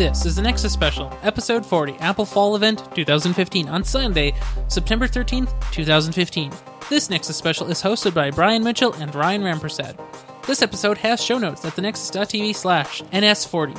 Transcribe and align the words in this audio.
This 0.00 0.24
is 0.24 0.34
the 0.34 0.40
Nexus 0.40 0.72
Special, 0.72 1.12
Episode 1.22 1.66
40, 1.66 1.98
Apple 1.98 2.24
Fall 2.24 2.56
Event 2.56 2.82
2015, 2.94 3.68
on 3.68 3.84
Sunday, 3.84 4.32
September 4.66 5.06
13th, 5.06 5.52
2015. 5.72 6.50
This 6.88 7.10
Nexus 7.10 7.36
Special 7.36 7.66
is 7.66 7.82
hosted 7.82 8.14
by 8.14 8.30
Brian 8.30 8.64
Mitchell 8.64 8.94
and 8.94 9.14
Ryan 9.14 9.42
Rampersad. 9.42 10.00
This 10.46 10.62
episode 10.62 10.96
has 10.96 11.22
show 11.22 11.36
notes 11.36 11.66
at 11.66 11.74
thenexus.tv 11.74 12.54
slash 12.54 13.02
ns40. 13.12 13.78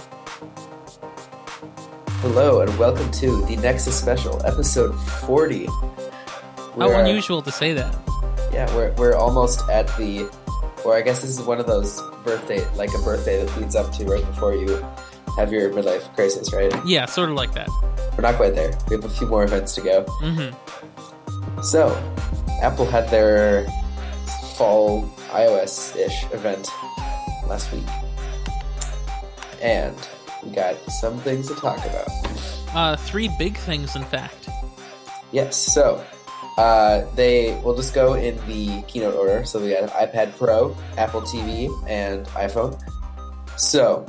Hello 2.19 2.61
and 2.61 2.77
welcome 2.77 3.09
to 3.13 3.43
the 3.47 3.55
Nexus 3.55 3.99
Special, 3.99 4.45
episode 4.45 4.93
40. 4.93 5.65
How 5.65 6.71
We're- 6.75 7.01
unusual 7.01 7.41
to 7.41 7.51
say 7.51 7.73
that. 7.73 7.97
Yeah, 8.53 8.71
we're, 8.75 8.91
we're 8.91 9.15
almost 9.15 9.67
at 9.69 9.87
the, 9.97 10.29
or 10.85 10.95
I 10.95 11.01
guess 11.01 11.21
this 11.21 11.31
is 11.31 11.41
one 11.47 11.59
of 11.59 11.65
those 11.65 11.99
birthday, 12.23 12.63
like 12.75 12.93
a 12.93 12.99
birthday 12.99 13.43
that 13.43 13.57
leads 13.59 13.75
up 13.75 13.91
to 13.93 14.05
right 14.05 14.23
before 14.27 14.53
you 14.53 14.85
have 15.37 15.51
your 15.51 15.69
midlife 15.71 16.13
crisis, 16.15 16.53
right? 16.53 16.73
Yeah, 16.85 17.05
sort 17.05 17.29
of 17.29 17.35
like 17.35 17.53
that. 17.53 17.69
We're 18.17 18.21
not 18.21 18.35
quite 18.35 18.55
there. 18.55 18.77
We 18.89 18.95
have 18.95 19.05
a 19.05 19.09
few 19.09 19.27
more 19.27 19.43
events 19.43 19.73
to 19.75 19.81
go. 19.81 20.03
hmm 20.19 21.61
So, 21.61 21.89
Apple 22.61 22.85
had 22.85 23.09
their 23.09 23.65
fall 24.55 25.03
iOS 25.31 25.95
ish 25.95 26.23
event 26.33 26.67
last 27.47 27.71
week. 27.71 27.85
And 29.61 29.95
we 30.43 30.51
got 30.51 30.75
some 30.91 31.17
things 31.19 31.47
to 31.47 31.55
talk 31.55 31.77
about. 31.85 32.07
Uh, 32.73 32.95
three 32.95 33.29
big 33.37 33.57
things, 33.57 33.95
in 33.95 34.03
fact. 34.03 34.49
Yes, 35.31 35.55
so 35.55 36.03
uh, 36.57 37.05
they 37.15 37.59
will 37.63 37.75
just 37.75 37.93
go 37.93 38.15
in 38.15 38.35
the 38.47 38.81
keynote 38.87 39.15
order. 39.15 39.45
So 39.45 39.59
we 39.61 39.69
got 39.71 39.89
iPad 39.91 40.37
Pro, 40.37 40.75
Apple 40.97 41.21
TV, 41.21 41.69
and 41.87 42.25
iPhone. 42.27 42.79
So 43.57 44.05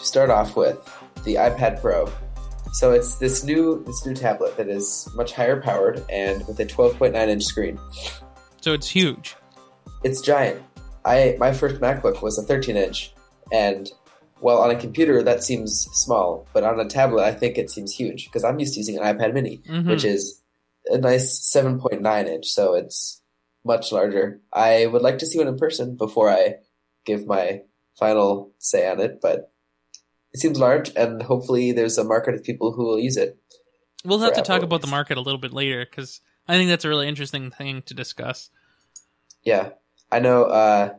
to 0.00 0.06
start 0.06 0.30
off 0.30 0.56
with, 0.56 0.78
the 1.24 1.34
iPad 1.36 1.80
Pro. 1.80 2.10
So 2.72 2.92
it's 2.92 3.16
this 3.16 3.44
new 3.44 3.82
this 3.84 4.06
new 4.06 4.14
tablet 4.14 4.56
that 4.56 4.68
is 4.68 5.08
much 5.14 5.32
higher 5.32 5.60
powered 5.60 6.04
and 6.08 6.46
with 6.46 6.58
a 6.60 6.66
12.9 6.66 7.14
inch 7.28 7.42
screen. 7.44 7.78
So 8.60 8.72
it's 8.72 8.88
huge. 8.88 9.36
It's 10.04 10.20
giant. 10.20 10.62
I 11.04 11.36
my 11.38 11.52
first 11.52 11.80
MacBook 11.80 12.22
was 12.22 12.38
a 12.38 12.42
13 12.42 12.76
inch, 12.76 13.12
and 13.52 13.90
well, 14.40 14.58
on 14.62 14.70
a 14.70 14.76
computer 14.76 15.22
that 15.22 15.42
seems 15.42 15.88
small, 15.92 16.46
but 16.54 16.62
on 16.64 16.78
a 16.80 16.86
tablet 16.88 17.24
I 17.24 17.32
think 17.32 17.58
it 17.58 17.70
seems 17.70 17.92
huge 17.92 18.26
because 18.26 18.44
I'm 18.44 18.58
used 18.58 18.74
to 18.74 18.80
using 18.80 18.98
an 18.98 19.04
iPad 19.04 19.34
Mini, 19.34 19.58
Mhm. 19.68 19.88
which 19.88 20.04
is 20.04 20.40
a 20.86 20.96
nice 20.98 21.38
7.9 21.52 22.26
inch, 22.28 22.46
so 22.46 22.74
it's 22.74 23.20
much 23.64 23.92
larger. 23.92 24.40
I 24.52 24.86
would 24.86 25.02
like 25.02 25.18
to 25.18 25.26
see 25.26 25.38
one 25.38 25.48
in 25.48 25.58
person 25.58 25.96
before 25.96 26.30
I 26.30 26.56
give 27.04 27.26
my 27.26 27.62
final 27.98 28.52
say 28.58 28.88
on 28.88 29.00
it, 29.00 29.20
but 29.20 29.49
it 30.32 30.40
seems 30.40 30.58
large, 30.58 30.90
and 30.96 31.22
hopefully 31.22 31.72
there's 31.72 31.98
a 31.98 32.04
market 32.04 32.34
of 32.34 32.44
people 32.44 32.72
who 32.72 32.84
will 32.84 32.98
use 32.98 33.16
it. 33.16 33.38
We'll 34.04 34.20
have 34.20 34.34
to 34.34 34.42
talk 34.42 34.62
about 34.62 34.80
the 34.80 34.86
market 34.86 35.18
a 35.18 35.20
little 35.20 35.40
bit 35.40 35.52
later 35.52 35.84
because 35.88 36.20
I 36.48 36.56
think 36.56 36.70
that's 36.70 36.84
a 36.84 36.88
really 36.88 37.08
interesting 37.08 37.50
thing 37.50 37.82
to 37.82 37.94
discuss. 37.94 38.50
Yeah, 39.42 39.70
I 40.10 40.20
know. 40.20 40.44
Uh, 40.44 40.94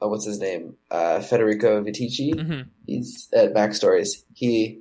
oh, 0.00 0.08
what's 0.08 0.24
his 0.24 0.38
name? 0.40 0.76
Uh, 0.90 1.20
Federico 1.20 1.82
Viticci. 1.82 2.38
hmm 2.38 2.68
He's 2.86 3.28
at 3.34 3.52
Mac 3.52 3.74
Stories. 3.74 4.24
He 4.34 4.80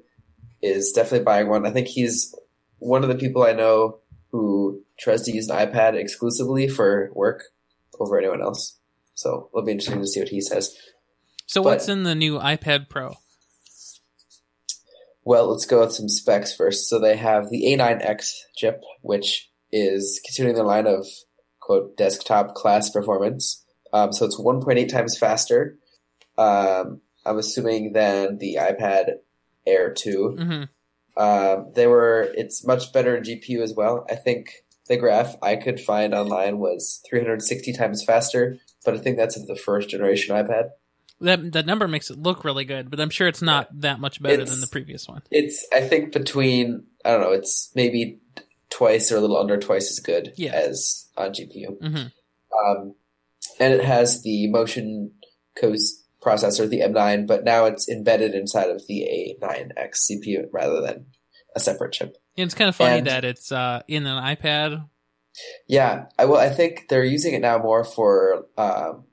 is 0.62 0.92
definitely 0.94 1.26
buying 1.26 1.50
one. 1.50 1.66
I 1.66 1.72
think 1.72 1.88
he's 1.88 2.34
one 2.80 3.04
of 3.04 3.10
the 3.10 3.16
people 3.16 3.44
I 3.44 3.54
know 3.54 3.98
who 4.32 4.82
tries 5.00 5.24
to 5.24 5.32
use 5.32 5.50
an 5.50 5.58
iPad 5.58 5.96
exclusively 5.96 6.68
for 6.68 7.10
work 7.14 7.44
over 8.00 8.18
anyone 8.18 8.42
else. 8.42 8.78
So 9.16 9.50
it'll 9.54 9.66
be 9.66 9.72
interesting 9.74 10.02
to 10.02 10.08
see 10.08 10.20
what 10.20 10.30
he 10.30 10.42
says. 10.42 10.76
So 11.46 11.62
But- 11.64 11.70
what's 11.72 11.90
in 11.90 12.04
the 12.04 12.16
new 12.16 12.40
iPad 12.40 12.90
Pro? 12.90 13.16
Well, 15.26 15.50
let's 15.50 15.66
go 15.66 15.82
with 15.82 15.92
some 15.92 16.08
specs 16.08 16.56
first. 16.56 16.88
So 16.88 17.00
they 17.00 17.18
have 17.18 17.50
the 17.50 17.64
A9X 17.64 18.32
chip, 18.56 18.84
which 19.02 19.50
is 19.72 20.22
considering 20.24 20.56
the 20.56 20.64
line 20.64 20.88
of 20.88 21.08
quote 21.60 21.98
desktop 21.98 22.54
class 22.54 22.90
performance. 22.90 23.66
Um, 23.92 24.14
so 24.14 24.26
it's 24.26 24.40
1.8 24.40 24.88
times 24.88 25.18
faster. 25.18 25.78
Um, 26.38 27.02
I'm 27.26 27.40
assuming 27.40 27.94
than 27.94 28.38
the 28.38 28.58
iPad 28.62 29.16
Air 29.66 29.92
2. 29.92 30.36
hmm 30.38 30.64
Um, 31.22 31.72
they 31.74 31.88
were. 31.88 32.32
It's 32.36 32.66
much 32.66 32.94
better 32.94 33.16
in 33.16 33.24
GPU 33.24 33.62
as 33.62 33.74
well. 33.74 34.06
I 34.10 34.16
think 34.16 34.50
the 34.88 34.98
graph 34.98 35.36
I 35.42 35.56
could 35.56 35.80
find 35.80 36.14
online 36.14 36.60
was 36.60 37.02
360 37.10 37.74
times 37.74 38.04
faster, 38.04 38.58
but 38.84 38.94
I 38.94 38.98
think 38.98 39.18
that's 39.18 39.38
of 39.38 39.48
the 39.48 39.56
first 39.56 39.90
generation 39.90 40.36
iPad. 40.36 40.70
That 41.22 41.54
that 41.54 41.66
number 41.66 41.88
makes 41.88 42.10
it 42.10 42.18
look 42.20 42.44
really 42.44 42.66
good, 42.66 42.90
but 42.92 43.00
I'm 43.00 43.10
sure 43.10 43.28
it's 43.28 43.42
not 43.42 43.68
that 43.82 44.00
much 44.00 44.22
better 44.22 44.36
It's- 44.36 44.50
than 44.52 44.62
the 44.62 44.68
previous 44.68 45.08
one. 45.08 45.22
It's 45.32 45.66
I 45.74 45.82
think 45.82 46.12
between 46.12 46.86
I 47.06 47.12
don't 47.12 47.22
know. 47.22 47.32
It's 47.32 47.72
maybe 47.76 48.20
twice 48.70 49.12
or 49.12 49.18
a 49.18 49.22
little 49.22 49.38
under 49.38 49.58
twice 49.58 49.90
as 49.92 50.00
good 50.00 50.34
Yeah. 50.36 50.54
as 50.54 51.08
on 51.18 51.32
GPU. 51.34 51.78
hmm 51.80 51.96
Um, 52.68 52.96
and 53.60 53.74
it 53.74 53.84
has 53.84 54.24
the 54.24 54.48
Motion 54.48 55.12
Coast 55.56 56.04
processor, 56.22 56.68
the 56.68 56.82
M9, 56.82 57.28
but 57.28 57.44
now 57.46 57.66
it's 57.66 57.88
embedded 57.88 58.34
inside 58.34 58.70
of 58.70 58.86
the 58.88 59.04
A9X 59.42 60.10
CPU 60.10 60.48
rather 60.52 60.82
than 60.82 61.06
a 61.56 61.60
separate 61.60 61.94
chip. 61.94 62.18
It's 62.36 62.54
kind 62.56 62.68
of 62.68 62.76
funny 62.76 62.98
And- 62.98 63.08
that 63.08 63.24
it's 63.24 63.52
uh, 63.52 63.82
in 63.88 64.06
an 64.06 64.22
iPad. 64.22 64.90
Yeah, 65.68 66.06
I 66.18 66.26
well, 66.26 66.40
I 66.40 66.50
think 66.50 66.88
they're 66.90 67.04
using 67.04 67.34
it 67.34 67.40
now 67.42 67.58
more 67.60 67.84
for 67.84 68.48
um, 68.58 69.04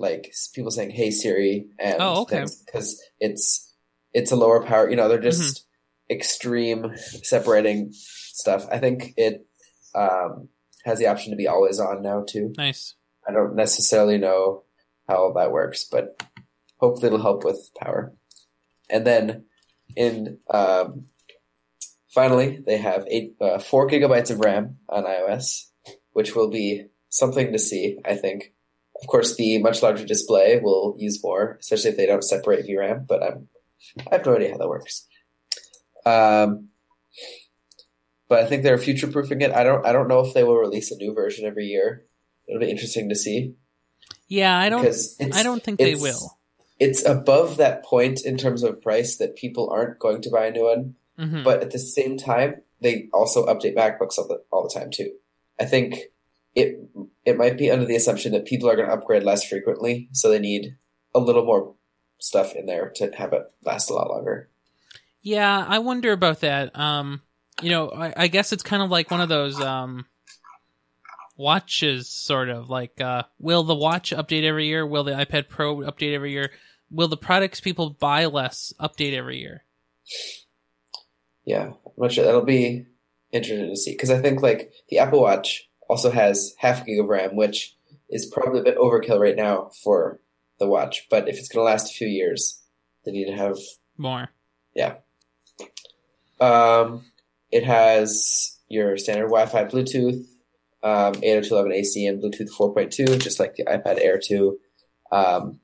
like 0.00 0.34
people 0.54 0.70
saying 0.70 0.90
"Hey 0.90 1.10
Siri" 1.10 1.66
and 1.78 1.96
Oh, 2.00 2.22
okay. 2.22 2.44
because 2.66 3.00
it's 3.20 3.74
it's 4.12 4.32
a 4.32 4.36
lower 4.36 4.64
power. 4.64 4.90
You 4.90 4.96
know, 4.96 5.08
they're 5.08 5.20
just 5.20 5.66
extreme 6.10 6.92
separating 7.22 7.90
stuff. 7.92 8.66
I 8.72 8.78
think 8.78 9.14
it 9.16 9.46
um, 9.94 10.48
has 10.84 10.98
the 10.98 11.06
option 11.06 11.30
to 11.30 11.36
be 11.36 11.46
always 11.46 11.78
on 11.78 12.02
now 12.02 12.24
too. 12.28 12.52
Nice. 12.56 12.94
I 13.28 13.32
don't 13.32 13.54
necessarily 13.54 14.18
know 14.18 14.64
how 15.08 15.32
that 15.36 15.52
works, 15.52 15.84
but 15.84 16.20
hopefully 16.78 17.08
it'll 17.08 17.22
help 17.22 17.44
with 17.44 17.70
power. 17.78 18.12
And 18.88 19.06
then 19.06 19.44
in 19.94 20.38
um, 20.52 21.06
finally, 22.08 22.62
they 22.66 22.78
have 22.78 23.06
eight 23.08 23.36
uh, 23.40 23.58
four 23.58 23.88
gigabytes 23.88 24.30
of 24.30 24.40
RAM 24.40 24.78
on 24.88 25.04
iOS, 25.04 25.66
which 26.12 26.34
will 26.34 26.50
be 26.50 26.86
something 27.10 27.52
to 27.52 27.58
see. 27.58 27.98
I 28.04 28.14
think. 28.16 28.52
Of 29.00 29.06
course, 29.06 29.36
the 29.36 29.58
much 29.58 29.82
larger 29.82 30.04
display 30.04 30.60
will 30.60 30.94
use 30.98 31.22
more, 31.22 31.56
especially 31.60 31.90
if 31.90 31.96
they 31.96 32.06
don't 32.06 32.22
separate 32.24 32.66
VRAM. 32.66 33.06
But 33.06 33.22
I'm 33.22 33.48
I 34.10 34.16
have 34.16 34.26
no 34.26 34.36
idea 34.36 34.52
how 34.52 34.58
that 34.58 34.68
works. 34.68 35.06
Um, 36.04 36.68
but 38.28 38.40
I 38.40 38.46
think 38.46 38.62
they're 38.62 38.78
future 38.78 39.08
proofing 39.08 39.40
it. 39.40 39.52
I 39.52 39.64
don't 39.64 39.84
I 39.86 39.92
don't 39.92 40.08
know 40.08 40.20
if 40.20 40.34
they 40.34 40.44
will 40.44 40.56
release 40.56 40.90
a 40.90 40.96
new 40.96 41.14
version 41.14 41.46
every 41.46 41.66
year. 41.66 42.04
It'll 42.46 42.60
be 42.60 42.70
interesting 42.70 43.08
to 43.08 43.14
see 43.14 43.54
Yeah, 44.28 44.58
I 44.58 44.68
don't. 44.68 44.86
I 45.32 45.42
don't 45.42 45.62
think 45.62 45.78
they 45.78 45.94
will. 45.94 46.38
It's 46.78 47.04
above 47.04 47.58
that 47.58 47.84
point 47.84 48.24
in 48.24 48.38
terms 48.38 48.62
of 48.62 48.80
price 48.80 49.16
that 49.18 49.36
people 49.36 49.68
aren't 49.70 49.98
going 49.98 50.22
to 50.22 50.30
buy 50.30 50.46
a 50.46 50.50
new 50.50 50.64
one. 50.64 50.94
hmm 51.18 51.42
But 51.42 51.62
at 51.62 51.72
the 51.72 51.78
same 51.78 52.16
time, 52.16 52.62
they 52.80 53.08
also 53.12 53.46
update 53.46 53.76
MacBooks 53.76 54.16
all 54.18 54.26
the, 54.26 54.42
all 54.50 54.62
the 54.62 54.72
time 54.72 54.90
too. 54.90 55.12
I 55.58 55.66
think 55.66 55.98
it 56.54 56.78
it 57.24 57.36
might 57.36 57.58
be 57.58 57.70
under 57.70 57.84
the 57.86 57.96
assumption 57.96 58.32
that 58.32 58.46
people 58.46 58.68
are 58.68 58.76
going 58.76 58.88
to 58.88 58.94
upgrade 58.94 59.22
less 59.22 59.44
frequently, 59.44 60.08
so 60.12 60.28
they 60.28 60.38
need 60.38 60.76
a 61.14 61.20
little 61.20 61.44
more 61.44 61.74
stuff 62.18 62.54
in 62.54 62.66
there 62.66 62.90
to 62.96 63.10
have 63.16 63.32
it 63.32 63.42
last 63.64 63.90
a 63.90 63.94
lot 63.94 64.10
longer. 64.10 64.48
Yeah, 65.22 65.64
I 65.66 65.78
wonder 65.78 66.12
about 66.12 66.40
that. 66.40 66.76
Um, 66.78 67.22
you 67.62 67.70
know, 67.70 67.90
I, 67.90 68.12
I 68.16 68.28
guess 68.28 68.52
it's 68.52 68.62
kind 68.62 68.82
of 68.82 68.90
like 68.90 69.10
one 69.10 69.20
of 69.20 69.28
those 69.28 69.60
um, 69.60 70.06
watches, 71.36 72.08
sort 72.08 72.48
of 72.48 72.70
like, 72.70 73.00
uh, 73.00 73.24
will 73.38 73.62
the 73.62 73.74
watch 73.74 74.12
update 74.12 74.44
every 74.44 74.66
year? 74.66 74.86
Will 74.86 75.04
the 75.04 75.12
iPad 75.12 75.48
Pro 75.48 75.76
update 75.78 76.14
every 76.14 76.32
year? 76.32 76.50
Will 76.90 77.08
the 77.08 77.16
products 77.16 77.60
people 77.60 77.90
buy 77.90 78.26
less 78.26 78.72
update 78.80 79.12
every 79.12 79.38
year? 79.38 79.64
Yeah, 81.44 81.72
I'm 81.86 81.92
not 81.96 82.12
sure. 82.12 82.24
That'll 82.24 82.42
be 82.42 82.86
interesting 83.32 83.68
to 83.68 83.76
see 83.76 83.92
because 83.92 84.10
I 84.10 84.20
think 84.20 84.42
like 84.42 84.72
the 84.88 84.98
Apple 84.98 85.20
Watch 85.20 85.69
also 85.90 86.10
has 86.10 86.54
half 86.58 86.82
a 86.82 86.84
gig 86.84 87.00
of 87.00 87.06
RAM, 87.06 87.34
which 87.34 87.76
is 88.08 88.26
probably 88.26 88.60
a 88.60 88.64
bit 88.64 88.78
overkill 88.78 89.18
right 89.18 89.36
now 89.36 89.70
for 89.82 90.20
the 90.58 90.68
watch. 90.68 91.06
But 91.10 91.28
if 91.28 91.36
it's 91.36 91.48
going 91.48 91.64
to 91.66 91.70
last 91.70 91.90
a 91.90 91.94
few 91.94 92.06
years, 92.06 92.62
they 93.04 93.12
need 93.12 93.26
to 93.26 93.36
have. 93.36 93.58
More. 93.98 94.28
Yeah. 94.74 94.96
Um, 96.40 97.04
it 97.50 97.64
has 97.64 98.56
your 98.68 98.96
standard 98.98 99.26
Wi-Fi, 99.26 99.64
Bluetooth, 99.64 100.24
um, 100.82 101.14
802.11ac, 101.14 102.08
and 102.08 102.22
Bluetooth 102.22 102.50
4.2, 102.56 103.20
just 103.20 103.40
like 103.40 103.56
the 103.56 103.64
iPad 103.64 103.98
Air 104.00 104.20
2. 104.22 104.58
Um, 105.10 105.60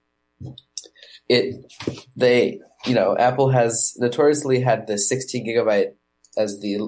it 1.29 1.73
they 2.17 2.61
you 2.85 2.95
know 2.95 3.17
Apple 3.17 3.51
has 3.51 3.95
notoriously 3.99 4.61
had 4.61 4.87
the 4.87 4.99
16 4.99 5.47
gigabyte 5.47 5.95
as 6.37 6.61
the 6.61 6.79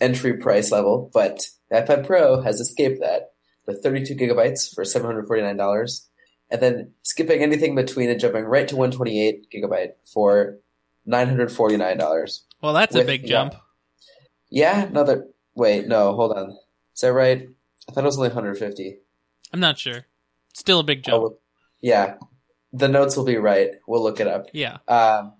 entry 0.00 0.36
price 0.38 0.70
level, 0.70 1.10
but 1.12 1.46
the 1.70 1.76
iPad 1.76 2.06
Pro 2.06 2.42
has 2.42 2.60
escaped 2.60 3.00
that 3.00 3.32
with 3.66 3.82
32 3.82 4.14
gigabytes 4.14 4.72
for 4.74 4.84
$749, 4.84 6.06
and 6.50 6.60
then 6.62 6.92
skipping 7.02 7.42
anything 7.42 7.74
between 7.74 8.08
and 8.10 8.20
jumping 8.20 8.44
right 8.44 8.68
to 8.68 8.76
128 8.76 9.48
gigabyte 9.52 9.92
for 10.12 10.58
nine 11.04 11.28
hundred 11.28 11.50
forty 11.52 11.76
nine 11.76 11.96
dollars. 11.98 12.44
Well, 12.62 12.72
that's 12.72 12.94
a 12.94 12.98
With- 12.98 13.06
big 13.06 13.22
yeah. 13.22 13.28
jump. 13.28 13.54
Yeah, 14.50 14.84
another. 14.84 15.26
Wait, 15.54 15.86
no, 15.88 16.14
hold 16.14 16.32
on. 16.32 16.50
Is 16.94 17.00
that 17.00 17.12
right? 17.12 17.48
I 17.88 17.92
thought 17.92 18.04
it 18.04 18.06
was 18.06 18.16
only 18.18 18.28
one 18.28 18.34
hundred 18.36 18.58
fifty. 18.58 18.98
I'm 19.52 19.60
not 19.60 19.78
sure. 19.78 20.06
Still 20.54 20.80
a 20.80 20.84
big 20.84 21.02
jump. 21.02 21.24
Oh, 21.24 21.38
yeah. 21.80 22.14
The 22.72 22.88
notes 22.88 23.16
will 23.16 23.24
be 23.24 23.36
right. 23.36 23.70
We'll 23.88 24.02
look 24.02 24.20
it 24.20 24.26
up. 24.26 24.46
Yeah. 24.52 24.78
Um, 24.88 25.34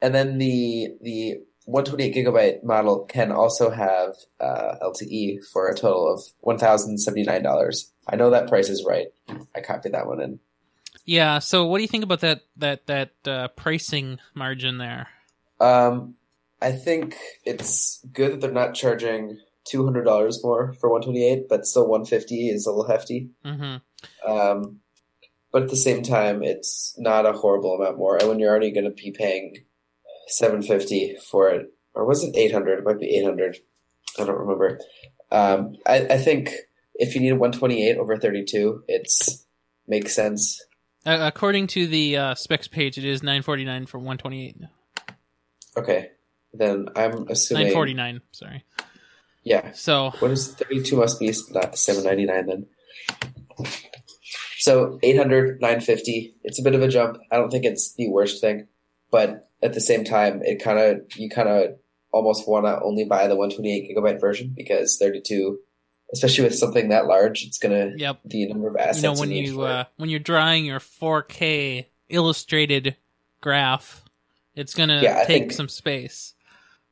and 0.00 0.14
then 0.14 0.38
the 0.38 0.88
the 1.00 1.34
128 1.66 2.14
gigabyte 2.14 2.64
model 2.64 3.04
can 3.04 3.32
also 3.32 3.70
have 3.70 4.14
uh, 4.40 4.76
LTE 4.82 5.44
for 5.52 5.68
a 5.68 5.74
total 5.76 6.12
of 6.12 6.22
one 6.40 6.58
thousand 6.58 6.98
seventy 6.98 7.24
nine 7.24 7.42
dollars. 7.42 7.92
I 8.08 8.16
know 8.16 8.30
that 8.30 8.48
price 8.48 8.68
is 8.68 8.84
right. 8.86 9.08
I 9.54 9.60
copied 9.60 9.92
that 9.92 10.06
one 10.06 10.20
in. 10.20 10.40
Yeah. 11.04 11.40
So, 11.40 11.66
what 11.66 11.78
do 11.78 11.82
you 11.82 11.88
think 11.88 12.04
about 12.04 12.20
that 12.20 12.42
that 12.56 12.86
that 12.86 13.10
uh, 13.26 13.48
pricing 13.48 14.18
margin 14.34 14.78
there? 14.78 15.08
Um, 15.60 16.14
I 16.62 16.72
think 16.72 17.16
it's 17.44 18.04
good 18.12 18.32
that 18.32 18.40
they're 18.40 18.52
not 18.52 18.74
charging 18.74 19.38
two 19.64 19.84
hundred 19.84 20.04
dollars 20.04 20.42
more 20.44 20.74
for 20.80 20.88
128, 20.90 21.48
but 21.48 21.66
still 21.66 21.88
150 21.88 22.48
is 22.48 22.66
a 22.66 22.70
little 22.70 22.86
hefty. 22.88 23.30
hmm 23.44 23.76
Um, 24.26 24.80
but 25.52 25.62
at 25.64 25.70
the 25.70 25.76
same 25.76 26.02
time, 26.02 26.42
it's 26.42 26.94
not 26.98 27.26
a 27.26 27.32
horrible 27.32 27.74
amount 27.74 27.98
more. 27.98 28.16
And 28.16 28.28
when 28.28 28.38
you're 28.38 28.50
already 28.50 28.70
going 28.70 28.84
to 28.84 28.90
be 28.90 29.10
paying 29.10 29.64
750 30.26 31.16
for 31.30 31.48
it, 31.48 31.66
or 31.94 32.04
was 32.06 32.22
it 32.22 32.36
800? 32.36 32.78
It 32.78 32.84
might 32.84 33.00
be 33.00 33.16
800. 33.16 33.56
I 34.18 34.24
don't 34.24 34.38
remember. 34.38 34.80
Um, 35.30 35.76
I, 35.86 36.06
I 36.10 36.18
think 36.18 36.50
if 36.94 37.14
you 37.14 37.20
need 37.20 37.32
a 37.32 37.36
128 37.36 37.98
over 37.98 38.16
32, 38.16 38.84
it's 38.88 39.46
makes 39.86 40.14
sense. 40.14 40.62
Uh, 41.04 41.18
according 41.22 41.68
to 41.68 41.86
the 41.86 42.16
uh, 42.16 42.34
specs 42.34 42.68
page, 42.68 42.98
it 42.98 43.04
is 43.04 43.22
949 43.22 43.86
for 43.86 43.98
128. 43.98 44.56
Okay, 45.76 46.10
then 46.52 46.88
I'm 46.96 47.28
assuming 47.28 47.66
949. 47.66 48.20
Sorry. 48.32 48.64
Yeah, 49.44 49.70
So, 49.72 50.10
what 50.18 50.32
is 50.32 50.54
32 50.54 50.96
must 50.96 51.20
be 51.20 51.30
799 51.30 52.46
then. 52.46 52.66
So 54.58 54.98
800, 55.04 55.60
950. 55.60 56.34
It's 56.42 56.58
a 56.58 56.62
bit 56.64 56.74
of 56.74 56.82
a 56.82 56.88
jump. 56.88 57.18
I 57.30 57.36
don't 57.36 57.50
think 57.50 57.64
it's 57.64 57.94
the 57.94 58.08
worst 58.08 58.40
thing, 58.40 58.66
but 59.10 59.48
at 59.62 59.72
the 59.74 59.80
same 59.80 60.04
time, 60.04 60.42
it 60.42 60.62
kind 60.62 60.78
of 60.78 61.00
you 61.16 61.28
kind 61.30 61.48
of 61.48 61.78
almost 62.12 62.48
want 62.48 62.66
to 62.66 62.80
only 62.82 63.04
buy 63.04 63.26
the 63.26 63.36
128 63.36 63.94
gigabyte 63.96 64.20
version 64.20 64.52
because 64.56 64.96
32, 64.98 65.58
especially 66.12 66.44
with 66.44 66.54
something 66.54 66.88
that 66.90 67.06
large, 67.06 67.44
it's 67.44 67.58
gonna 67.58 67.92
yep. 67.96 68.20
the 68.24 68.46
number 68.48 68.68
of 68.68 68.76
assets 68.76 68.98
You 68.98 69.02
know 69.02 69.14
when 69.20 69.30
you 69.30 69.64
it. 69.64 69.70
uh, 69.70 69.84
when 69.96 70.08
you're 70.08 70.20
drawing 70.20 70.64
your 70.64 70.80
4K 70.80 71.86
illustrated 72.08 72.96
graph, 73.40 74.04
it's 74.54 74.74
gonna 74.74 75.00
Yeah, 75.02 75.18
take 75.24 75.26
think- 75.26 75.52
some 75.52 75.68
space. 75.68 76.34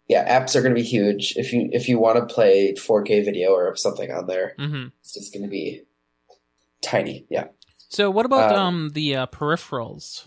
yeah, 0.09 0.39
apps 0.41 0.55
are 0.57 0.63
gonna 0.63 0.75
be 0.75 0.83
huge. 0.83 1.35
If 1.37 1.53
you 1.53 1.69
if 1.73 1.89
you 1.89 1.99
want 1.99 2.17
to 2.29 2.35
play 2.35 2.75
4K 2.75 3.25
video 3.25 3.53
or 3.53 3.75
something 3.77 4.11
on 4.11 4.27
there, 4.27 4.55
hmm 4.59 4.87
it's 5.01 5.15
just 5.15 5.33
gonna 5.33 5.49
be 5.49 5.83
tiny. 6.83 7.27
Yeah. 7.31 7.49
So, 7.89 8.11
what 8.11 8.27
about 8.27 8.53
Um, 8.53 8.59
um 8.59 8.89
the 8.91 9.15
uh, 9.17 9.27
peripherals? 9.29 10.27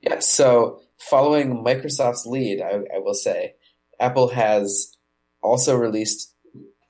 Yeah, 0.00 0.20
so 0.20 0.80
following 0.98 1.64
Microsoft's 1.64 2.26
lead, 2.26 2.60
I, 2.62 2.80
I 2.94 2.98
will 2.98 3.14
say, 3.14 3.54
Apple 4.00 4.28
has 4.28 4.96
also 5.42 5.76
released 5.76 6.34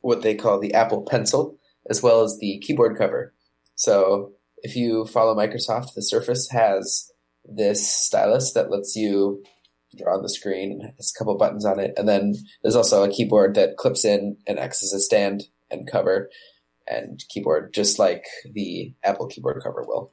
what 0.01 0.23
they 0.23 0.35
call 0.35 0.61
the 0.61 0.75
Apple 0.75 1.03
Pencil, 1.03 1.59
as 1.89 2.03
well 2.03 2.23
as 2.23 2.39
the 2.39 2.59
keyboard 2.61 2.97
cover. 2.97 3.35
So 3.75 4.33
if 4.59 4.77
you 4.77 5.07
follow 5.07 5.35
Microsoft, 5.35 5.95
the 5.95 6.03
Surface 6.03 6.49
has 6.51 7.11
this 7.45 7.87
stylus 7.91 8.53
that 8.53 8.71
lets 8.71 8.97
you 8.97 9.43
draw 9.97 10.17
on 10.17 10.23
the 10.23 10.29
screen 10.29 10.93
has 10.97 11.13
a 11.15 11.19
couple 11.19 11.37
buttons 11.37 11.65
on 11.65 11.79
it. 11.79 11.93
And 11.97 12.09
then 12.09 12.35
there's 12.63 12.77
also 12.77 13.05
a 13.05 13.11
keyboard 13.11 13.55
that 13.55 13.77
clips 13.77 14.05
in 14.05 14.37
and 14.47 14.59
acts 14.59 14.83
as 14.83 14.93
a 14.93 15.01
stand 15.01 15.45
and 15.71 15.91
cover 15.91 16.31
and 16.87 17.23
keyboard, 17.29 17.73
just 17.73 17.99
like 17.99 18.25
the 18.53 18.95
Apple 19.05 19.27
keyboard 19.27 19.63
cover 19.63 19.85
will. 19.87 20.13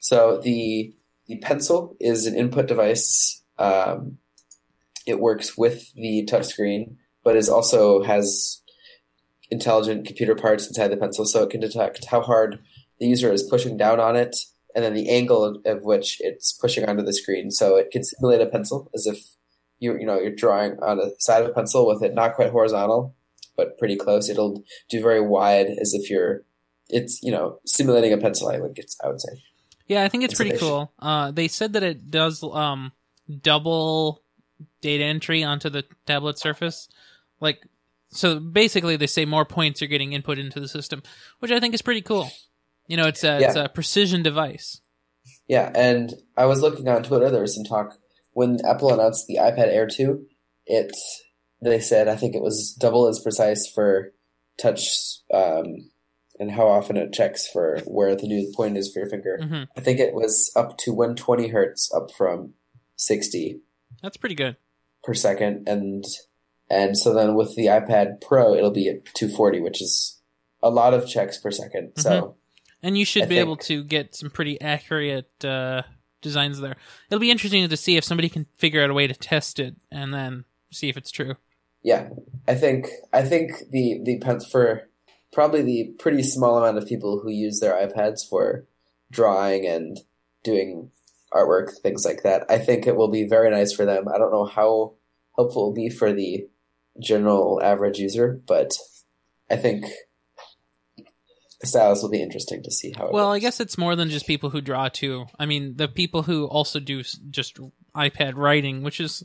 So 0.00 0.38
the 0.38 0.92
the 1.30 1.38
pencil 1.38 1.96
is 2.00 2.26
an 2.26 2.34
input 2.34 2.66
device. 2.66 3.40
Um, 3.56 4.18
it 5.06 5.20
works 5.20 5.56
with 5.56 5.92
the 5.94 6.28
touchscreen, 6.28 6.96
but 7.22 7.36
is 7.36 7.48
also 7.48 8.02
has 8.02 8.62
intelligent 9.48 10.08
computer 10.08 10.34
parts 10.34 10.66
inside 10.66 10.88
the 10.88 10.96
pencil, 10.96 11.24
so 11.24 11.44
it 11.44 11.50
can 11.50 11.60
detect 11.60 12.06
how 12.06 12.20
hard 12.20 12.58
the 12.98 13.06
user 13.06 13.32
is 13.32 13.44
pushing 13.44 13.76
down 13.76 14.00
on 14.00 14.16
it, 14.16 14.38
and 14.74 14.84
then 14.84 14.92
the 14.92 15.08
angle 15.08 15.44
of, 15.44 15.58
of 15.64 15.84
which 15.84 16.16
it's 16.20 16.52
pushing 16.52 16.84
onto 16.84 17.04
the 17.04 17.12
screen. 17.12 17.52
So 17.52 17.76
it 17.76 17.92
can 17.92 18.02
simulate 18.02 18.40
a 18.40 18.46
pencil 18.46 18.90
as 18.92 19.06
if 19.06 19.18
you 19.78 19.96
you 20.00 20.06
know 20.06 20.18
you're 20.18 20.34
drawing 20.34 20.78
on 20.82 20.98
a 20.98 21.10
side 21.20 21.44
of 21.44 21.50
a 21.50 21.52
pencil 21.52 21.86
with 21.86 22.02
it 22.02 22.12
not 22.12 22.34
quite 22.34 22.50
horizontal, 22.50 23.14
but 23.56 23.78
pretty 23.78 23.94
close. 23.94 24.28
It'll 24.28 24.64
do 24.88 25.00
very 25.00 25.20
wide 25.20 25.68
as 25.80 25.94
if 25.94 26.10
you're 26.10 26.42
it's 26.88 27.22
you 27.22 27.30
know 27.30 27.60
simulating 27.64 28.12
a 28.12 28.18
pencil. 28.18 28.48
I 28.48 28.58
would 28.58 28.76
I 29.04 29.06
would 29.06 29.20
say. 29.20 29.40
Yeah, 29.90 30.04
I 30.04 30.08
think 30.08 30.22
it's 30.22 30.34
pretty 30.34 30.56
cool. 30.56 30.92
Uh, 31.00 31.32
they 31.32 31.48
said 31.48 31.72
that 31.72 31.82
it 31.82 32.12
does 32.12 32.44
um 32.44 32.92
double 33.42 34.22
data 34.80 35.02
entry 35.02 35.42
onto 35.42 35.68
the 35.68 35.84
tablet 36.06 36.38
surface. 36.38 36.88
Like, 37.40 37.66
so 38.10 38.38
basically, 38.38 38.94
they 38.94 39.08
say 39.08 39.24
more 39.24 39.44
points 39.44 39.82
are 39.82 39.88
getting 39.88 40.12
input 40.12 40.38
into 40.38 40.60
the 40.60 40.68
system, 40.68 41.02
which 41.40 41.50
I 41.50 41.58
think 41.58 41.74
is 41.74 41.82
pretty 41.82 42.02
cool. 42.02 42.30
You 42.86 42.98
know, 42.98 43.08
it's 43.08 43.24
a 43.24 43.40
it's 43.40 43.56
a 43.56 43.68
precision 43.68 44.22
device. 44.22 44.80
Yeah, 45.48 45.72
and 45.74 46.14
I 46.36 46.44
was 46.44 46.62
looking 46.62 46.86
on 46.86 47.02
Twitter. 47.02 47.28
There 47.28 47.42
was 47.42 47.56
some 47.56 47.64
talk 47.64 47.98
when 48.32 48.64
Apple 48.64 48.94
announced 48.94 49.26
the 49.26 49.38
iPad 49.38 49.74
Air 49.74 49.88
2. 49.88 50.24
It 50.66 50.96
they 51.60 51.80
said 51.80 52.06
I 52.06 52.14
think 52.14 52.36
it 52.36 52.42
was 52.42 52.76
double 52.78 53.08
as 53.08 53.18
precise 53.18 53.68
for 53.68 54.12
touch 54.56 54.86
um, 55.34 55.90
and 56.40 56.50
how 56.50 56.66
often 56.66 56.96
it 56.96 57.12
checks 57.12 57.46
for 57.46 57.78
where 57.84 58.16
the 58.16 58.26
new 58.26 58.50
point 58.56 58.76
is 58.76 58.92
for 58.92 59.00
your 59.00 59.08
finger. 59.08 59.38
hmm 59.40 59.62
I 59.76 59.80
think 59.80 60.00
it 60.00 60.14
was 60.14 60.50
up 60.56 60.76
to 60.78 60.92
120 60.92 61.48
hertz, 61.48 61.92
up 61.94 62.10
from 62.16 62.54
60 62.96 63.60
That's 64.02 64.16
pretty 64.16 64.34
good. 64.34 64.56
per 65.04 65.14
second, 65.14 65.68
and 65.68 66.04
and 66.68 66.96
so 66.96 67.12
then 67.14 67.34
with 67.34 67.54
the 67.56 67.66
iPad 67.66 68.20
Pro, 68.20 68.54
it'll 68.54 68.70
be 68.70 68.88
at 68.88 69.04
240, 69.14 69.60
which 69.60 69.82
is 69.82 70.20
a 70.62 70.70
lot 70.70 70.94
of 70.94 71.06
checks 71.08 71.38
per 71.38 71.50
2nd 71.50 71.98
So 71.98 72.36
And 72.82 72.96
you 72.96 73.04
should 73.04 73.24
I 73.24 73.26
be 73.26 73.38
able 73.38 73.56
to 73.58 73.82
get 73.84 74.14
some 74.14 74.30
pretty 74.30 74.60
accurate 74.60 75.44
uh, 75.44 75.82
designs 76.22 76.60
there. 76.60 76.76
It'll 77.10 77.20
be 77.20 77.30
interesting 77.30 77.68
to 77.68 77.76
see 77.76 77.96
if 77.96 78.04
somebody 78.04 78.28
can 78.28 78.46
figure 78.56 78.82
out 78.84 78.90
a 78.90 78.94
way 78.94 79.06
to 79.06 79.14
test 79.14 79.58
it 79.58 79.74
and 79.90 80.12
then 80.14 80.44
see 80.70 80.88
if 80.88 80.96
it's 80.96 81.10
true. 81.10 81.34
Yeah, 81.82 82.10
I 82.46 82.54
think 82.54 82.88
I 83.12 83.22
think 83.22 83.52
the 83.70 84.00
the 84.04 84.18
pen 84.18 84.40
for 84.40 84.89
probably 85.32 85.62
the 85.62 85.94
pretty 85.98 86.22
small 86.22 86.58
amount 86.58 86.78
of 86.78 86.86
people 86.86 87.20
who 87.20 87.30
use 87.30 87.60
their 87.60 87.74
iPads 87.74 88.28
for 88.28 88.66
drawing 89.10 89.66
and 89.66 89.98
doing 90.42 90.90
artwork, 91.32 91.70
things 91.82 92.04
like 92.04 92.22
that. 92.22 92.44
I 92.48 92.58
think 92.58 92.86
it 92.86 92.96
will 92.96 93.08
be 93.10 93.26
very 93.26 93.50
nice 93.50 93.72
for 93.72 93.84
them. 93.84 94.08
I 94.08 94.18
don't 94.18 94.32
know 94.32 94.46
how 94.46 94.94
helpful 95.36 95.62
it 95.62 95.66
will 95.66 95.74
be 95.74 95.90
for 95.90 96.12
the 96.12 96.48
general 97.00 97.60
average 97.62 97.98
user, 97.98 98.40
but 98.46 98.76
I 99.48 99.56
think 99.56 99.86
the 101.60 101.66
stylus 101.66 102.02
will 102.02 102.10
be 102.10 102.22
interesting 102.22 102.62
to 102.62 102.70
see 102.70 102.92
how. 102.96 103.06
It 103.06 103.12
Well, 103.12 103.30
I 103.30 103.38
guess 103.38 103.60
it's 103.60 103.78
more 103.78 103.94
than 103.94 104.10
just 104.10 104.26
people 104.26 104.50
who 104.50 104.60
draw 104.60 104.88
too. 104.88 105.26
I 105.38 105.46
mean, 105.46 105.76
the 105.76 105.88
people 105.88 106.22
who 106.22 106.46
also 106.46 106.80
do 106.80 107.02
just 107.30 107.58
iPad 107.94 108.34
writing, 108.34 108.82
which 108.82 109.00
is 109.00 109.22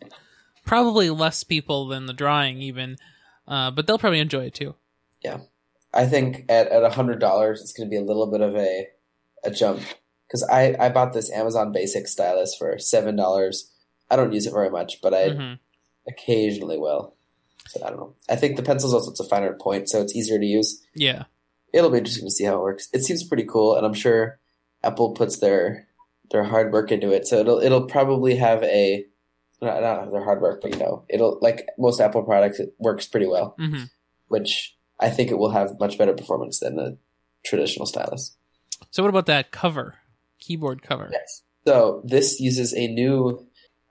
probably 0.65 1.09
less 1.09 1.43
people 1.43 1.88
than 1.88 2.05
the 2.05 2.13
drawing, 2.13 2.62
even. 2.62 2.97
Uh, 3.47 3.71
but 3.71 3.88
they'll 3.88 4.00
probably 4.00 4.19
enjoy 4.19 4.45
it 4.45 4.53
too. 4.53 4.75
I 5.95 6.05
think 6.05 6.45
at 6.49 6.67
at 6.67 6.83
a 6.83 6.89
hundred 6.89 7.19
dollars, 7.19 7.61
it's 7.61 7.73
going 7.73 7.87
to 7.87 7.91
be 7.91 7.97
a 7.97 8.05
little 8.05 8.29
bit 8.29 8.41
of 8.41 8.55
a 8.55 8.87
a 9.43 9.51
jump 9.51 9.81
because 10.27 10.43
I 10.43 10.75
I 10.79 10.89
bought 10.89 11.13
this 11.13 11.31
Amazon 11.31 11.71
Basic 11.71 12.07
stylus 12.07 12.55
for 12.57 12.77
seven 12.77 13.15
dollars. 13.15 13.71
I 14.09 14.15
don't 14.15 14.33
use 14.33 14.45
it 14.45 14.53
very 14.53 14.69
much, 14.69 15.01
but 15.01 15.13
I 15.13 15.29
hmm 15.29 15.53
occasionally 16.07 16.77
will. 16.77 17.15
So 17.67 17.83
I 17.83 17.89
don't 17.89 17.99
know. 17.99 18.13
I 18.29 18.35
think 18.35 18.57
the 18.57 18.63
pencil's 18.63 18.93
also 18.93 19.09
it's 19.09 19.19
a 19.19 19.27
finer 19.27 19.53
point, 19.53 19.89
so 19.89 20.01
it's 20.01 20.15
easier 20.15 20.37
to 20.37 20.45
use. 20.45 20.83
Yeah. 20.93 21.23
It'll 21.73 21.89
be 21.89 21.97
interesting 21.97 22.27
to 22.27 22.31
see 22.31 22.43
how 22.43 22.55
it 22.55 22.61
works. 22.61 22.89
It 22.93 23.03
seems 23.03 23.23
pretty 23.23 23.43
cool, 23.43 23.75
and 23.75 23.85
I'm 23.85 23.93
sure 23.95 24.39
Apple 24.83 25.13
puts 25.13 25.39
their 25.39 25.87
their 26.31 26.43
hard 26.43 26.71
work 26.71 26.91
into 26.91 27.11
it. 27.11 27.27
So 27.27 27.39
it'll 27.39 27.59
it'll 27.59 27.87
probably 27.87 28.35
have 28.35 28.63
a 28.63 29.05
not, 29.61 29.81
not 29.81 30.11
their 30.11 30.23
hard 30.23 30.41
work, 30.41 30.61
but 30.61 30.73
you 30.73 30.79
know, 30.79 31.05
it'll 31.09 31.39
like 31.41 31.65
most 31.77 31.99
Apple 31.99 32.23
products, 32.23 32.59
it 32.59 32.75
works 32.77 33.07
pretty 33.07 33.27
well, 33.27 33.55
hmm 33.57 33.83
which 34.27 34.75
I 34.99 35.09
think 35.09 35.31
it 35.31 35.37
will 35.37 35.51
have 35.51 35.79
much 35.79 35.97
better 35.97 36.13
performance 36.13 36.59
than 36.59 36.75
the 36.75 36.97
traditional 37.43 37.85
stylus. 37.85 38.35
So 38.91 39.03
what 39.03 39.09
about 39.09 39.25
that 39.27 39.51
cover, 39.51 39.95
keyboard 40.39 40.81
cover? 40.81 41.09
Yes. 41.11 41.43
So 41.67 42.01
this 42.05 42.39
uses 42.39 42.73
a 42.73 42.87
new, 42.87 43.45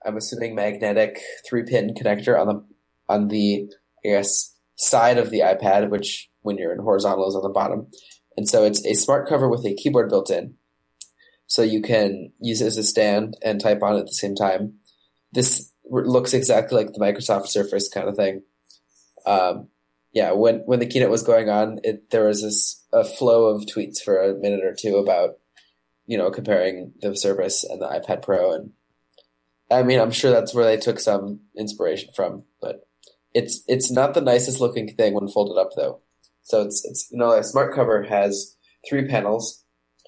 I'm 0.05 0.17
assuming 0.17 0.55
magnetic 0.55 1.19
three 1.47 1.63
pin 1.63 1.93
connector 1.93 2.39
on 2.39 2.47
the 2.47 2.65
on 3.07 3.27
the 3.27 3.69
I 4.03 4.09
guess 4.09 4.55
side 4.75 5.17
of 5.17 5.29
the 5.29 5.39
iPad, 5.39 5.89
which 5.89 6.29
when 6.41 6.57
you're 6.57 6.73
in 6.73 6.79
horizontal 6.79 7.27
is 7.27 7.35
on 7.35 7.43
the 7.43 7.49
bottom, 7.49 7.87
and 8.37 8.47
so 8.47 8.63
it's 8.63 8.85
a 8.85 8.93
smart 8.93 9.27
cover 9.27 9.47
with 9.49 9.65
a 9.65 9.75
keyboard 9.75 10.09
built 10.09 10.29
in, 10.29 10.55
so 11.47 11.61
you 11.61 11.81
can 11.81 12.31
use 12.39 12.61
it 12.61 12.67
as 12.67 12.77
a 12.77 12.83
stand 12.83 13.37
and 13.43 13.61
type 13.61 13.81
on 13.83 13.95
it 13.95 13.99
at 13.99 14.05
the 14.07 14.13
same 14.13 14.35
time. 14.35 14.75
this 15.33 15.71
looks 15.87 16.33
exactly 16.33 16.77
like 16.77 16.93
the 16.93 16.99
Microsoft 16.99 17.47
Surface 17.47 17.89
kind 17.89 18.07
of 18.07 18.15
thing. 18.15 18.41
Um, 19.25 19.67
yeah, 20.15 20.31
when 20.31 20.59
when 20.65 20.79
the 20.79 20.87
keynote 20.87 21.11
was 21.11 21.23
going 21.23 21.49
on, 21.49 21.79
it, 21.83 22.09
there 22.09 22.23
was 22.23 22.41
this 22.41 22.81
a 22.93 23.03
flow 23.03 23.49
of 23.49 23.65
tweets 23.65 24.01
for 24.01 24.17
a 24.17 24.33
minute 24.33 24.63
or 24.63 24.73
two 24.73 24.95
about 24.95 25.31
you 26.07 26.17
know 26.17 26.31
comparing 26.31 26.93
the 27.01 27.15
Surface 27.17 27.63
and 27.65 27.81
the 27.81 27.87
iPad 27.87 28.21
Pro, 28.23 28.53
and 28.53 28.71
I 29.69 29.83
mean 29.83 29.99
I'm 29.99 30.11
sure 30.11 30.31
that's 30.31 30.53
where 30.55 30.63
they 30.65 30.77
took 30.77 30.99
some 31.01 31.41
inspiration 31.57 32.09
from, 32.15 32.43
but 32.61 32.87
it's 33.33 33.61
it's 33.67 33.91
not 33.91 34.13
the 34.13 34.21
nicest 34.21 34.61
looking 34.61 34.87
thing 34.95 35.13
when 35.13 35.27
folded 35.27 35.59
up 35.59 35.71
though. 35.75 35.99
So 36.43 36.61
it's 36.61 36.85
it's 36.85 37.09
you 37.11 37.17
know 37.17 37.31
a 37.33 37.43
smart 37.43 37.75
cover 37.75 38.03
has 38.03 38.55
three 38.89 39.07
panels 39.07 39.65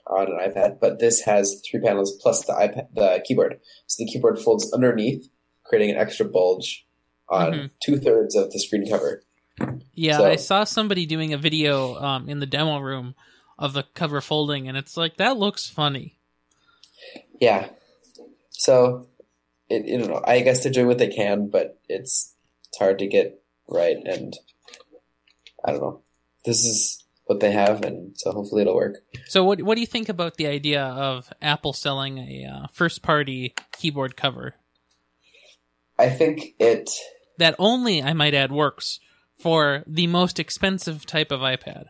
on 0.07 0.27
an 0.27 0.39
iPad, 0.39 0.79
but 0.79 0.99
this 0.99 1.19
has 1.21 1.61
three 1.69 1.81
panels 1.81 2.17
plus 2.21 2.45
the 2.45 2.53
iPad 2.53 2.87
the 2.95 3.21
keyboard. 3.27 3.59
So 3.87 4.05
the 4.05 4.09
keyboard 4.09 4.39
folds 4.39 4.71
underneath, 4.71 5.27
creating 5.65 5.91
an 5.93 5.97
extra 5.97 6.25
bulge 6.25 6.85
on 7.29 7.51
Mhm. 7.51 7.69
two 7.83 7.97
thirds 7.97 8.37
of 8.37 8.51
the 8.51 8.59
screen 8.61 8.89
cover. 8.89 9.21
Yeah, 9.93 10.17
So- 10.17 10.25
I 10.25 10.35
saw 10.35 10.63
somebody 10.63 11.05
doing 11.05 11.33
a 11.33 11.37
video 11.37 11.95
um, 11.95 12.29
in 12.29 12.39
the 12.39 12.45
demo 12.45 12.79
room 12.79 13.15
of 13.57 13.73
the 13.73 13.83
cover 13.95 14.21
folding, 14.21 14.67
and 14.67 14.77
it's 14.77 14.95
like 14.95 15.17
that 15.17 15.37
looks 15.37 15.67
funny. 15.67 16.19
Yeah. 17.39 17.69
So, 18.49 19.07
it, 19.69 19.85
you 19.85 19.97
know, 19.99 20.21
I 20.25 20.41
guess 20.41 20.63
they're 20.63 20.71
doing 20.71 20.87
what 20.87 20.97
they 20.97 21.09
can, 21.09 21.49
but 21.49 21.79
it's 21.89 22.33
it's 22.67 22.77
hard 22.77 22.99
to 22.99 23.07
get 23.07 23.41
right, 23.67 23.97
and 24.05 24.35
I 25.65 25.71
don't 25.71 25.81
know. 25.81 26.01
This 26.45 26.65
is 26.65 27.03
what 27.25 27.39
they 27.39 27.51
have, 27.51 27.83
and 27.83 28.17
so 28.17 28.31
hopefully 28.31 28.61
it'll 28.61 28.75
work. 28.75 28.97
So, 29.27 29.43
what 29.43 29.61
what 29.61 29.75
do 29.75 29.81
you 29.81 29.87
think 29.87 30.09
about 30.09 30.37
the 30.37 30.47
idea 30.47 30.83
of 30.83 31.31
Apple 31.41 31.73
selling 31.73 32.17
a 32.19 32.45
uh, 32.45 32.67
first 32.73 33.01
party 33.01 33.55
keyboard 33.73 34.15
cover 34.15 34.55
I 35.99 36.09
think 36.09 36.53
it. 36.59 36.89
that 37.37 37.55
only, 37.57 38.03
I 38.03 38.13
might 38.13 38.33
add, 38.33 38.51
works 38.51 38.99
for 39.37 39.83
the 39.87 40.07
most 40.07 40.39
expensive 40.39 41.05
type 41.05 41.31
of 41.31 41.41
iPad? 41.41 41.85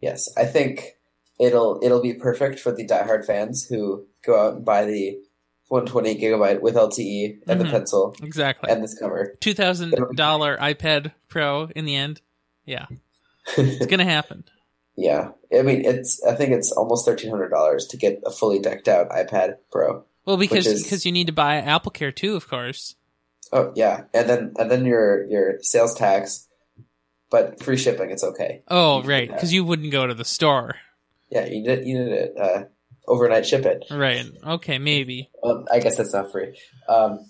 Yes, 0.00 0.28
I 0.36 0.44
think 0.44 0.92
it'll 1.38 1.80
it'll 1.82 2.02
be 2.02 2.14
perfect 2.14 2.58
for 2.60 2.72
the 2.72 2.86
diehard 2.86 3.24
fans 3.26 3.66
who 3.66 4.06
go 4.24 4.38
out 4.38 4.54
and 4.56 4.64
buy 4.64 4.84
the 4.84 5.18
128 5.68 6.20
gigabyte 6.20 6.60
with 6.60 6.74
LTE 6.76 7.38
and 7.48 7.60
Mhm. 7.60 7.64
the 7.64 7.70
pencil 7.70 8.14
Exactly. 8.22 8.70
and 8.70 8.82
this 8.84 8.96
cover. 8.98 9.36
Two 9.40 9.54
thousand 9.54 9.94
dollar 10.14 10.56
iPad 10.58 11.12
Pro 11.28 11.68
in 11.74 11.84
the 11.84 11.96
end. 11.96 12.20
Yeah, 12.64 12.86
it's 13.56 13.86
gonna 13.86 14.04
happen. 14.04 14.44
yeah, 14.96 15.30
I 15.56 15.62
mean 15.62 15.84
it's. 15.84 16.22
I 16.24 16.34
think 16.34 16.52
it's 16.52 16.72
almost 16.72 17.04
thirteen 17.04 17.30
hundred 17.30 17.48
dollars 17.50 17.86
to 17.88 17.96
get 17.96 18.20
a 18.24 18.30
fully 18.30 18.58
decked 18.60 18.86
out 18.88 19.08
iPad 19.10 19.56
Pro. 19.72 20.04
Well, 20.24 20.36
because 20.36 20.66
is- 20.66 20.82
because 20.82 21.04
you 21.06 21.12
need 21.12 21.26
to 21.28 21.32
buy 21.32 21.56
Apple 21.56 21.90
Care 21.92 22.12
too, 22.12 22.36
of 22.36 22.48
course. 22.48 22.94
Oh 23.52 23.72
yeah, 23.76 24.04
and 24.12 24.28
then 24.28 24.54
and 24.58 24.70
then 24.70 24.84
your 24.84 25.24
your 25.28 25.58
sales 25.62 25.94
tax, 25.94 26.45
but 27.36 27.62
free 27.62 27.76
shipping. 27.76 28.10
It's 28.10 28.24
okay. 28.24 28.62
Oh, 28.68 29.02
right, 29.02 29.28
because 29.28 29.52
you 29.52 29.62
wouldn't 29.62 29.92
go 29.92 30.06
to 30.06 30.14
the 30.14 30.24
store. 30.24 30.76
Yeah, 31.30 31.44
you 31.44 31.62
did 31.62 31.86
you 31.86 31.98
did 31.98 32.12
it 32.12 32.34
uh, 32.40 32.64
overnight 33.06 33.44
ship 33.44 33.66
it. 33.66 33.84
Right. 33.90 34.24
Okay, 34.42 34.78
maybe. 34.78 35.28
Well, 35.42 35.66
I 35.70 35.80
guess 35.80 35.98
that's 35.98 36.14
not 36.14 36.32
free. 36.32 36.58
Um, 36.88 37.26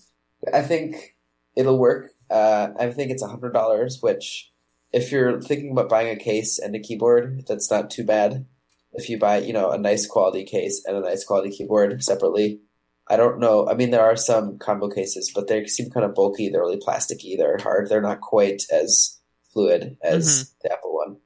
I 0.52 0.62
think 0.62 1.16
it'll 1.56 1.78
work. 1.78 2.12
Uh, 2.30 2.68
I 2.78 2.90
think 2.90 3.10
it's 3.10 3.24
hundred 3.24 3.52
dollars, 3.52 3.98
which 4.00 4.52
if 4.92 5.10
you're 5.10 5.40
thinking 5.40 5.72
about 5.72 5.88
buying 5.88 6.08
a 6.08 6.16
case 6.16 6.60
and 6.60 6.76
a 6.76 6.80
keyboard, 6.80 7.44
that's 7.48 7.68
not 7.68 7.90
too 7.90 8.04
bad. 8.04 8.46
If 8.92 9.10
you 9.10 9.18
buy, 9.18 9.38
you 9.38 9.52
know, 9.52 9.72
a 9.72 9.78
nice 9.78 10.06
quality 10.06 10.44
case 10.44 10.84
and 10.86 10.96
a 10.96 11.00
nice 11.00 11.24
quality 11.24 11.50
keyboard 11.50 12.02
separately, 12.04 12.60
I 13.08 13.16
don't 13.16 13.40
know. 13.40 13.68
I 13.68 13.74
mean, 13.74 13.90
there 13.90 14.04
are 14.04 14.16
some 14.16 14.58
combo 14.58 14.88
cases, 14.88 15.32
but 15.34 15.48
they 15.48 15.66
seem 15.66 15.90
kind 15.90 16.06
of 16.06 16.14
bulky. 16.14 16.48
They're 16.48 16.60
really 16.60 16.78
plasticky. 16.78 17.36
They're 17.36 17.58
hard. 17.58 17.88
They're 17.88 18.00
not 18.00 18.20
quite 18.20 18.62
as 18.72 19.16
fluid 19.56 19.96
as 20.02 20.26
mm-hmm. 20.28 20.56
the 20.62 20.72
Apple 20.72 20.94
one. 20.94 21.16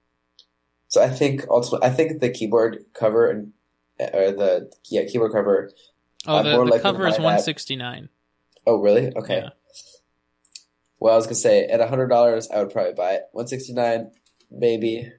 So 0.86 1.02
I 1.02 1.08
think 1.08 1.46
ultimately, 1.50 1.88
I 1.88 1.90
think 1.90 2.20
the 2.20 2.30
keyboard 2.30 2.84
cover 2.94 3.28
and 3.28 3.52
or 3.98 4.30
the 4.30 4.72
yeah 4.88 5.04
keyboard 5.04 5.32
cover. 5.32 5.70
Oh, 6.26 6.42
the, 6.42 6.72
the 6.72 6.80
cover 6.80 7.06
is 7.08 7.18
one 7.18 7.40
sixty 7.40 7.76
nine. 7.76 8.08
Oh, 8.66 8.76
really? 8.76 9.12
Okay. 9.14 9.38
Yeah. 9.38 9.50
Well, 11.00 11.14
I 11.14 11.16
was 11.16 11.26
gonna 11.26 11.34
say 11.34 11.64
at 11.64 11.86
hundred 11.88 12.08
dollars, 12.08 12.48
I 12.54 12.62
would 12.62 12.72
probably 12.72 12.92
buy 12.92 13.12
it. 13.12 13.22
One 13.32 13.48
sixty 13.48 13.72
nine, 13.72 14.12
maybe, 14.50 15.10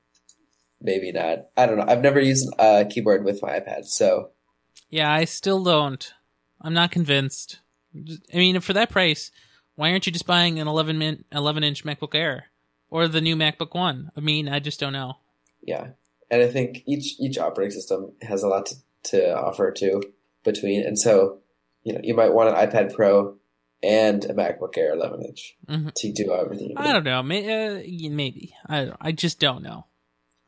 maybe 0.79 1.11
not. 1.11 1.47
I 1.57 1.65
don't 1.65 1.77
know. 1.77 1.85
I've 1.87 2.01
never 2.01 2.19
used 2.19 2.53
a 2.57 2.85
keyboard 2.89 3.25
with 3.25 3.41
my 3.41 3.59
iPad, 3.59 3.85
so 3.85 4.31
Yeah, 4.89 5.11
I 5.11 5.25
still 5.25 5.63
don't. 5.63 6.13
I'm 6.61 6.73
not 6.73 6.91
convinced. 6.91 7.59
I 7.93 8.37
mean, 8.37 8.59
for 8.61 8.73
that 8.73 8.89
price, 8.89 9.31
why 9.75 9.91
aren't 9.91 10.05
you 10.05 10.13
just 10.13 10.27
buying 10.27 10.59
an 10.59 10.67
11 10.67 10.97
min, 10.97 11.25
11 11.31 11.63
inch 11.63 11.83
MacBook 11.83 12.15
Air 12.15 12.50
or 12.91 13.07
the 13.07 13.21
new 13.21 13.35
MacBook 13.35 13.73
One? 13.73 14.11
I 14.15 14.19
mean, 14.19 14.47
I 14.47 14.59
just 14.59 14.79
don't 14.79 14.93
know. 14.93 15.15
yeah. 15.63 15.87
And 16.29 16.41
I 16.41 16.47
think 16.47 16.83
each 16.87 17.19
each 17.19 17.37
operating 17.37 17.71
system 17.71 18.13
has 18.21 18.41
a 18.43 18.47
lot 18.47 18.67
to, 18.67 18.75
to 19.11 19.35
offer 19.37 19.69
too 19.71 20.01
between, 20.45 20.81
and 20.85 20.97
so 20.97 21.39
you 21.83 21.91
know 21.93 21.99
you 22.01 22.13
might 22.13 22.33
want 22.33 22.47
an 22.49 22.55
iPad 22.69 22.93
Pro 22.95 23.35
and 23.83 24.23
a 24.23 24.33
MacBook 24.33 24.77
Air 24.77 24.93
11 24.93 25.23
inch 25.25 25.57
Mhm. 25.67 25.91
to 25.93 26.13
do 26.13 26.31
everything. 26.33 26.69
You 26.69 26.75
I 26.77 26.93
don't 26.93 27.03
know. 27.03 27.21
May, 27.21 27.41
uh, 27.43 28.09
maybe. 28.15 28.53
I 28.69 28.91
I 29.01 29.11
just 29.11 29.41
don't 29.41 29.61
know. 29.61 29.87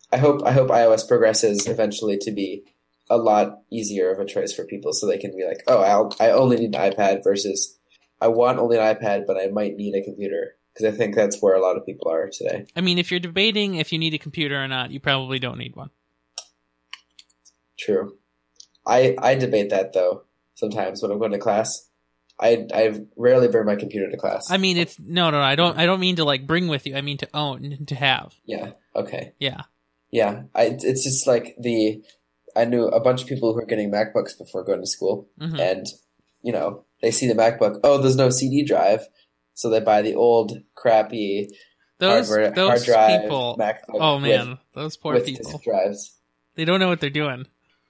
I 0.10 0.18
hope 0.18 0.42
I 0.46 0.54
hope 0.54 0.70
iOS 0.70 1.06
progresses 1.06 1.68
eventually 1.68 2.18
to 2.20 2.32
be 2.32 2.64
a 3.10 3.18
lot 3.18 3.60
easier 3.70 4.10
of 4.10 4.20
a 4.20 4.26
choice 4.26 4.54
for 4.54 4.64
people, 4.64 4.94
so 4.94 5.06
they 5.06 5.18
can 5.18 5.32
be 5.36 5.44
like, 5.46 5.64
oh, 5.68 5.82
I'll, 5.82 6.16
I 6.18 6.30
only 6.32 6.56
need 6.56 6.74
an 6.76 6.92
iPad 6.92 7.26
versus 7.26 7.78
I 8.22 8.28
want 8.30 8.58
only 8.60 8.78
an 8.78 8.96
iPad, 8.96 9.28
but 9.28 9.36
I 9.36 9.48
might 9.48 9.76
need 9.76 9.96
a 9.96 10.02
computer 10.04 10.56
because 10.74 10.94
I 10.94 10.98
think 10.98 11.16
that's 11.16 11.42
where 11.42 11.56
a 11.56 11.62
lot 11.62 11.78
of 11.78 11.86
people 11.86 12.10
are 12.12 12.30
today. 12.32 12.66
I 12.76 12.82
mean, 12.82 12.98
if 12.98 13.12
you're 13.12 13.20
debating 13.20 13.76
if 13.76 13.92
you 13.92 14.00
need 14.00 14.14
a 14.14 14.18
computer 14.18 14.62
or 14.62 14.68
not, 14.68 14.92
you 14.92 15.00
probably 15.00 15.40
don't 15.40 15.58
need 15.58 15.76
one. 15.76 15.90
True. 17.78 18.18
I 18.86 19.16
I 19.18 19.36
debate 19.36 19.70
that 19.70 19.94
though 19.94 20.24
sometimes 20.56 21.02
when 21.02 21.12
I'm 21.12 21.20
going 21.20 21.32
to 21.32 21.38
class. 21.40 21.90
I 22.40 22.66
I 22.74 23.00
rarely 23.16 23.48
bring 23.48 23.66
my 23.66 23.76
computer 23.76 24.10
to 24.10 24.18
class. 24.18 24.50
I 24.50 24.58
mean, 24.58 24.78
it's 24.78 25.00
no, 25.00 25.30
no, 25.30 25.38
no. 25.38 25.44
I 25.44 25.56
don't. 25.56 25.78
I 25.78 25.86
don't 25.86 26.00
mean 26.00 26.16
to 26.18 26.26
like 26.26 26.48
bring 26.48 26.68
with 26.68 26.86
you. 26.88 26.96
I 26.96 27.02
mean 27.02 27.18
to 27.20 27.30
own, 27.34 27.86
to 27.88 27.96
have. 27.96 28.34
yeah. 28.46 28.72
Okay. 28.96 29.34
Yeah. 29.40 29.62
Yeah. 30.12 30.44
I 30.54 30.78
it's 30.82 31.04
just 31.04 31.28
like 31.28 31.56
the 31.60 32.04
I 32.56 32.66
knew 32.66 32.86
a 32.88 33.00
bunch 33.00 33.22
of 33.22 33.28
people 33.28 33.50
who 33.54 33.60
were 33.60 33.66
getting 33.66 33.92
MacBooks 33.92 34.38
before 34.38 34.64
going 34.64 34.82
to 34.82 34.88
school. 34.88 35.30
hmm 35.40 35.60
and 35.60 35.86
you 36.42 36.52
know 36.52 36.86
they 37.02 37.12
see 37.12 37.28
the 37.28 37.36
MacBook. 37.36 37.80
Oh, 37.84 37.98
there's 38.00 38.16
no 38.16 38.30
CD 38.30 38.64
drive, 38.64 39.08
so 39.54 39.70
they 39.70 39.80
buy 39.80 40.02
the 40.02 40.16
old 40.16 40.52
crappy 40.76 41.50
Those 42.00 42.30
those 42.30 42.56
hard 42.56 42.84
drive 42.84 43.22
people. 43.22 43.56
MacBook. 43.60 43.80
Oh 44.00 44.16
with- 44.16 44.24
man, 44.24 44.58
those 44.74 44.98
poor 44.98 45.14
with, 45.16 45.26
people. 45.26 45.52
disk 45.52 45.64
drives. 45.64 46.18
They 46.56 46.66
don't 46.66 46.80
know 46.80 46.88
what 46.90 47.00
they're 47.02 47.10
doing. 47.10 47.46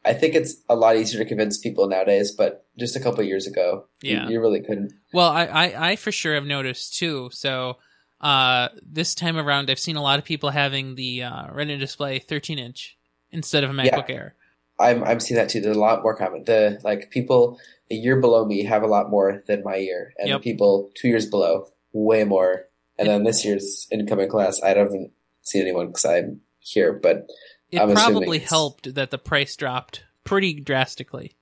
I 0.06 0.14
think 0.14 0.36
it's 0.36 0.56
a 0.70 0.76
lot 0.76 0.98
easier 0.98 1.20
to 1.24 1.26
convince 1.28 1.58
people 1.58 1.88
nowadays, 1.88 2.32
but 2.32 2.66
just 2.78 2.96
a 2.96 3.00
couple 3.00 3.22
of 3.22 3.26
years 3.26 3.48
ago, 3.48 3.86
Yeah. 4.02 4.28
you, 4.28 4.42
really 4.42 4.60
couldn't. 4.62 4.92
Well, 5.14 5.30
I, 5.30 5.46
I, 5.46 5.92
I 5.92 5.96
for 5.96 6.12
sure 6.12 6.36
have 6.36 6.44
noticed 6.46 6.98
too. 6.98 7.30
So, 7.32 7.78
uh, 8.20 8.68
this 8.82 9.16
time 9.16 9.38
around, 9.38 9.70
I've 9.70 9.80
seen 9.80 9.96
a 9.96 10.02
lot 10.02 10.20
of 10.20 10.26
people 10.26 10.50
having 10.50 10.96
the 10.96 11.24
uh, 11.24 11.54
Retina 11.54 11.78
display 11.78 12.20
13 12.20 12.60
inch 12.60 12.98
instead 13.32 13.64
of 13.64 13.70
a 13.70 13.74
MacBook 13.74 14.10
Air. 14.10 14.36
I'm 14.80 15.04
I'm 15.04 15.20
seeing 15.20 15.38
that 15.38 15.50
too. 15.50 15.62
There's 15.62 15.78
a 15.78 15.80
lot 15.80 16.04
more 16.04 16.16
common. 16.16 16.44
The 16.46 16.80
like 16.84 17.10
people 17.12 17.60
a 17.92 17.96
year 17.96 18.20
below 18.20 18.46
me 18.46 18.64
have 18.64 18.84
a 18.84 18.88
lot 18.88 19.10
more 19.10 19.44
than 19.48 19.64
my 19.64 19.76
year, 19.76 20.14
and 20.18 20.30
Yep. 20.30 20.42
people 20.42 20.92
two 20.96 21.08
years 21.08 21.26
below 21.26 21.68
way 21.92 22.24
more. 22.24 22.68
And 22.98 23.08
then 23.08 23.24
this 23.24 23.44
year's 23.44 23.88
incoming 23.92 24.30
class, 24.30 24.62
I 24.62 24.70
haven't 24.70 25.12
seen 25.42 25.64
anyone 25.64 25.88
because 25.88 26.06
I'm 26.06 26.42
here, 26.60 26.94
but 26.94 27.28
It 27.72 27.80
I'm 27.80 27.92
probably 27.92 28.40
helped 28.40 28.94
that 28.96 29.12
the 29.12 29.18
price 29.18 29.56
dropped 29.56 30.04
pretty 30.24 30.60
drastically. 30.60 31.36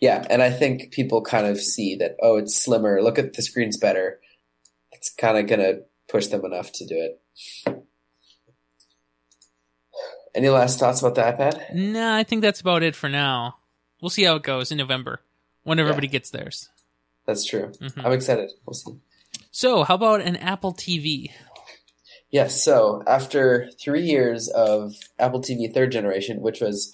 Yeah, 0.00 0.26
and 0.28 0.42
I 0.42 0.50
think 0.50 0.90
people 0.90 1.22
kind 1.22 1.46
of 1.46 1.58
see 1.60 1.96
that, 1.96 2.16
oh, 2.22 2.36
it's 2.36 2.56
slimmer. 2.56 3.02
Look 3.02 3.18
at 3.18 3.34
the 3.34 3.42
screen's 3.42 3.76
better. 3.76 4.20
It's 4.92 5.10
kind 5.10 5.38
of 5.38 5.46
going 5.46 5.60
to 5.60 5.82
push 6.08 6.26
them 6.26 6.44
enough 6.44 6.72
to 6.72 6.86
do 6.86 6.94
it. 6.96 7.84
Any 10.34 10.48
last 10.48 10.78
thoughts 10.78 11.00
about 11.02 11.14
the 11.16 11.22
iPad? 11.22 11.74
Nah, 11.74 12.16
I 12.16 12.22
think 12.22 12.42
that's 12.42 12.60
about 12.60 12.82
it 12.82 12.94
for 12.94 13.08
now. 13.08 13.56
We'll 14.00 14.10
see 14.10 14.24
how 14.24 14.36
it 14.36 14.42
goes 14.42 14.70
in 14.70 14.78
November 14.78 15.20
when 15.64 15.78
Yeah. 15.78 15.82
everybody 15.84 16.06
gets 16.08 16.30
theirs. 16.30 16.68
That's 17.26 17.44
true. 17.44 17.72
Mhm. 17.80 18.04
I'm 18.04 18.12
excited. 18.12 18.50
We'll 18.66 18.74
see. 18.74 18.92
So, 19.50 19.82
how 19.84 19.94
about 19.94 20.20
an 20.22 20.36
Apple 20.36 20.72
TV? 20.72 21.32
Yes, 22.30 22.62
so 22.62 23.02
after 23.06 23.68
three 23.80 24.02
years 24.02 24.48
of 24.48 24.94
Apple 25.18 25.40
TV 25.40 25.66
third 25.72 25.90
generation, 25.90 26.40
which 26.40 26.60
was 26.60 26.92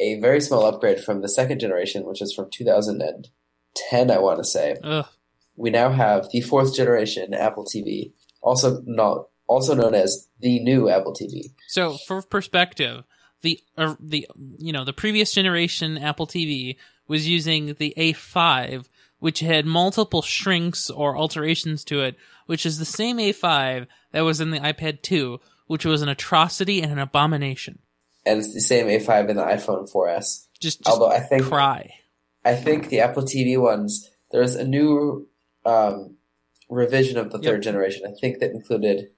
a 0.00 0.18
very 0.20 0.40
small 0.40 0.64
upgrade 0.64 1.00
from 1.00 1.20
the 1.20 1.28
second 1.28 1.58
generation, 1.60 2.04
which 2.04 2.20
was 2.20 2.32
from 2.32 2.48
2010, 2.50 4.10
I 4.10 4.18
want 4.18 4.38
to 4.38 4.44
say, 4.44 4.76
Ugh. 4.82 5.06
we 5.56 5.70
now 5.70 5.90
have 5.92 6.30
the 6.30 6.40
fourth 6.40 6.74
generation 6.74 7.34
Apple 7.34 7.64
TV, 7.64 8.12
also 8.40 8.80
not 8.86 9.28
also 9.48 9.74
known 9.74 9.94
as 9.94 10.28
the 10.40 10.60
new 10.60 10.88
Apple 10.88 11.12
TV. 11.12 11.50
So, 11.66 11.96
for 12.06 12.22
perspective, 12.22 13.04
the 13.42 13.60
uh, 13.76 13.96
the 13.98 14.26
you 14.58 14.72
know 14.72 14.84
the 14.84 14.92
previous 14.92 15.32
generation 15.32 15.98
Apple 15.98 16.26
TV 16.26 16.76
was 17.08 17.28
using 17.28 17.74
the 17.74 17.94
A5, 17.96 18.86
which 19.18 19.40
had 19.40 19.66
multiple 19.66 20.22
shrinks 20.22 20.90
or 20.90 21.16
alterations 21.16 21.82
to 21.84 22.00
it, 22.02 22.16
which 22.46 22.66
is 22.66 22.78
the 22.78 22.84
same 22.84 23.16
A5 23.18 23.86
that 24.12 24.20
was 24.20 24.40
in 24.40 24.50
the 24.50 24.60
iPad 24.60 25.02
2, 25.02 25.40
which 25.66 25.84
was 25.84 26.02
an 26.02 26.08
atrocity 26.08 26.82
and 26.82 26.92
an 26.92 26.98
abomination. 26.98 27.78
And 28.26 28.38
it's 28.40 28.52
the 28.52 28.60
same 28.60 28.86
A5 28.86 29.30
in 29.30 29.36
the 29.36 29.42
iPhone 29.44 29.90
4S. 29.90 30.18
Just, 30.18 30.48
just 30.60 30.86
Although 30.86 31.10
I 31.10 31.20
think 31.20 31.44
cry. 31.44 31.94
I 32.44 32.54
think 32.54 32.88
the 32.88 33.00
Apple 33.00 33.22
TV 33.22 33.60
ones 33.60 34.10
there's 34.30 34.54
a 34.54 34.64
new 34.66 35.26
um, 35.64 36.16
revision 36.68 37.16
of 37.16 37.30
the 37.30 37.38
Yep. 37.38 37.44
third 37.44 37.62
generation. 37.62 38.02
I 38.06 38.12
think 38.20 38.40
that 38.40 38.50
included 38.50 39.08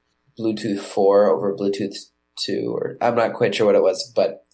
Bluetooth 0.41 0.81
4 0.81 1.27
over 1.31 1.55
Bluetooth 1.57 1.97
2, 2.45 2.73
or 2.75 2.97
I'm 3.01 3.15
not 3.15 3.35
quite 3.35 3.55
sure 3.55 3.67
what 3.67 3.75
it 3.77 3.83
was, 3.83 4.11
but 4.17 4.45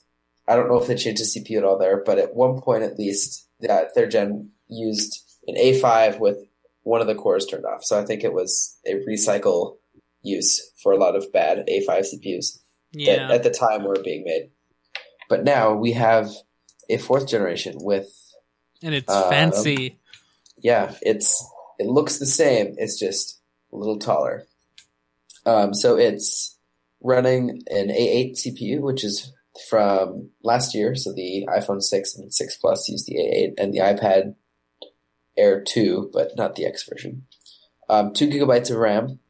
I 0.49 0.57
don't 0.57 0.69
know 0.69 0.81
if 0.81 0.87
they 0.89 0.97
changed 0.97 1.21
the 1.23 1.41
CPU 1.41 1.59
at 1.59 1.65
all 1.65 1.79
there. 1.79 2.03
But 2.05 2.19
at 2.19 2.35
one 2.35 2.61
point, 2.61 2.83
at 2.83 2.99
least, 2.99 3.49
uh, 3.69 3.85
third 3.95 4.11
gen 4.11 4.51
used 4.69 5.23
an 5.47 5.55
A5 5.57 6.19
with 6.19 6.39
one 6.83 7.01
of 7.01 7.07
the 7.07 7.15
cores 7.15 7.47
turned 7.47 7.65
off. 7.65 7.83
So 7.85 7.99
I 7.99 8.05
think 8.05 8.23
it 8.25 8.33
was 8.33 8.79
a 8.87 8.95
recycle 9.09 9.77
use 10.23 10.73
for 10.83 10.93
a 10.93 10.99
lot 10.99 11.17
of 11.17 11.33
bad 11.33 11.67
A5 11.69 12.05
CPUs 12.15 12.59
Yeah. 12.93 13.29
that 13.29 13.31
at 13.31 13.43
the 13.45 13.51
time 13.51 13.85
were 13.85 14.03
being 14.03 14.25
made. 14.25 14.51
But 15.29 15.45
now 15.45 15.75
we 15.75 15.93
have 15.93 16.29
a 16.89 16.99
fourth 16.99 17.29
generation 17.29 17.77
with 17.81 18.09
and 18.83 18.95
it's 18.95 19.13
um, 19.13 19.29
fancy. 19.31 19.99
yeah, 20.59 20.95
it's 21.03 21.45
it 21.79 21.87
looks 21.87 22.19
the 22.19 22.27
same. 22.27 22.75
It's 22.79 22.99
just 22.99 23.41
a 23.73 23.77
little 23.77 23.99
taller. 23.99 24.47
Um, 25.47 25.73
so 25.73 25.97
it's 25.97 26.59
running 27.01 27.63
an 27.69 27.89
A8 27.89 28.33
CPU, 28.33 28.81
which 28.81 29.05
is 29.05 29.33
from 29.71 30.31
last 30.43 30.75
year. 30.75 30.95
So 30.95 31.13
the 31.13 31.47
iPhone 31.49 31.81
6 31.81 32.17
and 32.17 32.35
6 32.35 32.57
Plus 32.57 32.89
used 32.89 33.07
the 33.07 33.15
A8, 33.15 33.63
and 33.63 33.73
the 33.73 33.79
iPad 33.79 34.35
Air 35.39 35.63
2, 35.63 36.11
but 36.13 36.33
not 36.37 36.57
the 36.57 36.67
X 36.67 36.89
version. 36.89 37.27
Um, 37.89 38.13
two 38.13 38.29
gigabytes 38.29 38.71
of 38.71 38.79
RAM, 38.79 39.21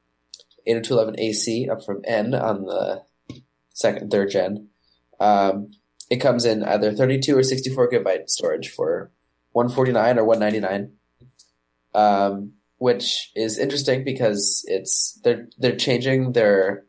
802.11 0.67 1.19
AC, 1.19 1.69
up 1.69 1.85
from 1.85 2.01
N 2.05 2.35
on 2.35 2.65
the 2.65 3.03
second 3.75 4.11
third 4.11 4.31
gen. 4.31 4.69
Um, 5.21 5.73
it 6.09 6.17
comes 6.17 6.45
in 6.45 6.63
either 6.63 6.93
32 6.93 7.37
or 7.37 7.43
64 7.43 7.91
gigabyte 7.91 8.31
storage 8.31 8.71
for 8.71 9.11
149 9.53 10.19
or 10.19 10.25
199 10.25 10.93
um, 11.95 12.53
which 12.79 13.31
is 13.35 13.59
interesting 13.59 14.05
because 14.05 14.65
it's 14.67 15.19
they're 15.25 15.49
they're 15.59 15.77
changing 15.77 16.33
their 16.33 16.85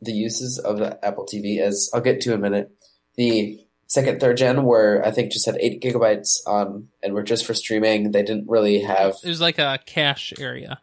the 0.00 0.12
uses 0.12 0.58
of 0.58 0.78
the 0.78 1.04
Apple 1.04 1.26
TV 1.26 1.58
as 1.60 1.90
I'll 1.92 2.00
get 2.00 2.20
to 2.22 2.32
in 2.32 2.38
a 2.38 2.42
minute. 2.42 2.70
The 3.16 3.60
second, 3.86 4.20
third 4.20 4.36
gen 4.36 4.64
were 4.64 5.02
I 5.04 5.10
think 5.10 5.32
just 5.32 5.46
had 5.46 5.56
eight 5.60 5.82
gigabytes 5.82 6.36
on 6.46 6.88
and 7.02 7.14
were 7.14 7.22
just 7.22 7.46
for 7.46 7.54
streaming. 7.54 8.12
They 8.12 8.22
didn't 8.22 8.48
really 8.48 8.80
have 8.80 9.14
It 9.24 9.28
was 9.28 9.40
like 9.40 9.58
a 9.58 9.78
cache 9.86 10.32
area. 10.38 10.80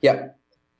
yeah, 0.00 0.28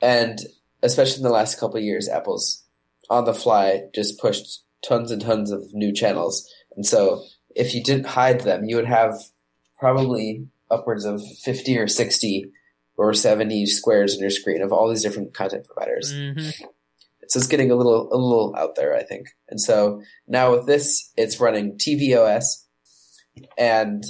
and 0.00 0.38
especially 0.82 1.18
in 1.18 1.22
the 1.24 1.30
last 1.30 1.60
couple 1.60 1.76
of 1.76 1.82
years, 1.82 2.08
Apple's 2.08 2.64
on 3.10 3.24
the 3.24 3.34
fly 3.34 3.82
just 3.94 4.18
pushed 4.18 4.62
tons 4.82 5.10
and 5.10 5.20
tons 5.20 5.50
of 5.50 5.74
new 5.74 5.92
channels, 5.92 6.48
and 6.76 6.86
so 6.86 7.24
if 7.54 7.74
you 7.74 7.82
didn't 7.82 8.06
hide 8.06 8.42
them, 8.42 8.64
you 8.64 8.76
would 8.76 8.86
have 8.86 9.14
probably 9.78 10.46
upwards 10.70 11.04
of 11.04 11.20
fifty 11.42 11.76
or 11.76 11.88
sixty 11.88 12.50
or 13.00 13.14
seventy 13.14 13.64
squares 13.66 14.14
on 14.14 14.20
your 14.20 14.30
screen 14.30 14.60
of 14.62 14.72
all 14.72 14.88
these 14.88 15.02
different 15.02 15.32
content 15.34 15.66
providers. 15.66 16.12
hmm 16.12 16.38
So 17.28 17.38
it's 17.38 17.46
getting 17.46 17.70
a 17.70 17.76
little 17.76 18.12
a 18.12 18.16
little 18.16 18.54
out 18.56 18.76
there, 18.76 18.94
I 18.94 19.02
think. 19.02 19.28
And 19.48 19.60
so 19.60 20.02
now 20.28 20.52
with 20.52 20.66
this, 20.66 21.10
it's 21.16 21.40
running 21.40 21.78
tvOS, 21.78 22.44
and 23.56 24.04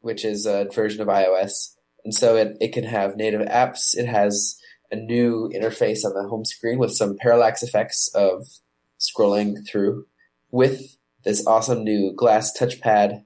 which 0.00 0.24
is 0.24 0.46
a 0.46 0.68
version 0.72 1.00
of 1.00 1.08
iOS, 1.08 1.74
and 2.04 2.14
so 2.14 2.36
it, 2.36 2.56
it 2.60 2.72
can 2.72 2.84
have 2.84 3.16
native 3.16 3.42
apps. 3.42 3.96
It 3.96 4.06
has 4.06 4.56
a 4.92 4.96
new 4.96 5.50
interface 5.54 6.04
on 6.04 6.14
the 6.14 6.28
home 6.28 6.44
screen 6.44 6.78
with 6.78 6.92
some 6.92 7.16
parallax 7.16 7.62
effects 7.62 8.08
of 8.14 8.46
scrolling 8.98 9.54
through, 9.68 10.06
with 10.50 10.96
this 11.24 11.46
awesome 11.46 11.84
new 11.84 12.12
glass 12.14 12.56
touchpad 12.58 13.24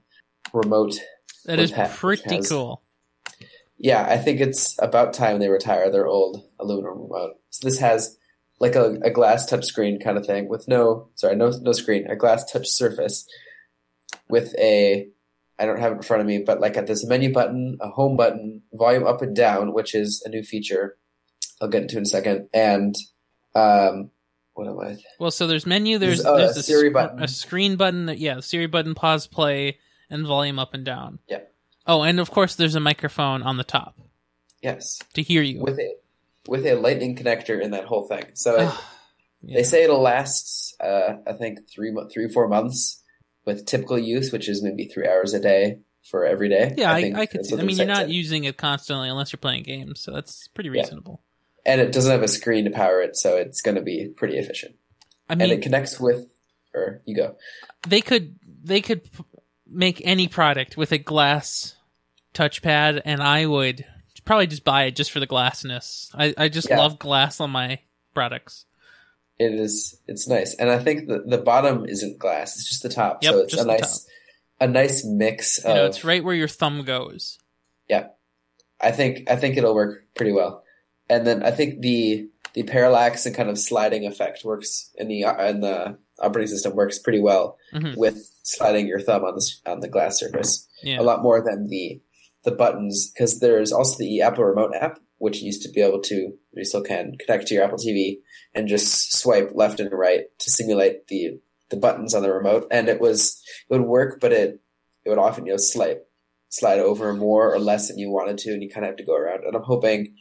remote. 0.53 0.95
That 1.45 1.59
is 1.59 1.71
pretty 1.95 2.41
cool. 2.49 2.81
Yeah, 3.77 4.05
I 4.07 4.17
think 4.17 4.39
it's 4.39 4.75
about 4.81 5.13
time 5.13 5.39
they 5.39 5.49
retire 5.49 5.91
their 5.91 6.07
old 6.07 6.43
aluminum 6.59 7.01
remote. 7.01 7.35
So 7.49 7.67
this 7.67 7.79
has 7.79 8.17
like 8.59 8.75
a, 8.75 8.97
a 9.03 9.09
glass 9.09 9.49
touchscreen 9.49 10.01
kind 10.03 10.17
of 10.17 10.25
thing 10.25 10.47
with 10.47 10.67
no 10.67 11.09
sorry 11.15 11.35
no 11.35 11.49
no 11.61 11.73
screen 11.73 12.07
a 12.07 12.15
glass 12.15 12.49
touch 12.49 12.67
surface 12.69 13.27
with 14.29 14.55
a 14.57 15.07
I 15.59 15.65
don't 15.65 15.79
have 15.79 15.91
it 15.91 15.95
in 15.97 16.01
front 16.03 16.21
of 16.21 16.27
me 16.27 16.39
but 16.45 16.61
like 16.61 16.77
at 16.77 16.87
this 16.87 17.05
menu 17.05 17.33
button 17.33 17.77
a 17.81 17.89
home 17.89 18.15
button 18.15 18.61
volume 18.73 19.05
up 19.05 19.21
and 19.21 19.35
down 19.35 19.73
which 19.73 19.93
is 19.93 20.23
a 20.25 20.29
new 20.29 20.41
feature 20.41 20.97
I'll 21.61 21.67
get 21.67 21.83
into 21.83 21.97
in 21.97 22.03
a 22.03 22.05
second 22.05 22.47
and 22.53 22.95
um 23.55 24.11
what 24.53 24.67
am 24.69 24.79
I 24.79 24.95
Well, 25.19 25.31
so 25.31 25.47
there's 25.47 25.65
menu. 25.65 25.97
There's 25.97 26.23
There's, 26.23 26.55
a, 26.55 26.63
Siri 26.63 26.87
sc- 26.87 26.93
button. 26.93 27.21
a 27.21 27.27
screen 27.27 27.75
button. 27.75 28.05
That, 28.05 28.19
yeah, 28.19 28.39
Siri 28.39 28.67
button, 28.67 28.95
pause, 28.95 29.27
play, 29.27 29.79
and 30.09 30.25
volume 30.25 30.59
up 30.59 30.73
and 30.73 30.85
down. 30.85 31.19
Yeah. 31.27 31.39
Oh, 31.87 32.01
and 32.03 32.19
of 32.19 32.31
course, 32.31 32.55
there's 32.55 32.75
a 32.75 32.79
microphone 32.79 33.43
on 33.43 33.57
the 33.57 33.63
top 33.63 33.95
yes 34.61 34.99
to 35.13 35.21
hear 35.21 35.41
you. 35.43 35.61
with 35.61 35.77
a 35.77 35.95
with 36.47 36.65
a 36.65 36.73
lightning 36.75 37.15
connector 37.15 37.61
in 37.61 37.71
that 37.71 37.85
whole 37.85 38.07
thing 38.07 38.25
so 38.33 38.55
it, 38.55 38.69
Yeah. 39.43 39.57
They 39.57 39.63
say 39.63 39.83
it'll 39.83 40.01
last, 40.01 40.75
uh, 40.81 41.17
I 41.27 41.33
think 41.33 41.69
three, 41.69 41.95
three, 42.11 42.27
four 42.29 42.47
months 42.47 43.03
with 43.45 43.65
typical 43.67 43.99
use, 43.99 44.31
which 44.31 44.49
is 44.49 44.63
maybe 44.63 44.85
three 44.85 45.07
hours 45.07 45.35
a 45.35 45.39
day 45.39 45.81
for 46.03 46.25
every 46.25 46.49
day. 46.49 46.73
Yeah, 46.75 46.91
I, 46.91 47.01
think 47.01 47.15
I, 47.15 47.25
could 47.27 47.41
I 47.53 47.61
mean, 47.61 47.77
you're 47.77 47.85
not 47.85 47.97
said. 47.97 48.11
using 48.11 48.45
it 48.45 48.57
constantly 48.57 49.07
unless 49.07 49.31
you're 49.31 49.37
playing 49.39 49.61
games, 49.63 49.99
so 50.01 50.11
that's 50.11 50.47
pretty 50.47 50.69
Yeah. 50.71 50.81
reasonable. 50.81 51.21
and 51.63 51.79
it 51.79 51.91
doesn't 51.91 52.11
have 52.11 52.23
a 52.23 52.27
screen 52.27 52.65
to 52.65 52.71
power 52.71 53.01
it, 53.01 53.15
so 53.17 53.37
it's 53.37 53.61
going 53.61 53.75
to 53.75 53.81
be 53.83 54.07
pretty 54.15 54.37
efficient. 54.37 54.75
I 55.29 55.33
and 55.33 55.39
mean, 55.41 55.51
it 55.51 55.61
connects 55.61 55.99
with, 55.99 56.25
or 56.73 57.01
you 57.05 57.15
go. 57.15 57.35
they 57.87 58.01
could 58.01 58.39
they 58.63 58.81
could 58.81 59.03
p- 59.03 59.23
make 59.67 60.01
any 60.05 60.27
product 60.27 60.75
with 60.75 60.91
a 60.91 60.97
glass 60.97 61.74
touchpad, 62.35 63.01
and 63.05 63.23
I 63.23 63.45
would 63.47 63.85
probably 64.25 64.47
just 64.47 64.63
buy 64.63 64.83
it 64.85 64.95
just 64.95 65.11
for 65.11 65.19
the 65.19 65.27
glassness. 65.27 66.09
I, 66.13 66.33
I 66.37 66.49
just 66.49 66.69
Yeah. 66.69 66.77
love 66.79 66.99
glass 66.99 67.39
on 67.39 67.49
my 67.51 67.79
products. 68.13 68.65
It 69.37 69.53
is, 69.53 69.99
it's 70.07 70.27
nice, 70.27 70.55
and 70.55 70.69
I 70.69 70.79
think 70.79 71.07
the 71.07 71.23
the 71.27 71.37
bottom 71.37 71.85
isn't 71.85 72.19
glass; 72.19 72.55
it's 72.55 72.69
just 72.69 72.83
the 72.83 72.89
top. 72.89 73.21
Yep, 73.23 73.33
so 73.33 73.39
it's 73.41 73.53
a 73.57 73.65
nice, 73.65 74.07
a 74.61 74.67
nice 74.67 75.03
mix 75.05 75.59
You 75.63 75.73
know, 75.73 75.85
it's 75.87 76.03
right 76.05 76.23
where 76.23 76.35
your 76.35 76.47
thumb 76.47 76.83
goes. 76.85 77.37
Yeah, 77.89 78.07
I 78.79 78.91
think 78.91 79.29
I 79.29 79.35
think 79.35 79.57
it'll 79.57 79.75
work 79.75 80.05
pretty 80.15 80.31
well. 80.31 80.63
And 81.09 81.27
then 81.27 81.43
I 81.43 81.51
think 81.51 81.81
the 81.81 82.29
the 82.53 82.63
parallax 82.63 83.25
and 83.25 83.35
kind 83.35 83.49
of 83.49 83.59
sliding 83.59 84.05
effect 84.07 84.45
works 84.45 84.89
in 84.95 85.09
the 85.09 85.23
in 85.49 85.59
the 85.59 85.97
operating 86.19 86.47
system 86.49 86.73
works 86.73 86.97
pretty 86.97 87.19
well 87.19 87.57
Mhm. 87.73 87.97
with 87.97 88.31
sliding 88.43 88.87
your 88.87 89.01
thumb 89.01 89.25
on 89.25 89.35
the 89.35 89.51
on 89.69 89.81
the 89.81 89.89
glass 89.89 90.17
surface. 90.17 90.65
Yeah. 90.81 91.01
A 91.01 91.03
lot 91.03 91.21
more 91.21 91.41
than 91.43 91.67
the 91.67 91.99
the 92.45 92.51
buttons 92.51 93.11
because 93.11 93.39
there's 93.39 93.71
also 93.71 93.97
the 93.97 94.21
Apple 94.21 94.43
Remote 94.43 94.73
app 94.79 94.99
which 95.17 95.41
used 95.41 95.61
to 95.63 95.71
be 95.71 95.81
able 95.81 96.01
to 96.01 96.33
you 96.53 96.65
still 96.65 96.81
can 96.81 97.17
connect 97.19 97.47
to 97.47 97.55
your 97.55 97.63
Apple 97.63 97.77
TV 97.77 98.19
and 98.53 98.67
just 98.67 99.13
swipe 99.13 99.51
left 99.53 99.79
and 99.79 99.91
right 99.91 100.25
to 100.39 100.51
simulate 100.51 101.07
the 101.07 101.39
the 101.69 101.77
buttons 101.77 102.13
on 102.13 102.21
the 102.21 102.31
remote 102.31 102.67
and 102.71 102.87
it 102.87 103.01
was 103.01 103.41
it 103.69 103.73
would 103.73 103.87
work 103.87 104.19
but 104.21 104.31
it 104.31 104.61
it 105.03 105.09
would 105.09 105.17
often 105.17 105.45
you 105.45 105.51
know 105.51 105.57
slide 105.57 105.97
slide 106.49 106.79
over 106.79 107.13
more 107.13 107.53
or 107.53 107.59
less 107.59 107.87
than 107.87 107.97
you 107.97 108.09
wanted 108.09 108.37
to 108.37 108.51
and 108.51 108.61
you 108.63 108.69
kind 108.69 108.85
of 108.85 108.91
have 108.91 108.97
to 108.97 109.03
go 109.03 109.15
around 109.15 109.43
and 109.43 109.55
I'm 109.55 109.63
hoping 109.63 110.15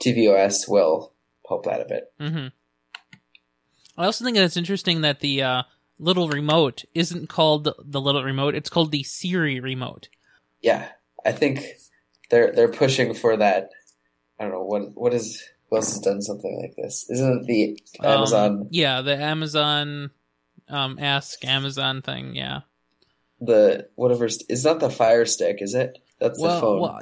tvOS 0.00 0.68
will 0.68 1.14
help 1.48 1.64
that 1.64 1.80
a 1.80 1.86
bit. 1.86 2.12
hmm 2.18 2.48
I 3.96 4.06
also 4.06 4.24
think 4.24 4.36
that 4.36 4.44
it's 4.44 4.56
interesting 4.56 5.02
that 5.02 5.20
the 5.20 5.42
uh, 5.42 5.62
little 5.98 6.28
remote 6.28 6.84
isn't 6.94 7.28
called 7.28 7.68
the 7.78 8.00
little 8.00 8.24
remote; 8.24 8.56
it's 8.56 8.68
called 8.68 8.90
the 8.90 9.04
Siri 9.04 9.60
remote. 9.60 10.08
Yeah, 10.60 10.88
I 11.24 11.32
think 11.32 11.64
they're 12.30 12.52
they're 12.52 12.68
pushing 12.68 13.14
for 13.14 13.36
that. 13.36 13.70
I 14.38 14.44
don't 14.44 14.52
know 14.52 14.62
what 14.62 14.94
what 14.94 15.14
is 15.14 15.42
who 15.70 15.76
else 15.76 15.92
has 15.92 16.00
done 16.00 16.22
something 16.22 16.60
like 16.60 16.76
this? 16.76 17.08
Isn't 17.10 17.40
it 17.40 17.46
the 17.46 17.80
Um, 18.00 18.18
Amazon 18.18 18.68
yeah, 18.70 19.00
the 19.02 19.16
Amazon 19.16 20.10
um, 20.68 20.98
Ask 20.98 21.44
Amazon 21.44 22.02
thing. 22.02 22.34
Yeah. 22.34 22.60
the 23.40 23.88
whatever? 23.94 24.24
It's 24.24 24.64
not 24.64 24.80
the 24.80 24.90
Fire 24.90 25.24
Stick, 25.24 25.58
is 25.60 25.74
it? 25.74 25.98
That's 26.18 26.40
well, 26.40 26.54
the 26.54 26.60
phone. 26.60 26.80
well, 26.80 27.00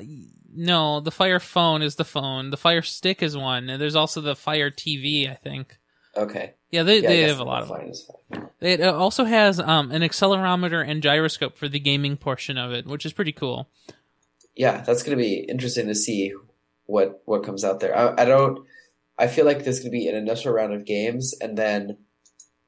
no, 0.55 1.01
the 1.01 1.11
Fire 1.11 1.41
Phone 1.41 1.83
is 1.83 1.97
the 1.97 2.05
phone. 2.05 2.51
The 2.51 2.57
Fire 2.57 2.83
Stick 2.83 3.23
is 3.23 3.37
one, 3.37 3.69
and 3.69 3.81
there's 3.81 3.97
also 3.97 4.21
the 4.21 4.37
Fire 4.37 4.71
TV. 4.71 5.31
I 5.31 5.35
think. 5.35 5.79
okay, 6.17 6.55
Yeah, 6.71 6.83
they 6.83 7.01
yeah, 7.01 7.09
they 7.09 7.21
have 7.23 7.41
a 7.41 7.45
lot 7.45 7.63
of 7.63 7.69
them. 7.69 8.49
It 8.61 8.83
also 8.83 9.25
has 9.25 9.59
um, 9.59 9.91
an 9.91 10.03
accelerometer 10.03 10.87
and 10.87 11.03
gyroscope 11.03 11.57
for 11.57 11.69
the 11.69 11.81
gaming 11.81 12.17
portion 12.17 12.59
of 12.59 12.73
it, 12.73 12.87
which 12.87 13.07
is 13.07 13.13
pretty 13.13 13.33
cool. 13.33 13.69
Yeah, 14.55 14.83
that's 14.83 15.03
going 15.03 15.17
to 15.17 15.23
be 15.23 15.47
interesting 15.49 15.87
to 15.89 15.95
see 15.95 16.35
what 16.87 17.23
what 17.25 17.45
comes 17.45 17.65
out 17.65 17.81
there. 17.81 17.97
I, 17.97 18.23
I 18.23 18.25
don't. 18.25 18.67
I 19.19 19.29
feel 19.29 19.45
like 19.45 19.65
there's 19.65 19.81
going 19.81 19.93
to 19.93 19.99
be 19.99 20.09
an 20.09 20.17
initial 20.17 20.53
round 20.53 20.73
of 20.73 20.85
games, 20.85 21.35
and 21.41 21.57
then 21.57 21.99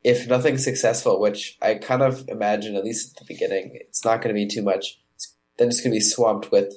if 0.04 0.28
nothing's 0.28 0.62
successful, 0.62 1.18
which 1.18 1.56
I 1.62 1.74
kind 1.74 2.02
of 2.02 2.28
imagine 2.28 2.76
at 2.76 2.84
least 2.84 3.12
at 3.12 3.18
the 3.18 3.34
beginning, 3.34 3.72
it's 3.74 4.04
not 4.04 4.20
going 4.20 4.34
to 4.34 4.38
be 4.38 4.46
too 4.46 4.62
much. 4.62 5.00
Then 5.56 5.68
it's 5.68 5.80
going 5.80 5.92
to 5.92 5.96
be 5.96 6.00
swamped 6.00 6.52
with 6.52 6.74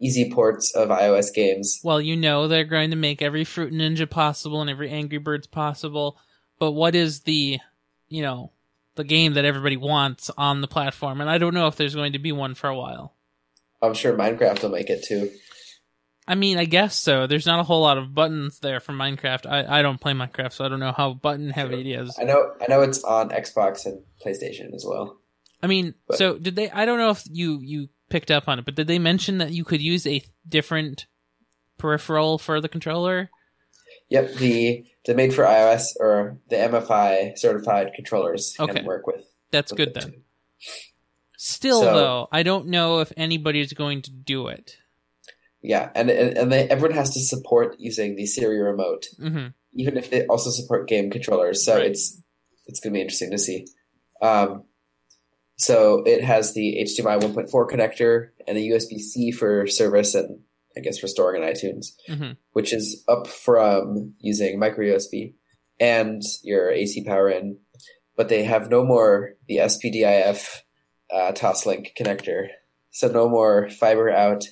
easy 0.00 0.30
ports 0.32 0.74
of 0.74 0.88
iOS 0.88 1.32
games. 1.32 1.80
Well, 1.84 2.00
you 2.00 2.16
know 2.16 2.48
they're 2.48 2.64
going 2.64 2.90
to 2.90 2.96
make 2.96 3.20
every 3.20 3.44
Fruit 3.44 3.72
Ninja 3.72 4.08
possible 4.08 4.62
and 4.62 4.70
every 4.70 4.90
Angry 4.90 5.18
Birds 5.18 5.46
possible, 5.46 6.18
but 6.58 6.72
what 6.72 6.94
is 6.94 7.20
the, 7.20 7.58
you 8.08 8.22
know, 8.22 8.50
the 8.94 9.04
game 9.04 9.34
that 9.34 9.44
everybody 9.44 9.76
wants 9.76 10.30
on 10.38 10.62
the 10.62 10.68
platform? 10.68 11.20
And 11.20 11.28
I 11.28 11.38
don't 11.38 11.54
know 11.54 11.66
if 11.66 11.76
there's 11.76 11.94
going 11.94 12.14
to 12.14 12.18
be 12.18 12.32
one 12.32 12.54
for 12.54 12.68
a 12.68 12.76
while. 12.76 13.14
I'm 13.82 13.94
sure 13.94 14.12
Minecraft 14.16 14.62
will 14.62 14.70
make 14.70 14.90
it 14.90 15.04
too. 15.04 15.30
I 16.28 16.34
mean, 16.36 16.58
I 16.58 16.64
guess 16.64 16.96
so. 16.96 17.26
There's 17.26 17.46
not 17.46 17.58
a 17.60 17.64
whole 17.64 17.80
lot 17.80 17.98
of 17.98 18.14
buttons 18.14 18.60
there 18.60 18.78
for 18.78 18.92
Minecraft. 18.92 19.46
I, 19.50 19.78
I 19.78 19.82
don't 19.82 20.00
play 20.00 20.12
Minecraft, 20.12 20.52
so 20.52 20.64
I 20.64 20.68
don't 20.68 20.78
know 20.80 20.92
how 20.92 21.14
button 21.14 21.50
heavy 21.50 21.80
it 21.80 22.00
is. 22.00 22.16
I 22.20 22.24
know 22.24 22.52
I 22.60 22.66
know 22.68 22.82
it's 22.82 23.02
on 23.02 23.30
Xbox 23.30 23.86
and 23.86 24.02
PlayStation 24.24 24.74
as 24.74 24.84
well. 24.86 25.18
I 25.62 25.66
mean, 25.66 25.94
But- 26.06 26.18
so 26.18 26.38
did 26.38 26.56
they? 26.56 26.70
I 26.70 26.84
don't 26.84 26.98
know 26.98 27.10
if 27.10 27.22
you 27.30 27.58
you 27.62 27.88
picked 28.10 28.30
up 28.30 28.48
on 28.48 28.58
it, 28.58 28.64
but 28.64 28.74
did 28.76 28.86
they 28.86 28.98
mention 28.98 29.38
that 29.38 29.52
you 29.52 29.64
could 29.64 29.80
use 29.80 30.06
a 30.06 30.22
different 30.48 31.06
peripheral 31.78 32.38
for 32.38 32.60
the 32.60 32.68
controller? 32.68 33.30
Yep, 34.10 34.34
the 34.34 34.84
the 35.06 35.14
made 35.14 35.34
for 35.34 35.44
iOS 35.44 35.94
or 35.98 36.38
the 36.48 36.56
MFI 36.56 37.38
certified 37.38 37.92
controllers 37.94 38.54
Okay. 38.60 38.74
can 38.74 38.84
work 38.84 39.06
with. 39.06 39.24
That's 39.50 39.72
with 39.72 39.78
good 39.78 39.94
then. 39.94 40.10
too. 40.12 40.18
Still, 41.42 41.80
So- 41.80 41.94
though, 41.94 42.28
I 42.30 42.42
don't 42.42 42.66
know 42.66 43.00
if 43.00 43.14
anybody's 43.16 43.72
going 43.72 44.02
to 44.02 44.10
do 44.10 44.48
it. 44.48 44.76
Yeah, 45.62 45.88
and 45.94 46.10
and, 46.10 46.36
and 46.36 46.52
they, 46.52 46.68
everyone 46.68 46.96
has 46.98 47.14
to 47.14 47.20
support 47.20 47.76
using 47.78 48.14
the 48.16 48.26
Siri 48.26 48.60
remote, 48.60 49.06
hmm 49.18 49.46
even 49.72 49.96
if 49.96 50.10
they 50.10 50.26
also 50.26 50.50
support 50.50 50.86
game 50.88 51.10
controllers. 51.10 51.64
So 51.64 51.76
Right. 51.76 51.86
it's 51.86 52.20
it's 52.66 52.78
going 52.80 52.92
to 52.92 52.98
be 52.98 53.00
interesting 53.00 53.30
to 53.30 53.38
see. 53.38 53.66
Um, 54.20 54.64
so 55.56 56.02
it 56.04 56.22
has 56.24 56.52
the 56.54 56.76
HDMI 56.82 57.20
1.4 57.20 57.68
connector 57.70 58.30
and 58.46 58.58
a 58.58 58.60
USB 58.60 58.98
C 58.98 59.30
for 59.30 59.66
service 59.66 60.14
and 60.14 60.40
I 60.76 60.80
guess 60.80 60.98
for 60.98 61.06
storing 61.08 61.42
in 61.42 61.48
iTunes, 61.48 61.92
hmm 62.06 62.32
which 62.52 62.72
is 62.74 63.02
up 63.08 63.26
from 63.26 64.14
using 64.18 64.58
micro 64.58 64.84
USB 64.84 65.34
and 65.78 66.20
your 66.42 66.70
AC 66.70 67.02
power 67.04 67.30
in. 67.30 67.58
But 68.16 68.28
they 68.28 68.44
have 68.44 68.68
no 68.70 68.84
more 68.84 69.36
the 69.48 69.56
SPDIF 69.58 70.60
uh, 71.14 71.32
Toslink 71.32 71.94
connector, 71.98 72.48
so 72.90 73.08
no 73.08 73.28
more 73.28 73.68
fiber 73.70 74.10
out 74.10 74.48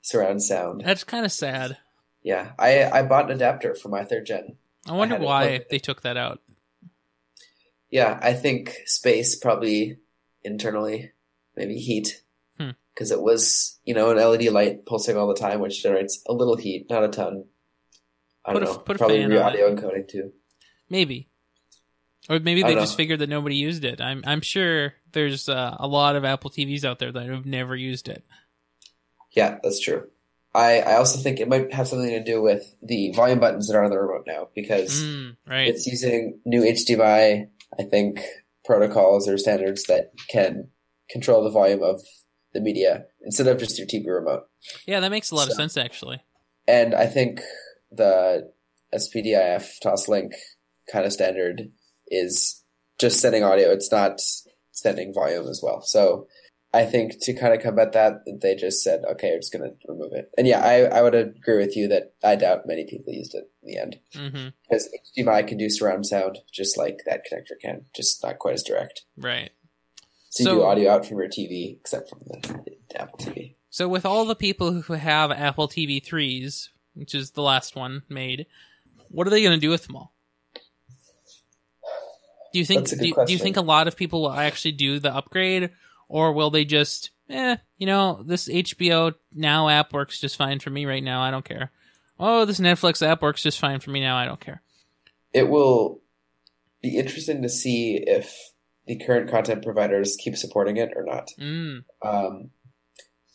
surround 0.00 0.42
sound. 0.42 0.82
That's 0.84 1.04
kind 1.04 1.24
of 1.24 1.32
sad. 1.32 1.78
Yeah, 2.22 2.52
I 2.58 2.84
I 2.84 3.02
bought 3.02 3.26
an 3.26 3.36
adapter 3.36 3.74
for 3.74 3.88
my 3.88 4.04
third 4.04 4.26
gen. 4.26 4.56
I 4.88 4.92
wonder 4.92 5.16
it 5.16 5.20
why 5.20 5.64
they 5.70 5.78
took 5.78 6.02
that 6.02 6.16
out. 6.16 6.40
Yeah, 7.90 8.18
I 8.22 8.32
think 8.32 8.74
space 8.86 9.36
probably 9.36 9.98
internally, 10.42 11.12
maybe 11.56 11.76
heat, 11.76 12.22
Hmm. 12.58 12.70
because 12.94 13.10
it 13.10 13.20
was 13.22 13.78
you 13.84 13.94
know 13.94 14.10
an 14.10 14.18
LED 14.18 14.50
light 14.52 14.86
pulsing 14.86 15.16
all 15.16 15.28
the 15.28 15.34
time, 15.34 15.60
which 15.60 15.82
generates 15.82 16.22
a 16.28 16.32
little 16.32 16.56
heat, 16.56 16.86
not 16.88 17.04
a 17.04 17.08
ton. 17.08 17.44
I 18.44 18.52
don't 18.52 18.62
Put 18.62 18.68
a- 18.68 18.72
know. 18.72 18.78
put 18.80 18.96
a 18.96 18.98
probably 18.98 19.20
fan 19.20 19.30
re 19.30 19.36
on 19.38 19.42
audio 19.44 19.74
encoding 19.74 20.08
too. 20.08 20.32
Maybe, 20.88 21.28
or 22.28 22.38
maybe 22.40 22.62
they 22.62 22.74
just 22.74 22.92
know. 22.94 22.96
figured 22.96 23.18
that 23.20 23.28
nobody 23.28 23.56
used 23.56 23.84
it. 23.84 24.00
I'm 24.00 24.22
I'm 24.26 24.40
sure 24.40 24.94
there's 25.12 25.48
uh, 25.48 25.76
a 25.78 25.86
lot 25.86 26.16
of 26.16 26.24
Apple 26.24 26.50
TVs 26.50 26.84
out 26.84 26.98
there 26.98 27.12
that 27.12 27.28
have 27.28 27.46
never 27.46 27.74
used 27.76 28.08
it. 28.08 28.24
Yeah, 29.32 29.58
that's 29.62 29.80
true. 29.80 30.08
I, 30.54 30.80
I 30.80 30.96
also 30.96 31.18
think 31.18 31.40
it 31.40 31.48
might 31.48 31.72
have 31.72 31.88
something 31.88 32.10
to 32.10 32.22
do 32.22 32.42
with 32.42 32.74
the 32.82 33.10
volume 33.12 33.40
buttons 33.40 33.68
that 33.68 33.76
are 33.76 33.82
on 33.84 33.90
the 33.90 33.98
remote 33.98 34.24
now 34.26 34.48
because 34.54 35.02
Mm, 35.02 35.36
right. 35.46 35.66
it's 35.68 35.86
using 35.86 36.40
new 36.44 36.60
HDMI, 36.60 37.48
I 37.78 37.82
think, 37.84 38.20
protocols 38.64 39.26
or 39.28 39.38
standards 39.38 39.84
that 39.84 40.12
can 40.28 40.68
control 41.08 41.42
the 41.42 41.50
volume 41.50 41.82
of 41.82 42.02
the 42.52 42.60
media 42.60 43.06
instead 43.24 43.46
of 43.46 43.58
just 43.58 43.78
your 43.78 43.86
TV 43.86 44.06
remote. 44.08 44.46
Yeah, 44.86 45.00
that 45.00 45.10
makes 45.10 45.30
a 45.30 45.34
lot 45.34 45.48
of 45.48 45.54
sense 45.54 45.78
actually. 45.78 46.20
And 46.68 46.94
I 46.94 47.06
think 47.06 47.40
the 47.90 48.52
SPDIF 48.94 49.76
Toslink 49.82 50.32
kind 50.92 51.06
of 51.06 51.12
standard 51.14 51.70
is 52.12 52.62
just 52.98 53.20
sending 53.20 53.42
audio. 53.42 53.70
It's 53.70 53.90
not 53.90 54.20
sending 54.70 55.12
volume 55.12 55.48
as 55.48 55.60
well. 55.62 55.82
So 55.82 56.26
I 56.74 56.84
think 56.84 57.20
to 57.22 57.34
kind 57.34 57.52
of 57.52 57.62
combat 57.62 57.92
that, 57.92 58.24
they 58.40 58.54
just 58.54 58.82
said, 58.82 59.02
okay, 59.12 59.30
we're 59.30 59.40
just 59.40 59.52
going 59.52 59.70
to 59.70 59.76
remove 59.88 60.12
it. 60.12 60.30
And 60.38 60.46
yeah, 60.46 60.60
I, 60.60 60.84
I 60.84 61.02
would 61.02 61.14
agree 61.14 61.58
with 61.58 61.76
you 61.76 61.88
that 61.88 62.14
I 62.24 62.36
doubt 62.36 62.66
many 62.66 62.86
people 62.86 63.12
used 63.12 63.34
it 63.34 63.50
in 63.62 63.68
the 63.68 63.78
end 63.78 63.98
mm-hmm. 64.14 64.48
because 64.62 64.88
HDMI 65.18 65.46
can 65.46 65.58
do 65.58 65.68
surround 65.68 66.06
sound 66.06 66.38
just 66.50 66.78
like 66.78 67.00
that 67.04 67.24
connector 67.30 67.60
can, 67.60 67.84
just 67.94 68.22
not 68.22 68.38
quite 68.38 68.54
as 68.54 68.62
direct. 68.62 69.02
Right. 69.16 69.50
So, 70.30 70.50
you 70.50 70.58
do 70.60 70.64
audio 70.64 70.92
out 70.92 71.04
from 71.04 71.18
your 71.18 71.28
TV, 71.28 71.76
except 71.78 72.08
from 72.08 72.20
the, 72.26 72.74
the 72.88 73.02
Apple 73.02 73.18
TV. 73.18 73.54
So 73.68 73.86
with 73.86 74.06
all 74.06 74.24
the 74.24 74.34
people 74.34 74.82
who 74.82 74.94
have 74.94 75.30
Apple 75.30 75.68
TV 75.68 76.02
threes, 76.02 76.70
which 76.94 77.14
is 77.14 77.32
the 77.32 77.42
last 77.42 77.76
one 77.76 78.02
made, 78.08 78.46
what 79.08 79.26
are 79.26 79.30
they 79.30 79.42
going 79.42 79.58
to 79.58 79.60
do 79.60 79.70
with 79.70 79.86
them 79.86 79.96
all? 79.96 80.14
Do 82.52 82.58
you 82.58 82.64
think 82.64 82.90
a 82.92 82.96
do 82.96 83.06
you, 83.08 83.14
do 83.26 83.32
you 83.32 83.38
think 83.38 83.56
a 83.56 83.62
lot 83.62 83.88
of 83.88 83.96
people 83.96 84.22
will 84.22 84.32
actually 84.32 84.72
do 84.72 84.98
the 84.98 85.14
upgrade, 85.14 85.70
or 86.08 86.32
will 86.32 86.50
they 86.50 86.64
just, 86.64 87.10
eh, 87.30 87.56
you 87.78 87.86
know, 87.86 88.22
this 88.24 88.48
HBO 88.48 89.14
Now 89.34 89.68
app 89.68 89.92
works 89.92 90.20
just 90.20 90.36
fine 90.36 90.58
for 90.58 90.70
me 90.70 90.84
right 90.86 91.02
now. 91.02 91.22
I 91.22 91.30
don't 91.30 91.44
care. 91.44 91.70
Oh, 92.20 92.44
this 92.44 92.60
Netflix 92.60 93.04
app 93.06 93.22
works 93.22 93.42
just 93.42 93.58
fine 93.58 93.80
for 93.80 93.90
me 93.90 94.00
now. 94.00 94.16
I 94.16 94.26
don't 94.26 94.40
care. 94.40 94.62
it 95.32 95.48
will 95.48 96.00
be 96.82 96.98
interesting 96.98 97.42
to 97.42 97.48
see 97.48 97.96
if 98.06 98.36
the 98.86 98.98
current 98.98 99.30
content 99.30 99.62
providers 99.64 100.16
keep 100.18 100.36
supporting 100.36 100.76
it 100.76 100.90
or 100.96 101.04
not. 101.04 101.28
Mm, 101.40 101.84
Um, 102.02 102.50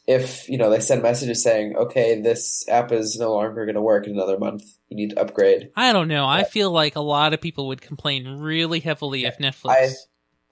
if 0.08 0.48
you 0.50 0.58
know 0.58 0.70
they 0.70 0.80
send 0.80 1.04
messages 1.04 1.44
saying, 1.44 1.76
"Okay, 1.76 2.20
this 2.22 2.68
app 2.70 2.92
is 2.92 3.18
no 3.20 3.34
longer 3.34 3.66
going 3.66 3.76
to 3.76 3.82
work 3.82 4.08
in 4.08 4.14
another 4.14 4.40
month. 4.40 4.64
You 4.90 4.96
need 4.98 5.12
to 5.12 5.20
upgrade." 5.22 5.70
I 5.76 5.92
don't 5.94 6.08
know. 6.08 6.26
I 6.26 6.44
feel 6.46 6.72
like 6.72 6.96
a 6.96 7.02
lot 7.02 7.34
of 7.34 7.42
people 7.42 7.68
would 7.68 7.82
complain 7.82 8.26
really 8.40 8.80
heavily 8.80 9.26
if 9.26 9.38
Netflix. 9.38 9.70
I- 9.72 9.90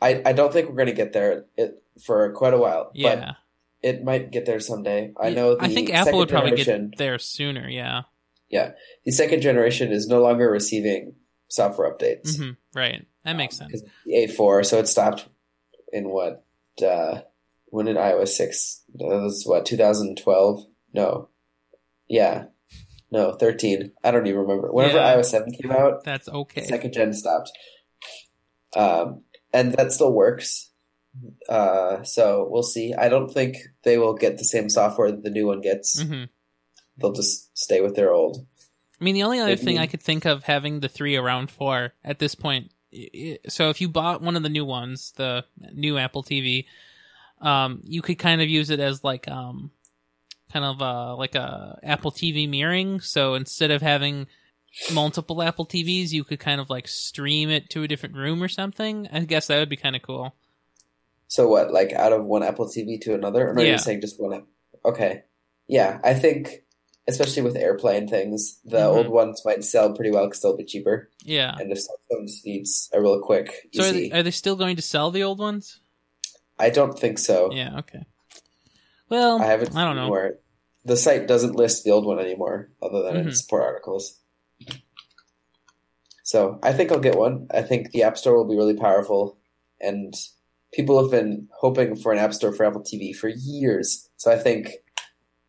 I, 0.01 0.21
I 0.25 0.33
don't 0.33 0.51
think 0.51 0.67
we're 0.67 0.75
going 0.75 0.87
to 0.87 0.93
get 0.93 1.13
there 1.13 1.45
it, 1.55 1.81
for 2.03 2.31
quite 2.33 2.53
a 2.53 2.57
while, 2.57 2.91
yeah, 2.93 3.15
but 3.15 3.35
it 3.81 4.03
might 4.03 4.29
get 4.29 4.45
there 4.45 4.59
someday. 4.59 5.13
I 5.17 5.29
know. 5.29 5.55
The 5.55 5.63
I 5.63 5.69
think 5.69 5.89
Apple 5.89 6.19
would 6.19 6.29
probably 6.29 6.51
get 6.57 6.97
there 6.97 7.17
sooner. 7.17 7.67
Yeah. 7.69 8.01
Yeah, 8.49 8.73
the 9.05 9.11
second 9.13 9.41
generation 9.41 9.93
is 9.93 10.07
no 10.07 10.21
longer 10.21 10.51
receiving 10.51 11.15
software 11.47 11.91
updates 11.91 12.37
hmm 12.37 12.51
Right. 12.73 13.05
That 13.23 13.37
makes 13.37 13.57
sense. 13.57 13.71
because 13.71 13.89
A4, 14.07 14.65
so 14.65 14.79
it 14.79 14.87
stopped 14.89 15.27
in 15.93 16.09
what? 16.09 16.43
Uh, 16.85 17.21
when 17.75 17.85
did 17.87 17.97
iOS 17.97 18.29
six? 18.29 18.81
That 18.95 19.05
was 19.07 19.43
what 19.45 19.65
2012? 19.65 20.65
No, 20.93 21.29
yeah, 22.07 22.45
no 23.11 23.33
13. 23.33 23.91
I 24.03 24.11
don't 24.11 24.27
even 24.27 24.39
remember. 24.41 24.71
Whenever 24.71 24.97
Yeah. 24.97 25.15
iOS 25.15 25.25
seven 25.25 25.51
came 25.51 25.71
out, 25.71 26.03
That's 26.03 26.29
okay. 26.29 26.63
second 26.63 26.93
gen 26.93 27.13
stopped, 27.13 27.51
um, 28.75 29.23
and 29.53 29.73
that 29.73 29.91
still 29.91 30.13
works. 30.13 30.71
Uh, 31.47 32.03
so 32.03 32.47
we'll 32.49 32.63
see. 32.63 32.93
I 32.93 33.07
don't 33.09 33.29
think 33.31 33.57
they 33.83 33.97
will 33.97 34.13
get 34.15 34.37
the 34.37 34.43
same 34.43 34.69
software 34.69 35.11
that 35.11 35.23
the 35.23 35.29
new 35.29 35.47
one 35.47 35.61
gets. 35.61 36.01
hmm 36.01 36.23
They'll 36.97 37.11
just 37.13 37.57
stay 37.57 37.81
with 37.81 37.95
their 37.95 38.13
old. 38.13 38.45
I 38.99 39.03
mean, 39.03 39.15
the 39.15 39.23
only 39.23 39.39
other 39.39 39.51
Maybe- 39.51 39.63
thing 39.63 39.77
I 39.79 39.87
could 39.87 40.01
think 40.01 40.23
of 40.25 40.43
having 40.43 40.79
the 40.79 40.87
three 40.89 41.15
around 41.17 41.51
for 41.51 41.93
at 42.03 42.19
this 42.19 42.35
point. 42.35 42.71
So 43.49 43.69
if 43.69 43.81
you 43.81 43.89
bought 43.89 44.21
one 44.21 44.37
of 44.37 44.43
the 44.43 44.49
new 44.49 44.63
ones, 44.63 45.11
the 45.17 45.43
new 45.73 45.97
Apple 45.97 46.23
TV, 46.23 46.65
um, 47.45 47.81
you 47.83 48.01
could 48.01 48.17
kind 48.19 48.41
of 48.41 48.49
use 48.49 48.69
it 48.69 48.79
as 48.79 49.03
like 49.03 49.27
um, 49.27 49.71
kind 50.51 50.65
of 50.65 50.81
uh, 50.81 51.15
like 51.15 51.35
a 51.35 51.79
Apple 51.83 52.11
TV 52.11 52.49
mirroring. 52.49 52.99
So 53.01 53.35
instead 53.35 53.71
of 53.71 53.81
having 53.81 54.27
multiple 54.93 55.41
Apple 55.41 55.65
TVs, 55.65 56.11
you 56.11 56.23
could 56.23 56.39
kind 56.39 56.59
of 56.59 56.69
like 56.69 56.87
stream 56.87 57.49
it 57.49 57.69
to 57.71 57.83
a 57.83 57.87
different 57.87 58.15
room 58.15 58.41
or 58.43 58.47
something. 58.47 59.07
I 59.11 59.19
guess 59.21 59.47
that 59.47 59.59
would 59.59 59.69
be 59.69 59.77
kind 59.77 59.95
of 59.95 60.01
cool. 60.01 60.35
So 61.27 61.47
what, 61.47 61.71
like 61.71 61.91
out 61.93 62.13
of 62.13 62.25
one 62.25 62.43
Apple 62.43 62.67
TV 62.67 62.99
to 63.01 63.13
another? 63.13 63.49
Or 63.49 63.53
no, 63.53 63.61
Yeah. 63.61 63.69
you're 63.69 63.77
saying 63.79 64.01
just 64.01 64.21
one? 64.21 64.33
app- 64.33 64.47
Okay, 64.83 65.23
yeah. 65.67 65.99
I 66.03 66.13
think, 66.13 66.63
especially 67.07 67.41
with 67.41 67.55
AirPlay 67.55 67.97
and 67.97 68.07
things, 68.09 68.59
the 68.63 68.77
Mhm. 68.77 68.95
old 68.95 69.07
ones 69.07 69.41
might 69.43 69.63
sell 69.63 69.93
pretty 69.93 70.11
well 70.11 70.25
because 70.27 70.41
they'll 70.41 70.55
be 70.55 70.63
cheaper. 70.65 71.09
Yeah. 71.23 71.55
And 71.59 71.71
if 71.71 71.79
someone 71.79 72.27
just 72.27 72.45
needs 72.45 72.89
a 72.93 73.01
real 73.01 73.19
quick, 73.21 73.67
So 73.73 73.83
are 73.89 73.91
they, 73.91 74.11
are 74.11 74.21
they 74.23 74.31
still 74.31 74.55
going 74.55 74.75
to 74.75 74.81
sell 74.83 75.09
the 75.09 75.23
old 75.23 75.39
ones? 75.39 75.79
I 76.59 76.69
don't 76.69 76.97
think 76.97 77.19
so. 77.19 77.51
Yeah. 77.53 77.79
Okay. 77.79 78.05
Well, 79.09 79.41
I 79.41 79.45
haven't. 79.45 79.75
I 79.75 79.83
don't 79.85 79.95
know. 79.95 80.09
Where 80.09 80.39
the 80.83 80.97
site 80.97 81.27
doesn't 81.27 81.55
list 81.55 81.83
the 81.83 81.91
old 81.91 82.05
one 82.05 82.19
anymore, 82.19 82.69
other 82.81 83.01
than 83.03 83.17
in 83.17 83.27
Mhm. 83.27 83.35
support 83.35 83.63
articles. 83.63 84.19
So 86.23 86.59
I 86.63 86.73
think 86.73 86.91
I'll 86.91 86.99
get 86.99 87.17
one. 87.17 87.47
I 87.51 87.61
think 87.61 87.91
the 87.91 88.03
App 88.03 88.17
Store 88.17 88.35
will 88.35 88.49
be 88.49 88.55
really 88.55 88.75
powerful, 88.75 89.37
and 89.79 90.13
people 90.73 91.01
have 91.01 91.11
been 91.11 91.47
hoping 91.59 91.95
for 91.95 92.11
an 92.11 92.19
App 92.19 92.33
Store 92.33 92.51
for 92.51 92.65
Apple 92.65 92.81
TV 92.81 93.13
for 93.15 93.27
years. 93.29 94.09
So 94.17 94.31
I 94.31 94.37
think 94.37 94.71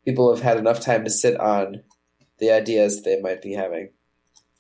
people 0.05 0.35
have 0.35 0.43
had 0.43 0.59
enough 0.59 0.81
time 0.81 1.05
to 1.05 1.11
sit 1.11 1.39
on 1.41 1.83
the 2.39 2.51
ideas 2.51 3.03
they 3.03 3.21
might 3.21 3.41
be 3.41 3.55
having. 3.55 3.91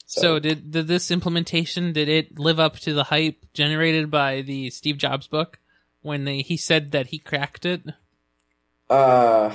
So, 0.08 0.38
did, 0.38 0.70
did 0.70 0.86
this 0.86 1.10
implementation 1.10 1.92
did 1.92 2.08
it 2.08 2.38
live 2.38 2.60
up 2.60 2.78
to 2.80 2.94
the 2.94 3.04
hype 3.04 3.44
generated 3.52 4.08
by 4.10 4.42
the 4.42 4.70
Steve 4.70 4.98
Jobs 4.98 5.26
book 5.26 5.58
when 6.06 6.24
they, 6.24 6.40
he 6.42 6.56
said 6.56 6.92
that 6.92 7.08
he 7.08 7.18
cracked 7.18 7.66
it? 7.66 7.82
Uh, 8.88 9.52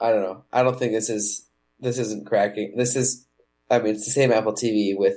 I 0.00 0.10
don't 0.10 0.22
know. 0.22 0.44
I 0.52 0.62
don't 0.62 0.78
think 0.78 0.92
this 0.92 1.08
is 1.08 1.46
this 1.80 1.98
isn't 1.98 2.26
cracking. 2.26 2.74
This 2.76 2.94
is, 2.96 3.26
I 3.70 3.78
mean, 3.78 3.94
it's 3.94 4.04
the 4.04 4.10
same 4.12 4.30
Apple 4.32 4.52
TV 4.52 4.96
with 4.96 5.16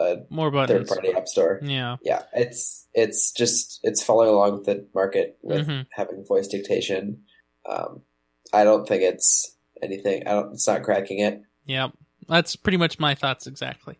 a 0.00 0.18
More 0.28 0.50
third 0.66 0.88
party 0.88 1.12
app 1.12 1.28
store. 1.28 1.60
Yeah. 1.62 1.96
Yeah, 2.02 2.22
it's 2.34 2.86
it's 2.92 3.32
just 3.32 3.80
it's 3.84 4.02
following 4.02 4.28
along 4.30 4.52
with 4.54 4.64
the 4.66 4.86
market 4.94 5.38
with 5.42 5.66
Mhm. 5.68 5.86
having 5.92 6.24
voice 6.24 6.48
dictation. 6.48 7.22
Um, 7.68 8.02
I 8.52 8.64
don't 8.64 8.86
think 8.86 9.02
it's 9.02 9.54
anything. 9.80 10.26
I 10.26 10.32
don't. 10.32 10.52
It's 10.52 10.66
not 10.66 10.82
cracking 10.82 11.20
it. 11.20 11.42
Yep. 11.66 11.92
That's 12.28 12.56
pretty 12.56 12.78
much 12.78 12.98
my 12.98 13.14
thoughts 13.14 13.46
exactly. 13.46 13.98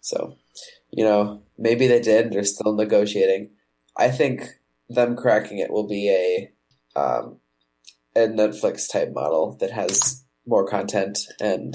So, 0.00 0.36
you 0.90 1.04
know, 1.04 1.42
maybe 1.58 1.86
they 1.86 2.00
did. 2.00 2.32
They're 2.32 2.44
still 2.44 2.72
negotiating. 2.74 3.50
I 3.96 4.10
think 4.10 4.42
them 4.88 5.16
cracking 5.16 5.58
it 5.58 5.70
will 5.70 5.86
be 5.86 6.08
a 6.10 6.50
um, 6.98 7.38
a 8.16 8.20
Netflix 8.20 8.90
type 8.90 9.10
model 9.12 9.56
that 9.60 9.70
has 9.70 10.24
more 10.46 10.66
content 10.66 11.18
and 11.40 11.74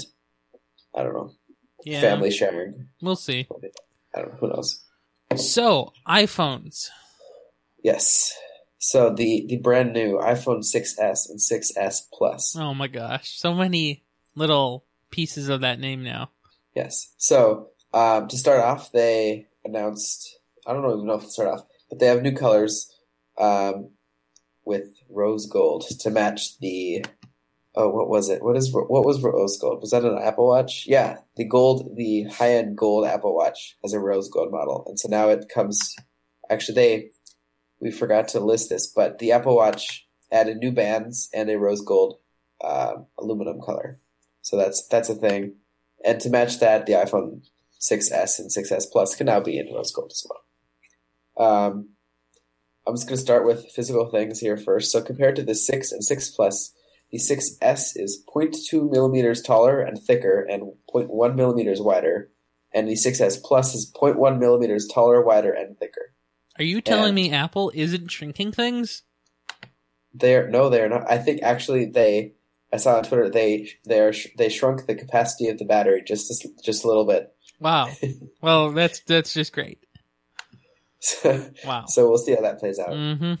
I 0.94 1.02
don't 1.02 1.14
know 1.14 1.32
Yeah. 1.84 2.00
family 2.00 2.30
sharing. 2.30 2.88
We'll 3.00 3.16
see. 3.16 3.46
I 4.14 4.20
don't 4.20 4.32
know. 4.32 4.38
Who 4.40 4.48
knows? 4.48 4.84
So, 5.36 5.92
iPhones. 6.06 6.88
Yes. 7.82 8.36
So 8.78 9.10
the 9.10 9.46
the 9.48 9.56
brand 9.58 9.92
new 9.92 10.18
iPhone 10.18 10.62
6s 10.62 10.98
and 11.30 11.40
6s 11.40 12.00
Plus. 12.12 12.54
Oh 12.56 12.74
my 12.74 12.86
gosh. 12.88 13.38
So 13.38 13.54
many 13.54 14.04
little 14.34 14.84
pieces 15.10 15.48
of 15.48 15.62
that 15.62 15.80
name 15.80 16.02
now. 16.02 16.30
Yes. 16.74 17.12
So 17.16 17.68
um, 17.92 18.28
to 18.28 18.36
start 18.36 18.60
off, 18.60 18.92
they 18.92 19.46
announced. 19.64 20.38
I 20.66 20.72
don't 20.72 20.84
even 20.90 21.06
know 21.06 21.14
if 21.14 21.22
to 21.24 21.30
start 21.30 21.48
off, 21.48 21.66
but 21.88 21.98
they 21.98 22.06
have 22.06 22.22
new 22.22 22.32
colors 22.34 22.90
um, 23.38 23.90
with 24.64 24.88
rose 25.08 25.46
gold 25.46 25.86
to 26.00 26.10
match 26.10 26.58
the. 26.58 27.04
Oh, 27.76 27.88
what 27.90 28.08
was 28.08 28.28
it? 28.28 28.42
What 28.42 28.56
is 28.56 28.72
what 28.72 29.04
was 29.04 29.20
rose 29.22 29.58
gold? 29.58 29.80
Was 29.80 29.90
that 29.90 30.04
an 30.04 30.18
Apple 30.22 30.46
Watch? 30.46 30.84
Yeah, 30.86 31.18
the 31.36 31.44
gold, 31.44 31.96
the 31.96 32.24
high 32.24 32.54
end 32.54 32.76
gold 32.76 33.04
Apple 33.04 33.34
Watch 33.34 33.76
has 33.82 33.92
a 33.92 33.98
rose 33.98 34.28
gold 34.28 34.52
model, 34.52 34.84
and 34.86 34.98
so 34.98 35.08
now 35.08 35.28
it 35.28 35.48
comes. 35.52 35.96
Actually, 36.50 36.74
they 36.74 37.10
we 37.80 37.90
forgot 37.90 38.28
to 38.28 38.40
list 38.40 38.68
this, 38.68 38.86
but 38.86 39.18
the 39.18 39.32
Apple 39.32 39.56
Watch 39.56 40.06
added 40.30 40.58
new 40.58 40.72
bands 40.72 41.28
and 41.34 41.50
a 41.50 41.58
rose 41.58 41.80
gold 41.80 42.18
uh, 42.60 42.94
aluminum 43.18 43.60
color. 43.60 43.98
So 44.42 44.56
that's 44.56 44.86
that's 44.86 45.08
a 45.08 45.14
thing. 45.14 45.54
And 46.04 46.20
to 46.20 46.30
match 46.30 46.60
that, 46.60 46.86
the 46.86 46.92
iPhone 46.92 47.42
6s 47.80 48.38
and 48.38 48.50
6s 48.50 48.90
Plus 48.92 49.14
can 49.14 49.26
now 49.26 49.40
be 49.40 49.58
in 49.58 49.72
rose 49.72 49.92
gold 49.92 50.12
as 50.12 50.26
well. 50.28 51.46
Um, 51.46 51.88
I'm 52.86 52.94
just 52.94 53.06
going 53.08 53.16
to 53.16 53.22
start 53.22 53.46
with 53.46 53.70
physical 53.70 54.06
things 54.08 54.40
here 54.40 54.56
first. 54.56 54.92
So 54.92 55.00
compared 55.00 55.36
to 55.36 55.42
the 55.42 55.54
6 55.54 55.92
and 55.92 56.04
6 56.04 56.30
Plus, 56.30 56.72
the 57.10 57.18
6s 57.18 57.92
is 57.96 58.22
0.2 58.34 58.90
millimeters 58.90 59.40
taller 59.40 59.80
and 59.80 59.98
thicker 59.98 60.40
and 60.42 60.72
0.1 60.92 61.34
millimeters 61.34 61.80
wider, 61.80 62.30
and 62.72 62.88
the 62.88 62.94
6s 62.94 63.42
Plus 63.42 63.74
is 63.74 63.90
0.1 63.92 64.38
millimeters 64.38 64.86
taller, 64.92 65.22
wider, 65.22 65.52
and 65.52 65.78
thicker. 65.78 66.12
Are 66.58 66.64
you 66.64 66.80
telling 66.80 67.06
And- 67.06 67.14
me 67.14 67.32
Apple 67.32 67.72
isn't 67.74 68.10
shrinking 68.10 68.52
things? 68.52 69.02
They're 70.12 70.48
no, 70.48 70.68
they're 70.68 70.88
not. 70.88 71.10
I 71.10 71.18
think 71.18 71.42
actually 71.42 71.86
they. 71.86 72.34
I 72.72 72.76
saw 72.76 72.96
on 72.98 73.02
Twitter 73.04 73.28
they 73.28 73.68
they 73.84 73.98
are 74.00 74.12
they 74.38 74.48
shrunk 74.48 74.86
the 74.86 74.94
capacity 74.94 75.48
of 75.48 75.58
the 75.58 75.64
battery 75.64 76.02
just 76.06 76.30
a, 76.30 76.48
just 76.62 76.84
a 76.84 76.86
little 76.86 77.04
bit. 77.04 77.34
Wow. 77.58 77.90
well, 78.40 78.70
that's 78.70 79.00
that's 79.00 79.34
just 79.34 79.52
great. 79.52 79.83
so 81.22 81.50
Wow. 81.66 81.84
we'll 81.98 82.18
see 82.18 82.34
how 82.34 82.42
that 82.42 82.58
plays 82.58 82.78
out. 82.78 82.90
Mm-hmm. 82.90 83.34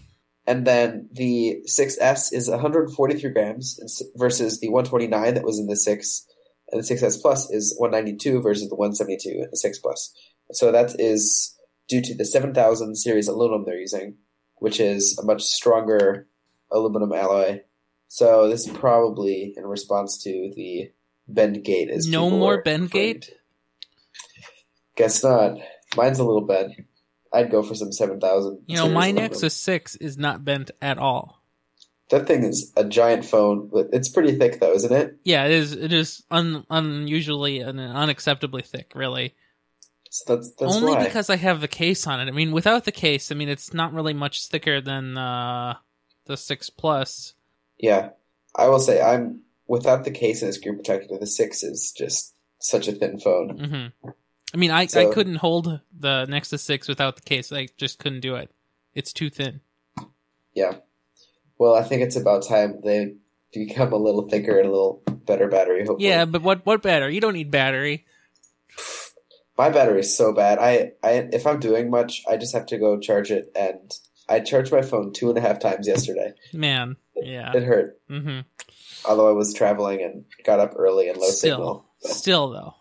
And 0.46 0.66
then 0.66 1.08
the 1.12 1.62
6S 1.66 2.32
is 2.32 2.50
143 2.50 3.30
grams 3.32 3.80
versus 4.16 4.60
the 4.60 4.68
129 4.68 5.34
that 5.34 5.44
was 5.44 5.58
in 5.58 5.66
the 5.66 5.76
6, 5.76 6.26
and 6.70 6.82
the 6.82 6.94
6S 6.94 7.22
Plus 7.22 7.50
is 7.50 7.74
192 7.78 8.42
versus 8.42 8.68
the 8.68 8.76
172 8.76 9.30
in 9.30 9.48
the 9.50 9.56
6 9.56 9.78
Plus. 9.78 10.14
So 10.52 10.70
that 10.70 11.00
is 11.00 11.56
due 11.88 12.02
to 12.02 12.14
the 12.14 12.26
7000 12.26 12.96
series 12.96 13.28
aluminum 13.28 13.64
they're 13.64 13.78
using, 13.80 14.16
which 14.56 14.80
is 14.80 15.18
a 15.18 15.24
much 15.24 15.42
stronger 15.42 16.28
aluminum 16.70 17.12
alloy. 17.12 17.60
So 18.08 18.48
this 18.48 18.66
is 18.66 18.76
probably 18.76 19.54
in 19.56 19.64
response 19.66 20.22
to 20.24 20.52
the 20.54 20.90
bend 21.26 21.64
gate. 21.64 21.88
As 21.90 22.06
No 22.06 22.28
more 22.28 22.62
bend 22.62 22.90
gate? 22.90 23.30
Guess 24.96 25.24
not. 25.24 25.56
Mine's 25.96 26.18
a 26.18 26.24
little 26.24 26.46
bent. 26.46 26.72
I'd 27.34 27.50
go 27.50 27.62
for 27.62 27.74
some 27.74 27.92
7000. 27.92 28.62
You 28.66 28.76
know, 28.76 28.88
my. 28.88 29.10
Nexus 29.10 29.54
6 29.56 29.96
is 29.96 30.16
not 30.16 30.44
bent 30.44 30.70
at 30.80 30.98
all. 30.98 31.40
That 32.10 32.26
thing 32.26 32.44
is 32.44 32.72
a 32.76 32.84
giant 32.84 33.24
phone. 33.24 33.68
but 33.72 33.88
It's 33.92 34.08
pretty 34.08 34.36
thick, 34.38 34.60
though, 34.60 34.72
isn't 34.74 34.92
it? 34.92 35.16
Yeah, 35.24 35.46
it 35.46 35.52
is. 35.52 35.72
It 35.72 35.92
is 35.92 36.22
un, 36.30 36.64
unusually 36.70 37.60
and 37.60 37.78
unacceptably 37.78 38.64
thick, 38.64 38.92
really. 38.94 39.34
So 40.10 40.36
that's 40.36 40.52
that's 40.52 40.72
Only 40.76 40.92
why. 40.92 41.04
because 41.04 41.28
I 41.28 41.36
have 41.36 41.60
the 41.60 41.66
case 41.68 42.06
on 42.06 42.20
it. 42.20 42.28
I 42.28 42.30
mean, 42.30 42.52
without 42.52 42.84
the 42.84 42.92
case, 42.92 43.32
I 43.32 43.34
mean, 43.34 43.48
it's 43.48 43.74
not 43.74 43.92
really 43.92 44.14
much 44.14 44.46
thicker 44.46 44.80
than 44.80 45.16
uh, 45.18 45.74
the 46.26 46.36
six 46.36 46.70
plus. 46.70 47.34
yeah, 47.78 48.10
I 48.54 48.68
will 48.68 48.78
say 48.78 49.02
I'm 49.02 49.40
without 49.66 50.04
the 50.04 50.12
case 50.12 50.40
and 50.42 50.50
the 50.50 50.52
screen 50.52 50.76
protector. 50.76 51.18
The 51.18 51.26
six 51.26 51.64
is 51.64 51.92
just 51.96 52.32
such 52.60 52.86
a 52.86 52.92
thin 52.92 53.18
phone. 53.18 53.90
hmm 54.04 54.10
I 54.54 54.56
mean, 54.56 54.70
I 54.70 54.86
I 54.94 55.06
couldn't 55.06 55.36
hold 55.36 55.80
the 55.98 56.26
Nexus 56.26 56.62
six 56.62 56.86
without 56.86 57.16
the 57.16 57.22
case. 57.22 57.52
I 57.52 57.66
just 57.76 57.98
couldn't 57.98 58.20
do 58.20 58.36
it. 58.36 58.52
It's 58.94 59.12
too 59.12 59.28
thin. 59.28 59.60
Yeah. 60.54 60.76
Well, 61.58 61.74
I 61.74 61.82
think 61.82 62.02
it's 62.02 62.14
about 62.14 62.46
time 62.46 62.80
they 62.84 63.16
become 63.52 63.92
a 63.92 63.96
little 63.96 64.28
thicker 64.28 64.56
and 64.56 64.68
a 64.68 64.70
little 64.70 65.02
better 65.26 65.48
battery. 65.48 65.80
Hopefully. 65.80 66.08
Yeah, 66.08 66.24
but 66.24 66.42
what 66.42 66.64
what 66.64 66.82
battery? 66.82 67.16
You 67.16 67.20
don't 67.20 67.34
need 67.34 67.50
battery. 67.50 68.06
My 69.58 69.70
battery 69.70 70.00
is 70.00 70.16
so 70.16 70.32
bad. 70.32 70.58
I, 70.58 70.92
I 71.02 71.28
if 71.32 71.46
I'm 71.46 71.58
doing 71.58 71.90
much, 71.90 72.22
I 72.28 72.36
just 72.36 72.54
have 72.54 72.66
to 72.66 72.78
go 72.78 72.98
charge 72.98 73.32
it, 73.32 73.50
and 73.56 73.92
I 74.28 74.38
charged 74.40 74.72
my 74.72 74.82
phone 74.82 75.12
two 75.12 75.30
and 75.30 75.38
a 75.38 75.40
half 75.40 75.58
times 75.58 75.88
yesterday. 75.88 76.32
Man, 76.52 76.96
yeah. 77.16 77.52
It 77.56 77.64
hurt. 77.64 78.00
hmm 78.08 78.40
Although 79.06 79.28
I 79.28 79.32
was 79.32 79.52
traveling 79.52 80.00
and 80.02 80.24
got 80.44 80.60
up 80.60 80.74
early 80.76 81.08
and 81.08 81.18
low 81.18 81.28
signal. 81.28 81.86
Still, 81.98 82.14
still 82.14 82.50
though. 82.50 82.74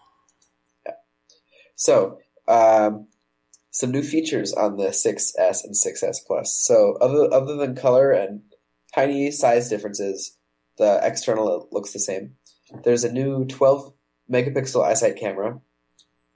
So, 1.83 2.19
um, 2.47 3.07
some 3.71 3.91
new 3.91 4.03
features 4.03 4.53
on 4.53 4.77
the 4.77 4.93
6S 4.93 5.65
and 5.65 5.75
6S 5.75 6.25
Plus. 6.25 6.55
So, 6.65 6.93
other 7.01 7.33
other 7.33 7.57
than 7.57 7.75
color 7.75 8.11
and 8.11 8.41
tiny 8.95 9.31
size 9.31 9.67
differences, 9.67 10.37
the 10.77 11.01
external 11.03 11.67
looks 11.73 11.91
the 11.91 11.99
same. 11.99 12.37
There's 12.85 13.03
a 13.03 13.11
new 13.11 13.43
12 13.47 13.91
megapixel 14.31 14.81
iSight 14.93 15.19
camera. 15.19 15.59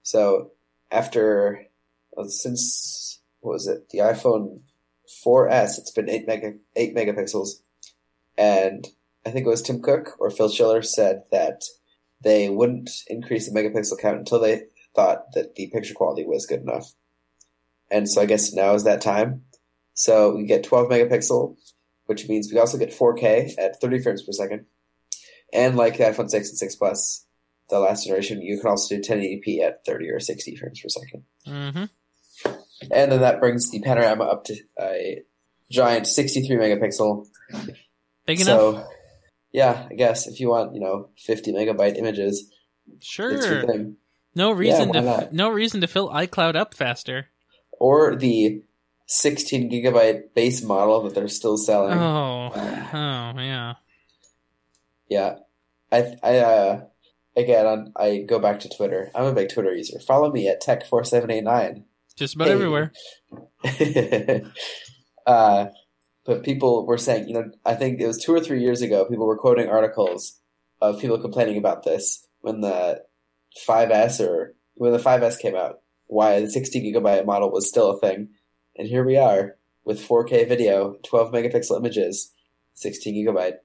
So, 0.04 0.52
after 0.92 1.66
well, 2.12 2.28
since 2.28 3.22
what 3.40 3.54
was 3.54 3.68
it? 3.68 3.88
The 3.92 4.00
iPhone 4.00 4.60
4S, 5.26 5.80
it's 5.80 5.92
been 5.92 6.10
8 6.10 6.28
mega 6.28 6.54
8 6.76 6.94
megapixels. 6.94 7.62
And 8.38 8.86
I 9.26 9.32
think 9.32 9.46
it 9.46 9.50
was 9.50 9.62
Tim 9.62 9.82
Cook 9.82 10.18
or 10.20 10.30
Phil 10.30 10.50
Schiller 10.50 10.82
said 10.82 11.24
that 11.32 11.64
they 12.20 12.50
wouldn't 12.50 12.90
increase 13.08 13.50
the 13.50 13.58
megapixel 13.58 14.02
count 14.02 14.20
until 14.20 14.42
they 14.42 14.64
thought 14.98 15.32
that 15.34 15.56
the 15.56 15.68
picture 15.68 15.94
quality 15.94 16.26
was 16.26 16.46
good 16.46 16.62
enough. 16.62 16.92
And 17.90 18.10
so 18.10 18.22
I 18.22 18.26
guess 18.26 18.52
now 18.54 18.74
is 18.74 18.84
that 18.84 19.00
time. 19.00 19.44
So 19.94 20.36
we 20.36 20.46
get 20.46 20.64
12 20.64 20.90
megapixel, 20.90 21.56
which 22.08 22.28
means 22.28 22.52
we 22.52 22.60
also 22.60 22.78
get 22.78 22.90
4K 22.90 23.54
at 23.58 23.80
30 23.80 24.02
frames 24.02 24.24
per 24.24 24.32
second. 24.32 24.66
And 25.54 25.78
like 25.78 25.98
the 25.98 26.04
iPhone 26.04 26.30
6 26.30 26.50
and 26.50 26.58
6 26.58 26.76
Plus, 26.76 27.26
the 27.70 27.80
last 27.80 28.06
generation, 28.06 28.42
you 28.42 28.60
can 28.60 28.70
also 28.70 28.96
do 28.96 29.02
1080p 29.02 29.62
at 29.62 29.86
30 29.86 30.10
or 30.10 30.20
60 30.20 30.56
frames 30.56 30.82
per 30.82 30.90
second. 30.90 31.24
hmm 31.46 31.86
And 32.92 33.12
then 33.12 33.22
that 33.22 33.40
brings 33.40 33.70
the 33.70 33.82
panorama 33.82 34.26
up 34.26 34.46
to 34.46 34.56
a 34.80 35.22
giant 35.72 36.08
63 36.08 36.58
megapixel. 36.58 37.28
Big 38.26 38.42
enough. 38.42 38.60
So, 38.60 38.90
yeah, 39.52 39.88
I 39.90 39.94
guess 39.94 40.28
if 40.28 40.40
you 40.40 40.50
want, 40.50 40.74
you 40.74 40.82
know, 40.82 41.10
50 41.18 41.54
megabyte 41.54 41.98
images, 41.98 42.52
it's 42.92 43.18
your 43.18 43.42
Sure. 43.42 43.86
No 44.38 44.52
reason 44.52 44.90
why 44.90 45.02
to 45.02 45.30
no 45.32 45.50
reason 45.50 45.82
to 45.82 45.88
fill 45.88 46.10
iCloud 46.10 46.56
up 46.56 46.74
faster. 46.74 47.28
or 47.80 48.16
the 48.16 48.62
16 49.08 49.70
gigabyte 49.72 50.34
base 50.36 50.62
model 50.64 51.02
that 51.04 51.16
they're 51.16 51.28
still 51.28 51.58
selling. 51.58 51.98
Oh, 51.98 52.52
oh 52.56 53.40
yeah. 53.42 53.74
Yeah, 55.10 55.36
I, 55.92 56.16
I, 56.22 56.38
uh, 56.40 56.82
again, 57.36 57.66
on, 57.66 57.94
I 57.96 58.18
go 58.28 58.40
back 58.40 58.60
to 58.62 58.70
Twitter. 58.70 59.10
I'm 59.16 59.26
a 59.26 59.34
big 59.34 59.50
Twitter 59.50 59.74
user. 59.74 60.00
Follow 60.00 60.32
me 60.32 60.48
at 60.50 60.62
tech4789. 60.62 61.84
Just 62.18 62.36
about 62.36 62.48
Hey. 62.50 62.54
everywhere. 62.54 62.92
uh, 65.26 65.68
but 66.26 66.44
people 66.44 66.86
were 66.86 66.98
saying, 66.98 67.28
you 67.28 67.34
know, 67.34 67.52
I 67.66 67.76
think 67.76 68.00
it 68.02 68.08
was 68.08 68.18
two 68.22 68.34
or 68.34 68.40
three 68.42 68.62
years 68.62 68.82
ago, 68.82 69.06
people 69.06 69.26
were 69.28 69.38
quoting 69.38 69.70
articles 69.70 70.40
of 70.82 71.00
people 71.00 71.18
complaining 71.20 71.58
about 71.58 71.84
this 71.84 72.28
when 72.42 72.62
the 72.62 73.04
5S 73.68 74.20
or 74.26 74.56
when 74.76 74.92
the 74.92 75.00
5S 75.00 75.40
came 75.40 75.56
out, 75.56 75.80
why 76.08 76.40
the 76.42 76.50
60 76.50 76.82
gigabyte 76.94 77.26
model 77.26 77.52
was 77.52 77.68
still 77.68 77.92
a 77.92 78.00
thing. 78.00 78.30
And 78.78 78.88
here 78.88 79.04
we 79.04 79.18
are 79.18 79.56
with 79.84 80.06
4K 80.06 80.48
video, 80.48 80.98
12 81.04 81.32
megapixel 81.32 81.78
images, 81.78 82.32
16 82.76 83.26
gigabyte. 83.26 83.56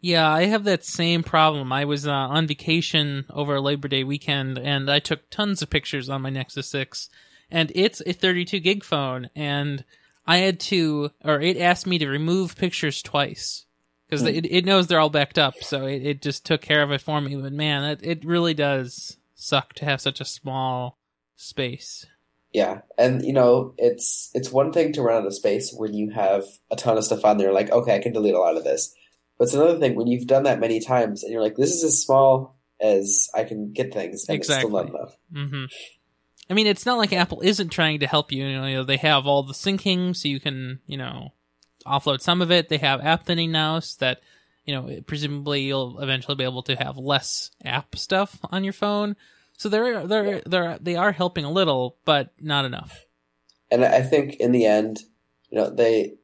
Yeah, 0.00 0.28
I 0.28 0.46
have 0.46 0.64
that 0.64 0.84
same 0.84 1.22
problem. 1.22 1.72
I 1.72 1.84
was 1.84 2.08
uh, 2.08 2.12
on 2.12 2.46
vacation 2.48 3.24
over 3.30 3.60
Labor 3.60 3.86
Day 3.86 4.02
weekend, 4.02 4.58
and 4.58 4.90
I 4.90 4.98
took 4.98 5.30
tons 5.30 5.62
of 5.62 5.70
pictures 5.70 6.08
on 6.08 6.22
my 6.22 6.30
Nexus 6.30 6.68
Six, 6.68 7.08
and 7.50 7.70
it's 7.74 8.02
a 8.04 8.12
32 8.12 8.58
gig 8.58 8.82
phone, 8.82 9.30
and 9.36 9.84
I 10.26 10.38
had 10.38 10.58
to, 10.60 11.10
or 11.24 11.40
it 11.40 11.56
asked 11.56 11.86
me 11.86 11.98
to 11.98 12.08
remove 12.08 12.56
pictures 12.56 13.00
twice 13.00 13.66
because 14.08 14.22
Hmm. 14.22 14.28
it, 14.28 14.46
it 14.50 14.64
knows 14.64 14.86
they're 14.88 14.98
all 14.98 15.08
backed 15.10 15.38
up, 15.38 15.62
so 15.62 15.86
it, 15.86 16.04
it 16.04 16.22
just 16.22 16.44
took 16.44 16.62
care 16.62 16.82
of 16.82 16.90
it 16.90 17.00
for 17.00 17.20
me. 17.20 17.36
But 17.36 17.52
man, 17.52 17.84
it, 17.84 18.00
it 18.02 18.24
really 18.24 18.54
does 18.54 19.18
suck 19.42 19.72
to 19.74 19.84
have 19.84 20.00
such 20.00 20.20
a 20.20 20.24
small 20.24 20.98
space. 21.36 22.06
Yeah, 22.52 22.82
and 22.98 23.24
you 23.24 23.32
know, 23.32 23.74
it's 23.78 24.30
it's 24.34 24.52
one 24.52 24.72
thing 24.72 24.92
to 24.92 25.02
run 25.02 25.22
out 25.22 25.26
of 25.26 25.34
space 25.34 25.72
when 25.74 25.94
you 25.94 26.10
have 26.10 26.44
a 26.70 26.76
ton 26.76 26.98
of 26.98 27.04
stuff 27.04 27.24
on 27.24 27.38
there. 27.38 27.52
Like, 27.52 27.70
okay, 27.70 27.96
I 27.96 27.98
can 27.98 28.12
delete 28.12 28.34
a 28.34 28.38
lot 28.38 28.56
of 28.56 28.64
this. 28.64 28.94
But 29.38 29.44
it's 29.44 29.54
another 29.54 29.78
thing 29.78 29.94
when 29.96 30.06
you've 30.06 30.26
done 30.26 30.42
that 30.42 30.60
many 30.60 30.78
times 30.78 31.22
and 31.24 31.32
you're 31.32 31.42
like, 31.42 31.56
this 31.56 31.70
is 31.72 31.82
as 31.82 32.02
small 32.02 32.56
as 32.80 33.28
I 33.34 33.44
can 33.44 33.72
get 33.72 33.92
things, 33.94 34.26
and 34.28 34.38
it's 34.38 34.52
still 34.52 34.68
not 34.68 34.86
Exactly. 34.86 35.00
enough. 35.00 35.16
hmm 35.50 35.64
I 36.50 36.54
mean, 36.54 36.66
it's 36.66 36.84
not 36.84 36.98
like 36.98 37.14
Apple 37.14 37.40
isn't 37.40 37.70
trying 37.70 38.00
to 38.00 38.06
help 38.06 38.30
you. 38.30 38.44
You 38.44 38.60
know, 38.60 38.84
they 38.84 38.98
have 38.98 39.26
all 39.26 39.42
the 39.44 39.54
syncing, 39.54 40.14
so 40.14 40.28
you 40.28 40.38
can, 40.40 40.80
you 40.86 40.98
know, 40.98 41.30
offload 41.86 42.20
some 42.20 42.42
of 42.42 42.50
it. 42.50 42.68
They 42.68 42.78
have 42.78 43.00
app 43.00 43.24
thinning 43.24 43.50
now, 43.50 43.78
so 43.78 43.96
that 44.00 44.20
you 44.64 44.74
know, 44.74 45.00
presumably 45.06 45.62
you'll 45.62 46.00
eventually 46.00 46.36
be 46.36 46.44
able 46.44 46.62
to 46.64 46.76
have 46.76 46.96
less 46.96 47.50
app 47.64 47.96
stuff 47.96 48.38
on 48.44 48.64
your 48.64 48.72
phone. 48.72 49.16
So 49.56 49.68
they're 49.68 50.06
they're 50.06 50.42
they're 50.44 50.78
they 50.80 50.96
are 50.96 51.12
helping 51.12 51.44
a 51.44 51.50
little, 51.50 51.96
but 52.04 52.32
not 52.40 52.64
enough. 52.64 53.06
And 53.70 53.84
I 53.84 54.02
think 54.02 54.34
in 54.34 54.52
the 54.52 54.66
end, 54.66 55.00
you 55.50 55.58
know, 55.58 55.70
they 55.70 56.14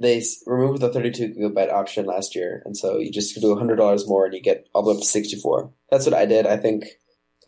they 0.00 0.22
removed 0.46 0.80
the 0.80 0.92
32 0.92 1.34
gigabyte 1.34 1.72
option 1.72 2.06
last 2.06 2.36
year, 2.36 2.62
and 2.64 2.76
so 2.76 2.98
you 2.98 3.10
just 3.10 3.40
do 3.40 3.56
hundred 3.56 3.76
dollars 3.76 4.08
more 4.08 4.24
and 4.24 4.34
you 4.34 4.40
get 4.40 4.68
all 4.74 4.82
the 4.82 4.90
way 4.90 4.96
up 4.96 5.02
to 5.02 5.06
64. 5.06 5.70
That's 5.90 6.06
what 6.06 6.14
I 6.14 6.26
did. 6.26 6.46
I 6.46 6.56
think 6.56 6.84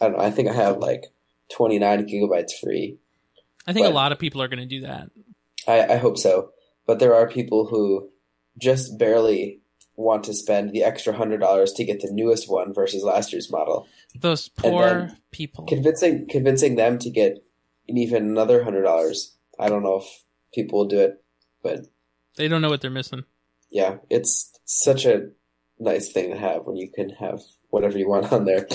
I 0.01 0.07
don't 0.07 0.19
know. 0.19 0.25
I 0.25 0.31
think 0.31 0.49
I 0.49 0.53
have 0.53 0.79
like 0.79 1.05
29 1.53 2.09
gigabytes 2.09 2.53
free. 2.61 2.99
I 3.67 3.73
think 3.73 3.87
a 3.87 3.91
lot 3.91 4.13
of 4.13 4.19
people 4.19 4.43
are 4.43 4.49
going 4.49 4.61
to 4.61 4.67
do 4.67 4.83
that. 4.83 5.11
I, 5.69 5.95
I 5.95 5.97
hope 5.97 6.19
so. 6.19 6.51
But 6.87 6.99
there 6.99 7.15
are 7.15 7.29
people 7.29 7.67
who 7.67 8.09
just 8.59 8.99
barely 8.99 9.60
want 10.01 10.25
to 10.25 10.35
spend 10.35 10.73
the 10.73 10.83
extra 10.83 11.13
hundred 11.13 11.39
dollars 11.41 11.73
to 11.75 11.85
get 11.85 12.01
the 12.01 12.11
newest 12.11 12.51
one 12.51 12.73
versus 12.75 13.03
last 13.03 13.33
year's 13.33 13.51
model. 13.51 13.87
Those 14.19 14.49
poor 14.49 15.11
people. 15.31 15.65
Convincing 15.67 16.27
convincing 16.29 16.77
them 16.77 16.99
to 16.99 17.11
get 17.11 17.45
even 17.89 18.25
another 18.25 18.65
hundred 18.65 18.83
dollars. 18.83 19.37
I 19.59 19.69
don't 19.69 19.83
know 19.83 19.97
if 19.99 20.25
people 20.55 20.79
will 20.81 20.87
do 20.89 21.01
it, 21.01 21.23
but 21.63 21.87
They 22.37 22.49
don't 22.49 22.63
know 22.63 22.71
what 22.71 22.81
they're 22.81 22.91
missing. 22.91 23.25
yeah, 23.71 23.97
it's 24.09 24.53
such 24.65 25.05
a 25.05 25.29
nice 25.79 26.11
thing 26.13 26.31
to 26.31 26.37
have 26.39 26.67
when 26.67 26.77
you 26.77 26.91
can 26.91 27.11
have 27.11 27.41
whatever 27.71 27.99
you 27.99 28.09
want 28.09 28.33
on 28.33 28.45
there. 28.45 28.67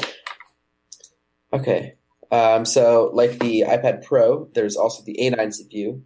Okay. 1.53 1.95
Um, 2.31 2.65
so, 2.65 3.11
like 3.13 3.39
the 3.39 3.63
iPad 3.67 4.03
Pro, 4.03 4.49
there's 4.53 4.75
also 4.75 5.03
the 5.03 5.17
A9 5.21 5.53
CPU. 5.53 6.01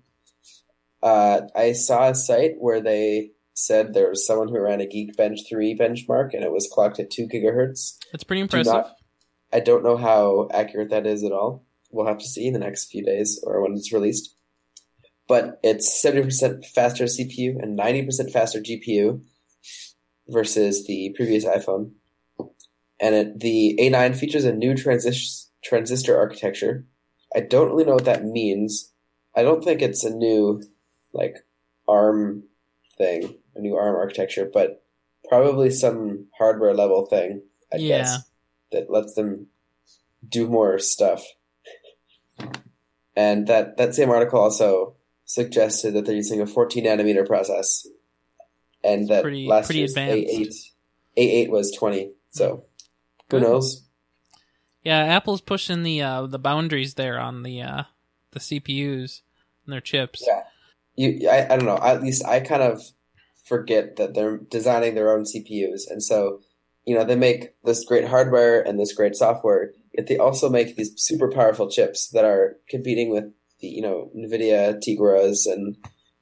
Uh, 1.02 1.42
I 1.56 1.72
saw 1.72 2.10
a 2.10 2.16
site 2.16 2.56
where 2.60 2.82
they 2.82 3.32
said 3.66 3.94
there 3.94 4.10
was 4.10 4.26
someone 4.26 4.48
who 4.50 4.60
ran 4.60 4.82
a 4.82 4.86
Geekbench 4.86 5.48
3 5.48 5.76
benchmark 5.78 6.34
and 6.34 6.44
it 6.44 6.52
was 6.52 6.70
clocked 6.72 7.00
at 7.00 7.12
2 7.12 7.28
gigahertz. 7.28 7.98
It's 8.14 8.24
pretty 8.24 8.42
Do 8.42 8.44
impressive. 8.44 8.74
not- 8.74 8.96
I 9.52 9.60
don't 9.60 9.84
know 9.84 9.98
how 9.98 10.48
accurate 10.54 10.90
that 10.92 11.08
is 11.08 11.24
at 11.24 11.32
all. 11.32 11.66
We'll 11.92 12.06
have 12.06 12.20
to 12.20 12.28
see 12.28 12.46
in 12.46 12.54
the 12.54 12.60
next 12.60 12.92
few 12.92 13.04
days 13.04 13.40
or 13.44 13.62
when 13.62 13.74
it's 13.74 13.92
released. 13.92 14.36
But 15.28 15.60
it's 15.64 16.02
70% 16.04 16.66
faster 16.66 17.06
CPU 17.06 17.62
and 17.62 17.78
90% 17.78 18.32
faster 18.32 18.60
GPU 18.62 19.22
versus 20.28 20.86
the 20.86 21.14
previous 21.16 21.46
iPhone. 21.46 21.92
And 23.00 23.16
it, 23.16 23.40
the 23.40 23.78
A9 23.82 24.16
features 24.16 24.46
a 24.46 24.54
new 24.54 24.74
transis- 24.74 25.48
transistor 25.64 26.18
architecture. 26.18 26.86
I 27.36 27.42
don't 27.42 27.70
really 27.70 27.86
know 27.86 27.94
what 27.96 28.06
that 28.06 28.26
means. 28.26 28.92
I 29.36 29.44
don't 29.44 29.64
think 29.64 29.82
it's 29.82 30.04
a 30.04 30.10
new, 30.14 30.62
like, 31.14 31.38
ARM 31.88 32.44
thing, 32.98 33.36
a 33.60 33.62
new 33.62 33.76
ARM 33.76 33.96
architecture, 33.96 34.50
but 34.52 34.84
probably 35.28 35.70
some 35.70 36.26
hardware 36.38 36.74
level 36.74 37.06
thing, 37.06 37.42
I 37.74 37.78
Yeah. 37.78 37.98
guess, 38.00 38.18
that 38.72 38.90
lets 38.90 39.14
them 39.14 39.48
do 40.28 40.48
more 40.48 40.80
stuff. 40.80 41.24
And 43.16 43.48
that, 43.48 43.78
that 43.78 43.96
same 43.96 44.10
article 44.10 44.40
also 44.40 44.96
suggested 45.26 45.94
that 45.94 46.06
they're 46.06 46.16
using 46.16 46.42
a 46.42 46.46
14 46.48 46.86
nanometer 46.86 47.26
process, 47.28 47.86
and 48.84 49.08
that 49.10 49.24
Pretty- 49.24 49.48
last 49.48 49.66
pretty 49.68 49.80
year's 49.80 49.92
advanced. 49.92 50.74
A8 51.18 51.48
A8 51.48 51.50
was 51.50 51.72
20. 51.72 52.12
So 52.32 52.64
who 53.30 53.40
knows? 53.40 53.84
Yeah, 54.84 55.00
Apple's 55.00 55.42
pushing 55.42 55.84
the 55.84 56.02
uh, 56.02 56.26
the 56.28 56.40
boundaries 56.40 56.94
there 56.94 57.20
on 57.20 57.44
the 57.44 57.62
uh, 57.62 57.84
the 58.32 58.40
CPUs 58.40 59.22
and 59.66 59.74
their 59.74 59.82
chips. 59.82 60.24
Yeah. 60.26 60.44
You, 60.96 61.30
I, 61.30 61.46
I 61.54 61.58
don't 61.58 61.66
know. 61.66 61.78
At 61.82 62.02
least 62.02 62.24
I 62.26 62.40
kind 62.40 62.64
of 62.64 62.82
forget 63.50 63.96
that 63.98 64.14
they're 64.14 64.38
designing 64.38 64.96
their 64.96 65.12
own 65.12 65.24
CPUs, 65.26 65.82
and 65.90 66.02
so 66.02 66.40
you 66.86 66.96
know 66.96 67.04
they 67.04 67.16
make 67.16 67.56
this 67.66 67.84
great 67.84 68.08
hardware 68.08 68.62
and 68.62 68.80
this 68.80 68.94
great 68.94 69.16
software. 69.16 69.72
Yet 69.98 70.08
they 70.08 70.18
also 70.18 70.50
make 70.50 70.76
these 70.76 70.92
super 70.98 71.30
powerful 71.32 71.70
chips 71.70 72.10
that 72.14 72.24
are 72.24 72.58
competing 72.70 73.10
with 73.10 73.26
the 73.60 73.68
you 73.68 73.82
know 73.82 74.12
Nvidia 74.16 74.80
Tegras 74.80 75.46
and 75.46 75.76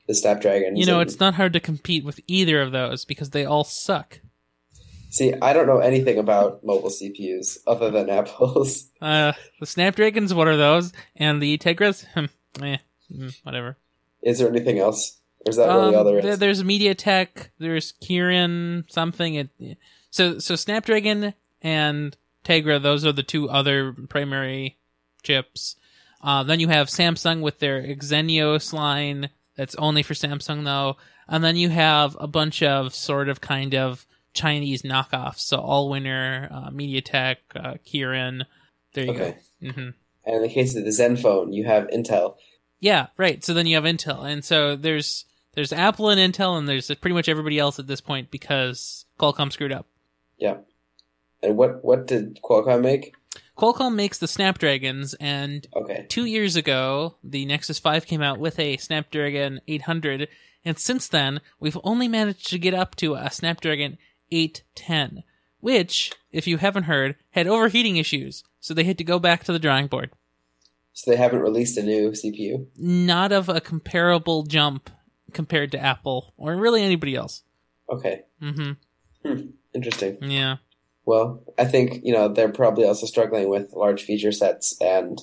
the 0.08 0.16
Snapdragons. 0.16 0.80
You 0.80 0.86
know, 0.86 1.02
and- 1.02 1.10
it's 1.10 1.20
not 1.20 1.36
hard 1.36 1.54
to 1.54 1.60
compete 1.60 2.06
with 2.06 2.20
either 2.28 2.62
of 2.62 2.72
those 2.72 3.06
because 3.06 3.32
they 3.32 3.46
all 3.46 3.66
suck. 3.66 4.22
see. 5.10 5.34
I 5.42 5.52
don't 5.54 5.68
know 5.68 5.80
anything 5.80 6.18
about 6.18 6.64
mobile 6.64 6.90
CPUs 6.90 7.58
other 7.68 7.92
than 7.92 8.10
Apple's. 8.10 8.90
Uh, 9.02 9.34
the 9.60 9.66
Snapdragons, 9.68 10.34
what 10.34 10.48
are 10.48 10.58
those? 10.58 10.92
And 11.16 11.40
the 11.40 11.60
Tegras, 11.60 12.04
hmm, 12.16 12.26
eh, 12.64 12.78
mm, 13.14 13.32
whatever. 13.44 13.78
Is 14.24 14.40
there 14.40 14.50
anything 14.50 14.80
else? 14.80 15.20
Or 15.48 15.50
is 15.50 15.56
that 15.58 15.70
all 15.70 15.96
Um, 15.96 16.06
there 16.06 16.22
there- 16.22 16.32
is? 16.34 16.40
there's 16.40 16.64
MediaTek, 16.64 17.50
there's 17.60 17.94
Kirin, 18.04 18.84
something. 18.92 19.36
It, 19.36 19.78
so 20.10 20.40
so 20.40 20.56
Snapdragon 20.56 21.34
and 21.62 22.16
Tegra, 22.44 22.82
those 22.82 23.06
are 23.06 23.12
the 23.12 23.24
two 23.24 23.50
other 23.50 23.94
primary 24.10 24.78
chips. 25.24 25.76
Uh, 26.22 26.44
then 26.44 26.60
you 26.60 26.68
have 26.68 26.88
Samsung 26.88 27.42
with 27.42 27.60
their 27.60 27.82
Exynos 27.82 28.74
line. 28.74 29.30
That's 29.56 29.76
only 29.76 30.04
for 30.04 30.14
Samsung 30.14 30.64
though. 30.66 30.98
And 31.28 31.44
then 31.44 31.56
you 31.58 31.70
have 31.70 32.16
a 32.20 32.28
bunch 32.28 32.64
of 32.64 32.96
sort 32.96 33.28
of 33.30 33.42
kind 33.42 33.76
of 33.76 34.06
Chinese 34.34 34.84
knockoffs. 34.84 35.40
So 35.40 35.58
Allwinner, 35.58 36.52
uh, 36.52 36.70
MediaTek, 36.70 37.38
uh, 37.56 37.74
Kirin. 37.86 38.46
There 38.94 39.06
you 39.06 39.12
Okay. 39.12 39.36
go. 39.64 39.72
hmm 39.72 39.90
And 40.26 40.36
in 40.38 40.42
the 40.42 40.50
case 40.50 40.76
of 40.76 40.84
the 40.86 40.90
Zenfone, 40.92 41.54
you 41.54 41.66
have 41.66 41.88
Intel. 41.90 42.36
Yeah, 42.80 43.08
right. 43.18 43.44
So 43.44 43.54
then 43.54 43.66
you 43.66 43.76
have 43.76 43.84
Intel, 43.86 44.24
and 44.24 44.44
so 44.46 44.76
there's 44.76 45.26
there's 45.58 45.74
Apple 45.74 46.10
and 46.12 46.22
Intel, 46.22 46.56
and 46.56 46.70
there's 46.70 46.94
pretty 47.02 47.16
much 47.16 47.28
everybody 47.28 47.58
else 47.58 47.80
at 47.80 47.88
this 47.88 48.00
point 48.00 48.30
because 48.30 49.06
Qualcomm 49.20 49.52
screwed 49.52 49.72
up. 49.72 49.88
Yeah. 50.38 50.58
And 51.42 51.58
what 51.58 51.84
what 51.84 52.06
did 52.06 52.40
Qualcomm 52.44 52.82
make? 52.84 53.16
Qualcomm 53.58 53.96
makes 53.96 54.20
the 54.20 54.28
Snapdragons, 54.28 55.16
and 55.16 55.66
Okay. 55.76 56.06
two 56.10 56.26
years 56.26 56.56
ago, 56.56 57.16
the 57.24 57.44
Nexus 57.48 57.80
5 57.80 58.06
came 58.06 58.22
out 58.22 58.40
with 58.40 58.60
a 58.60 58.78
Snapdragon 58.78 59.60
800, 59.68 60.28
and 60.64 60.78
since 60.78 61.08
then, 61.08 61.42
we've 61.60 61.78
only 61.84 62.08
managed 62.08 62.52
to 62.52 62.60
get 62.60 62.76
up 62.76 62.96
to 62.98 63.16
a 63.16 63.32
Snapdragon 63.32 63.98
810, 64.30 65.24
which, 65.60 66.12
if 66.32 66.46
you 66.46 66.58
haven't 66.58 66.84
heard, 66.84 67.16
had 67.32 67.48
overheating 67.48 67.98
issues, 67.98 68.44
so 68.60 68.76
they 68.76 68.84
had 68.84 69.00
to 69.00 69.04
go 69.04 69.18
back 69.18 69.44
to 69.46 69.52
the 69.52 69.58
drawing 69.60 69.88
board. 69.88 70.12
So 70.94 71.10
they 71.10 71.18
haven't 71.18 71.40
released 71.42 71.80
a 71.80 71.84
new 71.84 72.12
CPU. 72.12 72.68
Not 72.78 73.32
of 73.32 73.50
a 73.50 73.60
comparable 73.60 74.44
jump 74.44 74.92
compared 75.38 75.72
to 75.72 75.80
Apple, 75.80 76.34
or 76.36 76.58
really 76.58 76.84
anybody 76.84 77.16
else. 77.16 77.44
Okay. 77.90 78.24
Mm-hmm. 78.42 79.48
Interesting. 79.74 80.18
Yeah. 80.22 80.58
Well, 81.06 81.44
I 81.58 81.66
think, 81.66 82.02
you 82.04 82.12
know, 82.12 82.28
they're 82.28 82.52
probably 82.52 82.86
also 82.86 83.06
struggling 83.06 83.48
with 83.48 83.72
large 83.72 84.04
feature 84.04 84.32
sets 84.34 84.76
and 84.82 85.22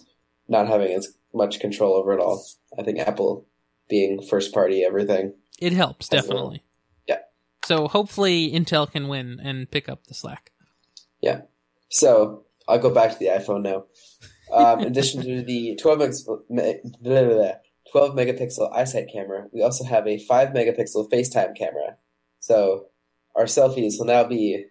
not 0.48 0.68
having 0.68 0.92
as 0.94 1.08
much 1.34 1.58
control 1.60 1.94
over 1.94 2.12
it 2.14 2.20
all. 2.20 2.42
I 2.78 2.82
think 2.84 3.00
Apple 3.00 3.44
being 3.90 4.22
first 4.22 4.54
party 4.54 4.84
everything. 4.84 5.34
It 5.58 5.72
helps, 5.72 6.08
definitely. 6.08 6.62
Yeah. 7.06 7.18
So 7.66 7.88
hopefully 7.88 8.52
Intel 8.52 8.90
can 8.90 9.08
win 9.08 9.40
and 9.42 9.70
pick 9.70 9.88
up 9.88 10.06
the 10.06 10.14
slack. 10.14 10.52
Yeah. 11.20 11.42
So 11.90 12.44
I'll 12.68 12.78
go 12.78 12.90
back 12.90 13.12
to 13.12 13.18
the 13.18 13.26
iPhone 13.26 13.62
now. 13.62 13.84
Um, 14.52 14.80
in 14.80 14.86
addition 14.86 15.22
to 15.22 15.42
the 15.42 15.76
12, 15.76 15.98
mex- 15.98 16.28
me- 17.94 18.00
blah, 18.00 18.12
blah, 18.12 18.14
blah, 18.14 18.34
12 18.34 18.38
megapixel 18.38 18.72
iSight 18.76 19.12
camera, 19.12 19.46
we 19.52 19.62
also 19.62 19.84
have 19.84 20.06
a 20.06 20.18
5 20.18 20.48
megapixel 20.48 21.10
FaceTime 21.10 21.56
camera. 21.56 21.96
So 22.40 22.86
our 23.36 23.44
selfies 23.44 23.94
will 23.98 24.06
now 24.06 24.24
be 24.24 24.66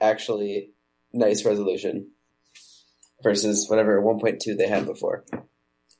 actually 0.00 0.70
nice 1.12 1.44
resolution 1.44 2.10
versus 3.22 3.68
whatever 3.68 4.02
1.2 4.02 4.56
they 4.56 4.68
had 4.68 4.86
before. 4.86 5.24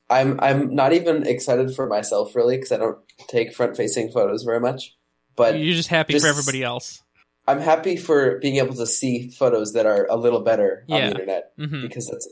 I'm 0.09 0.39
I'm 0.39 0.73
not 0.73 0.93
even 0.93 1.27
excited 1.27 1.75
for 1.75 1.85
myself 1.85 2.35
really 2.35 2.57
because 2.57 2.71
I 2.71 2.77
don't 2.77 2.97
take 3.27 3.53
front 3.53 3.77
facing 3.77 4.11
photos 4.11 4.43
very 4.43 4.59
much. 4.59 4.95
But 5.35 5.59
You're 5.59 5.75
just 5.75 5.89
happy 5.89 6.13
just- 6.13 6.25
for 6.25 6.29
everybody 6.29 6.63
else. 6.63 7.03
I'm 7.47 7.59
happy 7.61 7.95
for 7.97 8.37
being 8.39 8.57
able 8.57 8.75
to 8.75 8.85
see 8.85 9.29
photos 9.31 9.73
that 9.73 9.87
are 9.87 10.05
a 10.09 10.15
little 10.15 10.41
better 10.41 10.85
on 10.89 11.01
the 11.01 11.07
internet 11.07 11.51
hmm 11.57 11.81
because 11.81 12.07
that's 12.07 12.27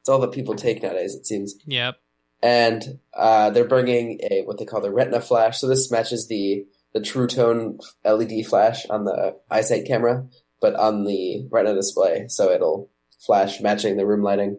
it's 0.00 0.08
all 0.08 0.18
that 0.20 0.32
people 0.32 0.54
take 0.54 0.82
nowadays. 0.82 1.14
It 1.14 1.26
seems. 1.26 1.54
Yep. 1.66 1.96
And 2.42 2.98
uh, 3.14 3.50
they're 3.50 3.64
bringing 3.64 4.20
a 4.30 4.42
what 4.44 4.58
they 4.58 4.64
call 4.64 4.80
the 4.80 4.90
Retina 4.90 5.20
flash. 5.20 5.58
So 5.58 5.68
this 5.68 5.90
matches 5.90 6.28
the 6.28 6.66
the 6.92 7.00
True 7.00 7.26
Tone 7.26 7.78
LED 8.04 8.44
flash 8.46 8.84
on 8.86 9.04
the 9.04 9.36
iSight 9.50 9.86
camera, 9.86 10.26
but 10.60 10.74
on 10.74 11.04
the 11.04 11.46
Retina 11.50 11.74
display, 11.74 12.26
so 12.28 12.50
it'll 12.50 12.90
flash 13.18 13.60
matching 13.60 13.96
the 13.96 14.06
room 14.06 14.22
lighting. 14.22 14.58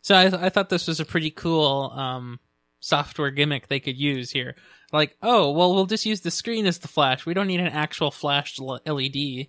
So 0.00 0.14
I, 0.14 0.46
I 0.46 0.48
thought 0.48 0.70
this 0.70 0.88
was 0.88 1.00
a 1.00 1.04
pretty 1.04 1.30
cool 1.30 1.92
um, 1.94 2.40
software 2.80 3.30
gimmick 3.30 3.68
they 3.68 3.80
could 3.80 3.98
use 3.98 4.30
here. 4.30 4.56
Like, 4.92 5.16
oh, 5.22 5.52
well, 5.52 5.74
we'll 5.74 5.86
just 5.86 6.06
use 6.06 6.22
the 6.22 6.30
screen 6.30 6.66
as 6.66 6.78
the 6.78 6.88
flash. 6.88 7.26
We 7.26 7.34
don't 7.34 7.46
need 7.46 7.60
an 7.60 7.66
actual 7.66 8.10
flashed 8.10 8.58
LED. 8.58 9.48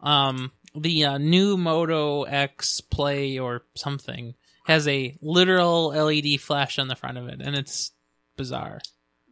Um, 0.00 0.52
the 0.74 1.04
uh, 1.04 1.18
new 1.18 1.58
Moto 1.58 2.22
X 2.22 2.80
Play 2.80 3.38
or 3.38 3.64
something 3.74 4.34
has 4.66 4.86
a 4.88 5.16
literal 5.22 5.88
LED 5.88 6.40
flash 6.40 6.78
on 6.78 6.88
the 6.88 6.96
front 6.96 7.18
of 7.18 7.28
it, 7.28 7.40
and 7.40 7.56
it's 7.56 7.92
bizarre. 8.36 8.80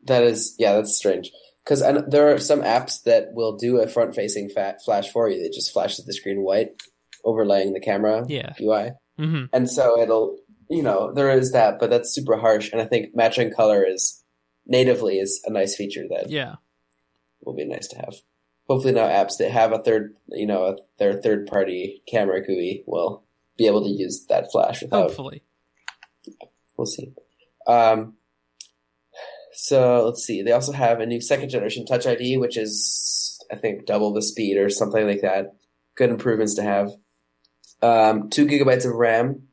That 0.05 0.23
is, 0.25 0.55
yeah, 0.59 0.75
that's 0.75 0.97
strange. 0.97 1.31
Because 1.65 1.81
there 2.09 2.33
are 2.33 2.39
some 2.39 2.63
apps 2.63 3.03
that 3.03 3.33
will 3.33 3.57
do 3.57 3.79
a 3.81 3.87
front-facing 3.89 4.49
fat 4.51 4.79
flash 4.85 5.11
for 5.11 5.29
you. 5.29 5.43
That 5.43 5.53
just 5.53 5.73
flashes 5.73 6.07
the 6.07 6.15
screen 6.15 6.43
white, 6.43 6.71
overlaying 7.25 7.75
the 7.75 7.81
camera 7.81 8.25
Yeah. 8.27 8.55
UI, 8.61 8.93
hmm 9.19 9.45
and 9.53 9.69
so 9.71 10.01
it'll, 10.01 10.39
you 10.71 10.83
know, 10.83 11.13
there 11.13 11.31
is 11.31 11.53
that, 11.53 11.79
but 11.79 11.91
that's 11.91 12.15
super 12.15 12.37
harsh. 12.37 12.73
And 12.73 12.81
I 12.81 12.85
think 12.87 13.15
matching 13.15 13.53
color 13.53 13.85
is 13.85 14.23
natively 14.67 15.19
is 15.19 15.43
a 15.45 15.51
nice 15.51 15.77
feature 15.77 16.05
that 16.11 16.31
Yeah. 16.31 16.57
will 17.43 17.55
be 17.55 17.65
nice 17.67 17.89
to 17.89 17.97
have. 17.97 18.15
Hopefully 18.69 18.93
now 18.95 19.09
apps 19.09 19.39
that 19.39 19.51
have 19.51 19.73
a 19.73 19.83
third, 19.83 20.15
you 20.29 20.47
know, 20.47 20.79
their 20.99 21.15
third 21.15 21.47
party 21.47 22.03
camera 22.07 22.45
GUI 22.45 22.85
will 22.87 23.25
be 23.59 23.67
able 23.67 23.83
to 23.83 23.91
use 23.91 24.25
that 24.29 24.51
flash 24.51 24.81
without. 24.83 25.09
Hopefully. 25.09 25.43
We'll 26.77 26.87
see. 26.87 27.13
Um, 27.67 28.15
so 29.53 30.05
let's 30.07 30.23
see. 30.25 30.43
They 30.43 30.53
also 30.53 30.73
have 30.73 31.01
a 31.01 31.07
new 31.07 31.21
second 31.21 31.51
generation 31.51 31.85
Touch 31.85 32.07
ID, 32.07 32.39
which 32.39 32.57
is 32.57 33.45
I 33.51 33.57
think 33.57 33.85
double 33.87 34.13
the 34.13 34.23
speed 34.23 34.57
or 34.57 34.71
something 34.71 35.07
like 35.07 35.23
that. 35.23 35.55
Good 35.97 36.11
improvements 36.11 36.55
to 36.55 36.63
have. 36.63 36.93
Um, 37.83 38.31
two 38.31 38.47
gigabytes 38.47 38.87
of 38.87 38.95
RAM. 38.95 39.49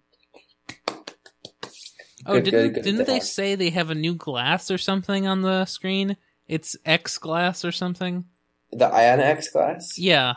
Oh, 2.27 2.33
Good, 2.33 2.45
didn't 2.45 2.61
good, 2.61 2.73
good 2.75 2.83
didn't 2.83 3.05
they 3.05 3.13
have. 3.15 3.23
say 3.23 3.55
they 3.55 3.69
have 3.69 3.89
a 3.91 3.95
new 3.95 4.15
glass 4.15 4.71
or 4.71 4.77
something 4.79 5.27
on 5.27 5.41
the 5.41 5.65
screen? 5.65 6.17
It's 6.47 6.75
X 6.85 7.17
glass 7.17 7.63
or 7.63 7.71
something. 7.71 8.25
The 8.71 8.87
Ion-X 8.87 9.49
glass. 9.49 9.97
Yeah. 9.97 10.33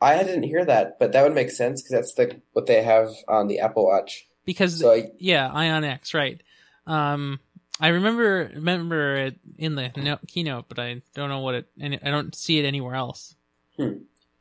I 0.00 0.22
didn't 0.22 0.42
hear 0.42 0.64
that, 0.64 0.98
but 0.98 1.12
that 1.12 1.22
would 1.22 1.34
make 1.34 1.50
sense 1.50 1.80
because 1.82 1.92
that's 1.92 2.14
the 2.14 2.40
what 2.52 2.66
they 2.66 2.82
have 2.82 3.10
on 3.28 3.48
the 3.48 3.60
Apple 3.60 3.86
Watch. 3.86 4.26
because 4.44 4.78
So 4.80 4.92
I, 4.92 5.10
yeah, 5.18 5.50
Ion-X, 5.50 6.12
right? 6.14 6.42
Um, 6.86 7.40
I 7.80 7.88
remember 7.88 8.50
remember 8.54 9.16
it 9.16 9.38
in 9.58 9.74
the 9.74 9.90
no- 9.96 10.18
keynote, 10.26 10.66
but 10.68 10.78
I 10.78 11.02
don't 11.14 11.28
know 11.30 11.40
what 11.40 11.54
it. 11.54 11.66
I 11.82 12.10
don't 12.10 12.34
see 12.34 12.58
it 12.58 12.64
anywhere 12.64 12.94
else. 12.94 13.34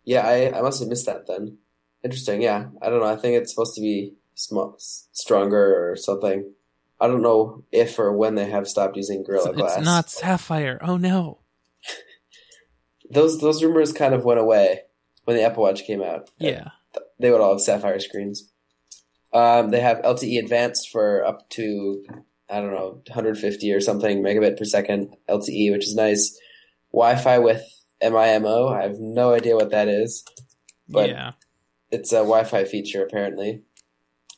yeah, 0.04 0.22
I, 0.28 0.58
I 0.58 0.62
must 0.62 0.80
have 0.80 0.90
missed 0.90 1.06
that 1.08 1.28
then. 1.28 1.58
Interesting. 2.04 2.42
Yeah, 2.42 2.68
I 2.82 2.90
don't 2.90 3.00
know. 3.00 3.08
I 3.08 3.16
think 3.16 3.36
it's 3.36 3.52
supposed 3.52 3.76
to 3.76 3.82
be 3.82 4.14
sm- 4.36 4.76
stronger 4.78 5.90
or 5.92 5.96
something. 5.96 6.52
I 7.00 7.08
don't 7.08 7.22
know 7.22 7.64
if 7.72 7.98
or 8.00 8.14
when 8.14 8.36
they 8.36 8.50
have 8.50 8.68
stopped 8.70 8.96
using 8.96 9.24
Gorilla 9.24 9.50
It's, 9.50 9.58
Glass. 9.58 9.78
it's 9.78 9.86
not 9.86 10.10
sapphire. 10.10 10.80
Oh 10.82 10.98
no. 10.98 11.40
Those 13.10 13.40
those 13.40 13.64
rumors 13.64 13.94
kind 13.94 14.14
of 14.14 14.24
went 14.26 14.40
away 14.40 14.82
when 15.26 15.38
the 15.38 15.44
Apple 15.44 15.64
Watch 15.64 15.84
came 15.86 16.02
out. 16.02 16.30
Yeah. 16.40 16.70
they 17.20 17.30
would 17.30 17.42
all 17.42 17.52
have 17.52 17.62
sapphire 17.62 18.00
screens. 18.00 18.52
Um, 19.34 19.70
they 19.70 19.82
have 19.82 20.02
LTE 20.02 20.40
Advanced 20.40 20.90
for 20.90 21.26
up 21.26 21.50
to 21.52 22.06
I 22.50 22.62
don't 22.62 22.74
know 22.74 23.02
150 23.08 23.74
or 23.74 23.82
something 23.82 24.22
megabit 24.22 24.58
per 24.58 24.66
second 24.66 25.16
LTE, 25.28 25.72
which 25.72 25.86
is 25.86 25.96
nice. 25.96 26.40
Wi-Fi 26.94 27.40
with 27.40 27.64
MIMO. 28.02 28.74
I 28.74 28.84
have 28.84 29.00
no 29.00 29.34
idea 29.34 29.56
what 29.56 29.72
that 29.72 29.88
is, 29.88 30.24
but 30.88 31.10
yeah. 31.10 31.32
it's 31.92 32.12
a 32.12 32.18
Wi-Fi 32.18 32.66
feature 32.66 33.04
apparently. 33.04 33.64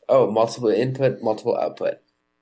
Oh, 0.10 0.32
multiple 0.32 0.70
input, 0.70 1.22
multiple 1.22 1.58
output. 1.58 1.96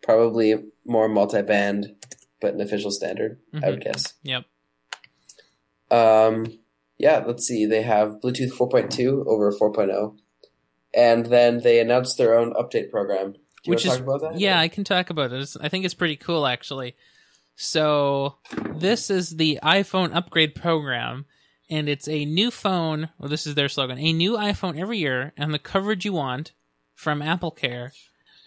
Probably 0.04 0.56
more 0.86 1.10
multi-band, 1.10 1.96
but 2.40 2.54
an 2.54 2.62
official 2.62 2.92
standard. 2.92 3.40
I 3.64 3.72
would 3.72 3.84
guess. 3.84 4.14
Yep. 4.22 4.46
Um, 5.90 6.46
yeah, 6.98 7.24
let's 7.26 7.46
see. 7.46 7.66
They 7.66 7.82
have 7.84 8.20
Bluetooth 8.24 8.52
4.2 8.52 9.26
over 9.28 9.52
4.0, 9.52 10.18
and 10.94 11.26
then 11.28 11.62
they 11.62 11.80
announced 11.80 12.18
their 12.18 12.38
own 12.38 12.54
update 12.54 12.90
program. 12.92 13.36
Which 13.66 13.86
is 13.86 13.94
to 13.94 13.98
talk 14.00 14.08
about 14.08 14.34
that? 14.34 14.40
Yeah, 14.40 14.60
I 14.60 14.68
can 14.68 14.84
talk 14.84 15.10
about 15.10 15.32
it. 15.32 15.36
It's- 15.38 15.58
I 15.60 15.70
think 15.70 15.86
it's 15.86 15.94
pretty 15.94 16.16
cool, 16.18 16.46
actually. 16.46 16.96
So, 17.56 18.36
this 18.76 19.10
is 19.10 19.38
the 19.38 19.60
iPhone 19.64 20.14
upgrade 20.14 20.56
program, 20.56 21.26
and 21.70 21.88
it's 21.88 22.08
a 22.08 22.26
new 22.26 22.52
phone. 22.52 23.10
Well, 23.18 23.30
this 23.30 23.48
is 23.48 23.56
their 23.56 23.70
slogan: 23.70 23.98
a 23.98 24.14
new 24.14 24.34
iPhone 24.34 24.78
every 24.80 24.98
year, 24.98 25.34
and 25.38 25.54
the 25.54 25.60
coverage 25.60 26.04
you 26.06 26.14
want 26.14 26.52
from 26.94 27.22
Apple 27.22 27.52
Care. 27.52 27.94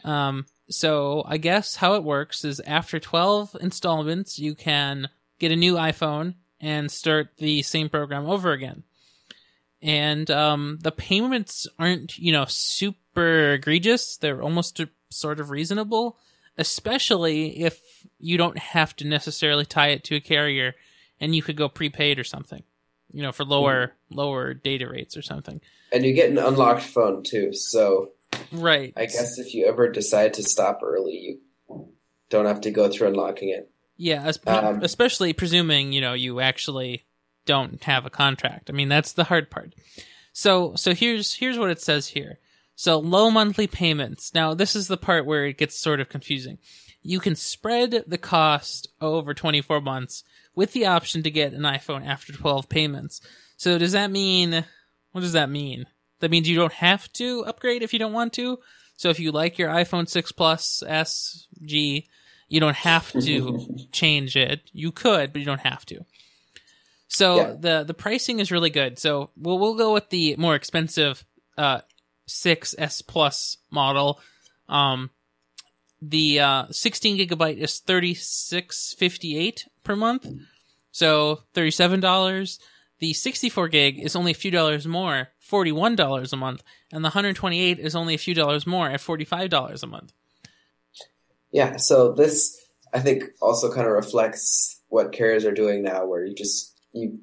Um, 0.04 0.46
so, 0.68 1.24
I 1.26 1.38
guess 1.38 1.76
how 1.76 1.94
it 1.94 2.04
works 2.04 2.44
is 2.44 2.60
after 2.60 3.00
12 3.00 3.56
installments, 3.60 4.38
you 4.38 4.54
can 4.54 5.08
get 5.38 5.52
a 5.52 5.56
new 5.56 5.74
iPhone 5.74 6.34
and 6.60 6.90
start 6.90 7.28
the 7.38 7.62
same 7.62 7.88
program 7.88 8.28
over 8.28 8.52
again. 8.52 8.82
And 9.80 10.28
um, 10.30 10.78
the 10.82 10.90
payments 10.90 11.66
aren't, 11.78 12.18
you 12.18 12.32
know, 12.32 12.46
super 12.48 13.54
egregious. 13.54 14.16
They're 14.16 14.42
almost 14.42 14.80
sort 15.10 15.38
of 15.40 15.50
reasonable, 15.50 16.18
especially 16.56 17.60
if 17.62 17.80
you 18.18 18.36
don't 18.36 18.58
have 18.58 18.96
to 18.96 19.06
necessarily 19.06 19.64
tie 19.64 19.88
it 19.88 20.04
to 20.04 20.16
a 20.16 20.20
carrier 20.20 20.74
and 21.20 21.34
you 21.34 21.42
could 21.42 21.56
go 21.56 21.68
prepaid 21.68 22.18
or 22.18 22.24
something, 22.24 22.62
you 23.12 23.22
know, 23.22 23.32
for 23.32 23.44
lower 23.44 23.92
lower 24.10 24.52
data 24.54 24.88
rates 24.88 25.16
or 25.16 25.22
something. 25.22 25.60
and 25.92 26.04
you 26.04 26.12
get 26.12 26.30
an 26.30 26.38
unlocked 26.38 26.82
phone 26.82 27.22
too. 27.22 27.52
So 27.52 28.10
Right. 28.52 28.92
I 28.96 29.06
guess 29.06 29.38
if 29.38 29.54
you 29.54 29.66
ever 29.66 29.88
decide 29.88 30.34
to 30.34 30.42
stop 30.42 30.80
early, 30.82 31.12
you 31.68 31.88
don't 32.30 32.46
have 32.46 32.60
to 32.62 32.70
go 32.70 32.88
through 32.90 33.08
unlocking 33.08 33.48
it. 33.50 33.70
Yeah, 33.98 34.30
Um, 34.46 34.82
especially 34.82 35.32
presuming 35.34 35.92
you 35.92 36.00
know 36.00 36.14
you 36.14 36.40
actually 36.40 37.04
don't 37.44 37.82
have 37.84 38.06
a 38.06 38.10
contract. 38.10 38.70
I 38.70 38.72
mean, 38.72 38.88
that's 38.88 39.12
the 39.12 39.24
hard 39.24 39.50
part. 39.50 39.74
So, 40.32 40.74
so 40.76 40.94
here's 40.94 41.34
here's 41.34 41.58
what 41.58 41.70
it 41.70 41.80
says 41.80 42.08
here. 42.08 42.38
So 42.76 43.00
low 43.00 43.28
monthly 43.30 43.66
payments. 43.66 44.32
Now, 44.34 44.54
this 44.54 44.76
is 44.76 44.86
the 44.86 44.96
part 44.96 45.26
where 45.26 45.46
it 45.46 45.58
gets 45.58 45.76
sort 45.76 45.98
of 45.98 46.08
confusing. 46.08 46.58
You 47.02 47.18
can 47.18 47.34
spread 47.34 48.04
the 48.06 48.18
cost 48.18 48.88
over 49.00 49.34
24 49.34 49.80
months 49.80 50.22
with 50.54 50.72
the 50.72 50.86
option 50.86 51.24
to 51.24 51.30
get 51.30 51.52
an 51.52 51.62
iPhone 51.62 52.06
after 52.06 52.32
12 52.32 52.68
payments. 52.68 53.20
So, 53.56 53.78
does 53.78 53.92
that 53.92 54.12
mean 54.12 54.64
what 55.10 55.22
does 55.22 55.32
that 55.32 55.50
mean? 55.50 55.86
That 56.20 56.30
means 56.30 56.48
you 56.48 56.56
don't 56.56 56.72
have 56.74 57.12
to 57.14 57.44
upgrade 57.46 57.82
if 57.82 57.92
you 57.92 57.98
don't 57.98 58.12
want 58.12 58.32
to. 58.34 58.60
So, 58.96 59.08
if 59.08 59.18
you 59.18 59.32
like 59.32 59.58
your 59.58 59.70
iPhone 59.70 60.08
6 60.08 60.32
Plus 60.32 60.84
S 60.86 61.48
G, 61.64 62.06
you 62.48 62.60
don't 62.60 62.76
have 62.76 63.12
to 63.12 63.66
change 63.92 64.36
it. 64.36 64.62
You 64.72 64.90
could, 64.92 65.32
but 65.32 65.40
you 65.40 65.46
don't 65.46 65.60
have 65.60 65.84
to. 65.86 66.04
So 67.08 67.36
Yeah. 67.36 67.54
the 67.58 67.84
the 67.84 67.94
pricing 67.94 68.38
is 68.40 68.50
really 68.52 68.70
good. 68.70 68.98
So 68.98 69.30
we'll 69.36 69.58
we'll 69.58 69.74
go 69.76 69.92
with 69.94 70.10
the 70.10 70.36
more 70.36 70.54
expensive 70.54 71.24
uh 71.56 71.80
6S 72.28 73.06
Plus 73.06 73.56
model. 73.70 74.20
Um 74.68 75.10
the 76.02 76.40
uh 76.40 76.66
16 76.70 77.18
gigabyte 77.18 77.56
is 77.56 77.80
36.58 77.86 79.64
per 79.84 79.96
month. 79.96 80.26
So 80.92 81.40
$37. 81.54 82.58
The 83.00 83.12
64 83.12 83.68
gig 83.68 83.98
is 84.00 84.16
only 84.16 84.32
a 84.32 84.34
few 84.34 84.50
dollars 84.50 84.84
more, 84.86 85.28
$41 85.48 86.32
a 86.32 86.36
month, 86.36 86.64
and 86.92 87.04
the 87.04 87.08
128 87.10 87.78
is 87.78 87.94
only 87.94 88.14
a 88.14 88.18
few 88.18 88.34
dollars 88.34 88.66
more 88.66 88.88
at 88.90 89.00
$45 89.00 89.82
a 89.82 89.86
month. 89.86 90.12
Yeah, 91.50 91.76
so 91.76 92.12
this 92.12 92.56
I 92.92 93.00
think 93.00 93.24
also 93.40 93.72
kind 93.72 93.86
of 93.86 93.92
reflects 93.92 94.80
what 94.88 95.12
carriers 95.12 95.44
are 95.44 95.52
doing 95.52 95.82
now, 95.82 96.06
where 96.06 96.24
you 96.24 96.34
just 96.34 96.74
you 96.92 97.20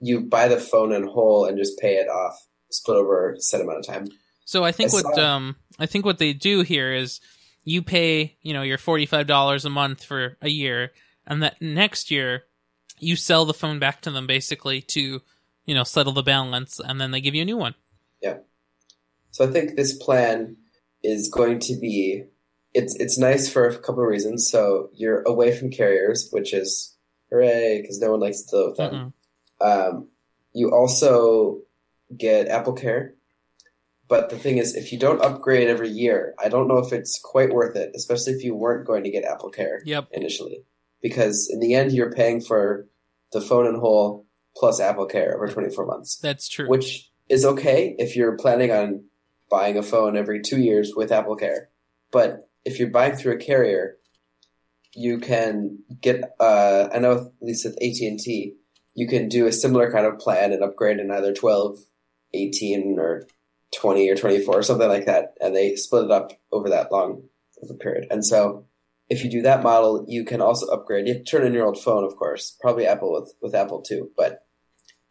you 0.00 0.20
buy 0.20 0.48
the 0.48 0.58
phone 0.58 0.92
in 0.92 1.06
whole 1.06 1.44
and 1.44 1.58
just 1.58 1.78
pay 1.78 1.96
it 1.96 2.08
off, 2.08 2.34
split 2.70 2.96
over 2.96 3.32
a 3.32 3.40
set 3.40 3.60
amount 3.60 3.78
of 3.78 3.86
time. 3.86 4.08
So 4.44 4.64
I 4.64 4.72
think 4.72 4.90
I 4.90 4.94
what 4.94 5.18
um 5.18 5.56
I 5.78 5.86
think 5.86 6.04
what 6.04 6.18
they 6.18 6.32
do 6.32 6.62
here 6.62 6.92
is 6.92 7.20
you 7.64 7.82
pay 7.82 8.36
you 8.42 8.52
know 8.52 8.62
your 8.62 8.78
forty 8.78 9.06
five 9.06 9.26
dollars 9.26 9.64
a 9.64 9.70
month 9.70 10.04
for 10.04 10.36
a 10.42 10.48
year, 10.48 10.92
and 11.26 11.42
that 11.42 11.60
next 11.60 12.10
year 12.10 12.44
you 12.98 13.16
sell 13.16 13.44
the 13.44 13.54
phone 13.54 13.78
back 13.78 14.00
to 14.02 14.10
them 14.10 14.26
basically 14.26 14.80
to 14.80 15.20
you 15.64 15.74
know 15.74 15.84
settle 15.84 16.12
the 16.12 16.22
balance, 16.22 16.80
and 16.80 17.00
then 17.00 17.10
they 17.10 17.20
give 17.20 17.34
you 17.34 17.42
a 17.42 17.46
new 17.46 17.56
one. 17.56 17.74
Yeah. 18.20 18.38
So 19.30 19.48
I 19.48 19.50
think 19.50 19.76
this 19.76 19.96
plan 19.96 20.56
is 21.02 21.28
going 21.28 21.58
to 21.60 21.78
be 21.80 22.24
it's 22.74 22.94
it's 22.96 23.18
nice 23.18 23.48
for 23.52 23.66
a 23.66 23.76
couple 23.78 24.02
of 24.02 24.08
reasons. 24.08 24.48
So 24.50 24.90
you're 24.94 25.22
away 25.22 25.56
from 25.56 25.70
carriers, 25.70 26.28
which 26.30 26.52
is 26.54 26.96
hooray 27.30 27.80
because 27.82 27.98
no 28.00 28.10
one 28.12 28.20
likes 28.20 28.42
to 28.42 28.56
deal 28.56 28.66
with 28.68 28.76
them. 28.76 29.12
Mm-mm. 29.60 29.88
Um, 29.90 30.08
you 30.52 30.70
also 30.72 31.60
get 32.16 32.48
Apple 32.48 32.72
Care. 32.74 33.14
But 34.08 34.28
the 34.28 34.38
thing 34.38 34.58
is, 34.58 34.74
if 34.74 34.92
you 34.92 34.98
don't 34.98 35.22
upgrade 35.24 35.68
every 35.68 35.88
year, 35.88 36.34
I 36.42 36.48
don't 36.50 36.68
know 36.68 36.78
if 36.78 36.92
it's 36.92 37.18
quite 37.22 37.54
worth 37.54 37.76
it, 37.76 37.92
especially 37.94 38.34
if 38.34 38.44
you 38.44 38.54
weren't 38.54 38.86
going 38.86 39.04
to 39.04 39.10
get 39.10 39.24
Apple 39.24 39.48
Care 39.50 39.80
Yep. 39.86 40.08
initially. 40.12 40.64
Because 41.00 41.48
in 41.50 41.60
the 41.60 41.74
end, 41.74 41.92
you're 41.92 42.12
paying 42.12 42.42
for 42.42 42.86
the 43.32 43.40
phone 43.40 43.66
and 43.66 43.78
whole 43.78 44.26
plus 44.54 44.80
Apple 44.80 45.06
Care 45.06 45.34
over 45.34 45.48
24 45.48 45.86
months, 45.86 46.16
That's 46.18 46.46
true. 46.48 46.68
which 46.68 47.10
is 47.30 47.46
okay 47.46 47.94
if 47.98 48.14
you're 48.14 48.36
planning 48.36 48.70
on 48.70 49.04
buying 49.50 49.78
a 49.78 49.82
phone 49.82 50.14
every 50.18 50.42
two 50.42 50.58
years 50.60 50.92
with 50.94 51.10
Apple 51.10 51.36
Care. 51.36 51.70
But 52.10 52.50
if 52.64 52.78
you're 52.78 52.90
buying 52.90 53.16
through 53.16 53.34
a 53.34 53.38
carrier, 53.38 53.96
you 54.94 55.18
can 55.18 55.78
get, 56.00 56.22
uh, 56.38 56.88
I 56.92 56.98
know 56.98 57.12
at 57.12 57.46
least 57.46 57.64
with 57.64 57.74
AT&T, 57.76 58.54
you 58.94 59.08
can 59.08 59.28
do 59.28 59.46
a 59.46 59.52
similar 59.52 59.90
kind 59.90 60.06
of 60.06 60.18
plan 60.18 60.52
and 60.52 60.62
upgrade 60.62 60.98
in 60.98 61.10
either 61.10 61.32
12, 61.32 61.78
18, 62.34 62.98
or 62.98 63.26
20 63.74 64.10
or 64.10 64.14
24 64.14 64.58
or 64.58 64.62
something 64.62 64.88
like 64.88 65.06
that. 65.06 65.34
And 65.40 65.56
they 65.56 65.76
split 65.76 66.04
it 66.04 66.10
up 66.10 66.32
over 66.50 66.68
that 66.68 66.92
long 66.92 67.22
of 67.62 67.70
a 67.70 67.74
period. 67.74 68.06
And 68.10 68.24
so 68.24 68.66
if 69.08 69.24
you 69.24 69.30
do 69.30 69.42
that 69.42 69.62
model, 69.62 70.04
you 70.08 70.24
can 70.24 70.40
also 70.40 70.66
upgrade. 70.66 71.06
You 71.06 71.14
have 71.14 71.24
to 71.24 71.30
turn 71.30 71.46
in 71.46 71.54
your 71.54 71.66
old 71.66 71.82
phone, 71.82 72.04
of 72.04 72.16
course, 72.16 72.56
probably 72.60 72.86
Apple 72.86 73.12
with, 73.12 73.32
with 73.40 73.54
Apple 73.54 73.80
too, 73.82 74.10
but 74.16 74.46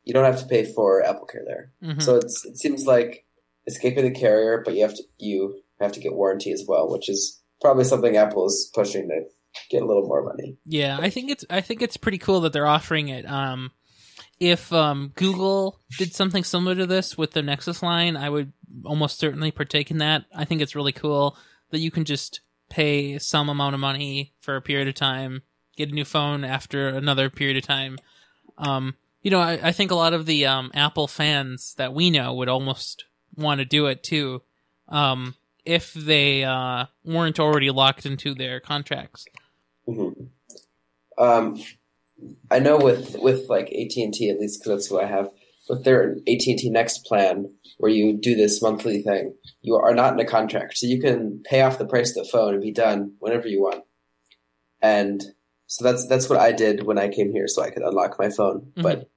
you 0.03 0.13
don't 0.13 0.25
have 0.25 0.39
to 0.39 0.47
pay 0.47 0.63
for 0.63 1.03
Apple 1.03 1.25
Care 1.25 1.43
there. 1.45 1.71
Mhm. 1.83 2.01
So 2.01 2.15
it's, 2.15 2.45
it 2.45 2.57
seems 2.57 2.85
like 2.85 3.25
escaping 3.67 4.03
the 4.03 4.19
carrier, 4.19 4.61
but 4.63 4.75
you 4.75 4.81
have 4.81 4.95
to 4.95 5.03
you 5.17 5.61
have 5.79 5.91
to 5.93 5.99
get 5.99 6.13
warranty 6.13 6.51
as 6.51 6.65
well, 6.67 6.89
which 6.89 7.09
is 7.09 7.40
probably 7.61 7.83
something 7.83 8.17
Apple 8.17 8.47
is 8.47 8.69
pushing 8.73 9.07
to 9.07 9.21
get 9.69 9.81
a 9.81 9.85
little 9.85 10.07
more 10.07 10.23
money. 10.23 10.57
Yeah, 10.65 10.97
I 10.99 11.09
think 11.09 11.31
it's 11.31 11.45
I 11.49 11.61
think 11.61 11.81
it's 11.81 11.97
pretty 11.97 12.17
cool 12.17 12.41
that 12.41 12.53
they're 12.53 12.67
offering 12.67 13.09
it. 13.09 13.25
Um, 13.29 13.71
if 14.39 14.73
um, 14.73 15.11
Google 15.15 15.79
did 15.97 16.15
something 16.15 16.43
similar 16.43 16.75
to 16.75 16.87
this 16.87 17.17
with 17.17 17.31
the 17.31 17.43
Nexus 17.43 17.83
line, 17.83 18.17
I 18.17 18.29
would 18.29 18.51
almost 18.85 19.19
certainly 19.19 19.51
partake 19.51 19.91
in 19.91 19.99
that. 19.99 20.25
I 20.35 20.45
think 20.45 20.61
it's 20.61 20.75
really 20.75 20.91
cool 20.91 21.37
that 21.69 21.79
you 21.79 21.91
can 21.91 22.05
just 22.05 22.41
pay 22.69 23.19
some 23.19 23.49
amount 23.49 23.75
of 23.75 23.79
money 23.79 24.33
for 24.41 24.55
a 24.55 24.61
period 24.61 24.87
of 24.87 24.95
time, 24.95 25.43
get 25.77 25.89
a 25.89 25.93
new 25.93 26.05
phone 26.05 26.43
after 26.43 26.87
another 26.87 27.29
period 27.29 27.57
of 27.57 27.63
time. 27.63 27.97
Um, 28.57 28.95
you 29.21 29.29
know, 29.29 29.39
I, 29.39 29.59
I 29.61 29.71
think 29.73 29.91
a 29.91 29.95
lot 29.95 30.13
of 30.13 30.25
the 30.25 30.47
um, 30.47 30.71
Apple 30.73 31.07
fans 31.07 31.75
that 31.77 31.93
we 31.93 32.09
know 32.09 32.33
would 32.33 32.49
almost 32.49 33.05
want 33.35 33.59
to 33.59 33.65
do 33.65 33.85
it 33.87 34.03
too, 34.03 34.41
um, 34.87 35.35
if 35.65 35.93
they 35.93 36.43
uh, 36.43 36.85
weren't 37.03 37.39
already 37.39 37.69
locked 37.69 38.05
into 38.05 38.33
their 38.33 38.59
contracts. 38.59 39.25
hmm 39.85 40.09
Um, 41.17 41.61
I 42.49 42.59
know 42.59 42.77
with 42.77 43.15
with 43.19 43.49
like 43.49 43.67
AT 43.67 43.91
and 43.97 44.13
T 44.13 44.29
at 44.29 44.39
least 44.39 44.61
because 44.61 44.79
that's 44.79 44.87
who 44.87 44.99
I 44.99 45.05
have. 45.05 45.29
With 45.69 45.83
their 45.83 46.11
AT 46.11 46.47
and 46.47 46.59
T 46.59 46.69
Next 46.69 47.05
plan, 47.05 47.53
where 47.77 47.91
you 47.91 48.17
do 48.17 48.35
this 48.35 48.61
monthly 48.61 49.01
thing, 49.01 49.33
you 49.61 49.75
are 49.75 49.93
not 49.93 50.13
in 50.13 50.19
a 50.19 50.25
contract, 50.25 50.77
so 50.77 50.87
you 50.87 50.99
can 50.99 51.41
pay 51.43 51.61
off 51.61 51.77
the 51.77 51.85
price 51.85 52.15
of 52.15 52.25
the 52.25 52.29
phone 52.31 52.53
and 52.53 52.61
be 52.61 52.71
done 52.73 53.13
whenever 53.19 53.47
you 53.47 53.61
want. 53.61 53.83
And 54.81 55.21
so 55.67 55.83
that's 55.85 56.07
that's 56.07 56.29
what 56.29 56.39
I 56.39 56.51
did 56.51 56.83
when 56.83 56.97
I 56.97 57.07
came 57.09 57.31
here, 57.31 57.47
so 57.47 57.61
I 57.61 57.69
could 57.69 57.83
unlock 57.83 58.19
my 58.19 58.29
phone. 58.29 58.71
But 58.75 59.09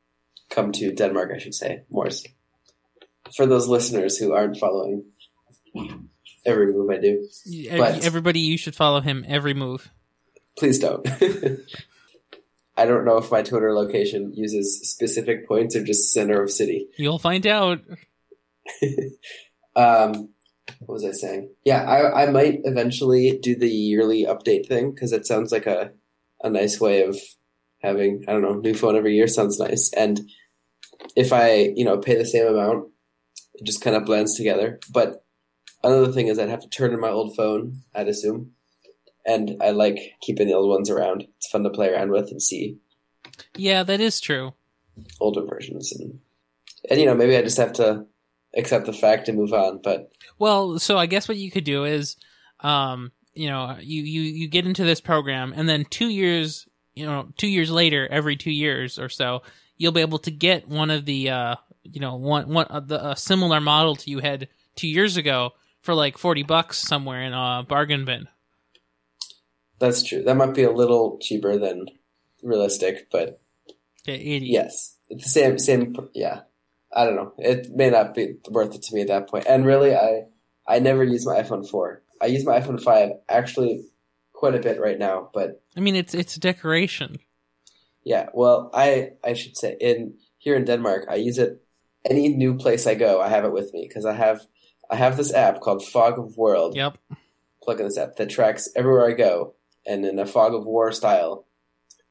come 0.50 0.72
to 0.72 0.92
Denmark, 0.92 1.32
I 1.34 1.38
should 1.38 1.54
say, 1.54 1.82
Morse. 1.90 2.24
For 3.34 3.46
those 3.46 3.66
listeners 3.66 4.18
who 4.18 4.32
aren't 4.32 4.58
following 4.58 5.04
every 6.46 6.72
move 6.72 6.90
I 6.90 6.98
do, 6.98 7.26
But- 7.76 8.04
Everybody, 8.04 8.40
you 8.40 8.56
should 8.58 8.74
follow 8.74 9.00
him 9.00 9.24
every 9.28 9.54
move. 9.54 9.90
please 10.58 10.78
don't. 10.78 11.06
I 12.76 12.86
don't 12.86 13.04
know 13.04 13.18
if 13.18 13.30
my 13.30 13.42
Twitter 13.42 13.72
location 13.72 14.32
uses 14.34 14.80
specific 14.90 15.46
points 15.46 15.76
or 15.76 15.84
just 15.84 16.12
center 16.12 16.42
of 16.42 16.50
city. 16.50 16.88
You'll 16.98 17.18
find 17.20 17.46
out. 17.46 17.80
Um, 19.76 20.28
what 20.86 20.94
was 20.94 21.04
I 21.04 21.10
saying? 21.10 21.50
Yeah, 21.64 21.82
I, 21.82 22.22
I 22.22 22.30
might 22.30 22.60
eventually 22.64 23.38
do 23.42 23.56
the 23.56 23.68
yearly 23.68 24.24
update 24.24 24.66
thing 24.68 24.92
because 24.92 25.12
it 25.12 25.26
sounds 25.26 25.50
like 25.50 25.66
a, 25.66 25.90
a 26.44 26.48
nice 26.48 26.80
way 26.80 27.02
of 27.02 27.18
having, 27.82 28.24
I 28.28 28.32
don't 28.32 28.42
know, 28.42 28.54
new 28.54 28.72
phone 28.74 28.94
every 28.96 29.16
year 29.16 29.26
sounds 29.26 29.58
nice. 29.58 29.90
And 29.96 30.20
if 31.16 31.32
I, 31.32 31.72
you 31.74 31.84
know, 31.84 31.98
pay 31.98 32.14
the 32.16 32.24
same 32.24 32.46
amount, 32.46 32.88
it 33.54 33.64
just 33.66 33.80
kind 33.82 33.96
of 33.96 34.04
blends 34.04 34.36
together. 34.36 34.78
But 34.92 35.23
another 35.84 36.12
thing 36.12 36.26
is 36.28 36.38
I'd 36.38 36.48
have 36.48 36.62
to 36.62 36.68
turn 36.68 36.92
in 36.92 37.00
my 37.00 37.10
old 37.10 37.36
phone, 37.36 37.82
I'd 37.94 38.08
assume. 38.08 38.52
And 39.26 39.56
I 39.62 39.70
like 39.70 39.98
keeping 40.20 40.48
the 40.48 40.54
old 40.54 40.68
ones 40.68 40.90
around. 40.90 41.26
It's 41.36 41.48
fun 41.48 41.62
to 41.64 41.70
play 41.70 41.88
around 41.88 42.10
with 42.10 42.30
and 42.30 42.42
see 42.42 42.78
Yeah, 43.56 43.82
that 43.82 44.00
is 44.00 44.20
true. 44.20 44.54
older 45.20 45.42
versions 45.42 45.92
and 45.92 46.20
and 46.90 47.00
you 47.00 47.06
know 47.06 47.14
maybe 47.14 47.36
I 47.36 47.42
just 47.42 47.56
have 47.56 47.72
to 47.74 48.06
accept 48.56 48.86
the 48.86 48.92
fact 48.92 49.28
and 49.28 49.38
move 49.38 49.52
on. 49.52 49.80
But 49.82 50.12
Well, 50.38 50.78
so 50.78 50.98
I 50.98 51.06
guess 51.06 51.28
what 51.28 51.38
you 51.38 51.50
could 51.50 51.64
do 51.64 51.84
is, 51.84 52.16
um, 52.60 53.12
you 53.34 53.48
know, 53.48 53.76
you, 53.80 54.02
you, 54.02 54.20
you 54.22 54.48
get 54.48 54.66
into 54.66 54.84
this 54.84 55.00
program 55.00 55.52
and 55.56 55.68
then 55.68 55.84
two 55.84 56.08
years, 56.08 56.68
you 56.94 57.04
know, 57.06 57.28
two 57.36 57.48
years 57.48 57.70
later, 57.70 58.06
every 58.10 58.36
two 58.36 58.52
years 58.52 58.98
or 58.98 59.08
so, 59.08 59.42
you'll 59.76 59.92
be 59.92 60.00
able 60.02 60.20
to 60.20 60.30
get 60.30 60.68
one 60.68 60.90
of 60.90 61.04
the, 61.04 61.30
uh, 61.30 61.56
you 61.82 62.00
know, 62.00 62.14
one, 62.14 62.48
one, 62.48 62.66
uh, 62.70 62.80
the, 62.80 63.10
a 63.10 63.16
similar 63.16 63.60
model 63.60 63.96
to 63.96 64.10
you 64.10 64.20
had 64.20 64.48
two 64.76 64.88
years 64.88 65.16
ago 65.16 65.52
for 65.84 65.94
like 65.94 66.16
40 66.16 66.44
bucks 66.44 66.78
somewhere 66.78 67.22
in 67.22 67.34
a 67.34 67.64
bargain 67.68 68.06
bin. 68.06 68.26
that's 69.78 70.02
true. 70.02 70.22
That 70.22 70.36
might 70.36 70.54
be 70.54 70.62
a 70.62 70.72
little 70.72 71.18
cheaper 71.20 71.58
than 71.58 71.86
realistic, 72.42 73.10
but 73.10 73.40
80. 74.06 74.46
yes, 74.46 74.96
it's 75.10 75.24
the 75.24 75.30
same 75.30 75.58
same. 75.58 75.94
Yeah, 76.14 76.40
I 76.90 77.04
don't 77.04 77.16
know. 77.16 77.32
It 77.36 77.68
may 77.70 77.90
not 77.90 78.14
be 78.14 78.36
worth 78.50 78.74
it 78.74 78.82
to 78.84 78.94
me 78.94 79.02
at 79.02 79.08
that 79.08 79.28
point. 79.28 79.44
And 79.46 79.66
really, 79.66 79.94
I 79.94 80.22
I 80.66 80.78
never 80.78 81.04
use 81.04 81.26
my 81.26 81.42
iPhone 81.42 81.68
four. 81.68 82.02
I 82.20 82.26
use 82.26 82.46
my 82.46 82.58
iPhone 82.60 82.82
five 82.82 83.10
actually 83.28 83.84
quite 84.32 84.54
a 84.54 84.60
bit 84.60 84.80
right 84.80 84.98
now, 84.98 85.28
but 85.34 85.62
I 85.76 85.80
mean, 85.80 85.96
it's, 85.96 86.14
it's 86.14 86.36
a 86.36 86.40
decoration. 86.40 87.18
Yeah, 88.04 88.28
well, 88.32 88.70
I 88.72 89.12
I 89.22 89.34
should 89.34 89.56
say 89.56 89.76
in 89.80 90.14
here 90.38 90.56
in 90.56 90.64
Denmark, 90.64 91.06
I 91.10 91.16
use 91.16 91.38
it 91.38 91.62
any 92.08 92.28
new 92.28 92.56
place 92.56 92.86
I 92.86 92.94
go. 92.94 93.20
I 93.20 93.28
have 93.28 93.44
it 93.44 93.52
with 93.52 93.72
me 93.74 93.86
because 93.86 94.06
I 94.06 94.14
have 94.14 94.46
I 94.94 94.96
have 94.96 95.16
this 95.16 95.32
app 95.34 95.60
called 95.60 95.84
Fog 95.84 96.20
of 96.20 96.36
World. 96.36 96.76
Yep. 96.76 96.98
Plug 97.62 97.80
in 97.80 97.86
this 97.86 97.98
app 97.98 98.14
that 98.16 98.30
tracks 98.30 98.68
everywhere 98.76 99.08
I 99.08 99.12
go 99.12 99.54
and 99.84 100.04
in 100.06 100.20
a 100.20 100.26
fog 100.26 100.54
of 100.54 100.66
war 100.66 100.92
style, 100.92 101.46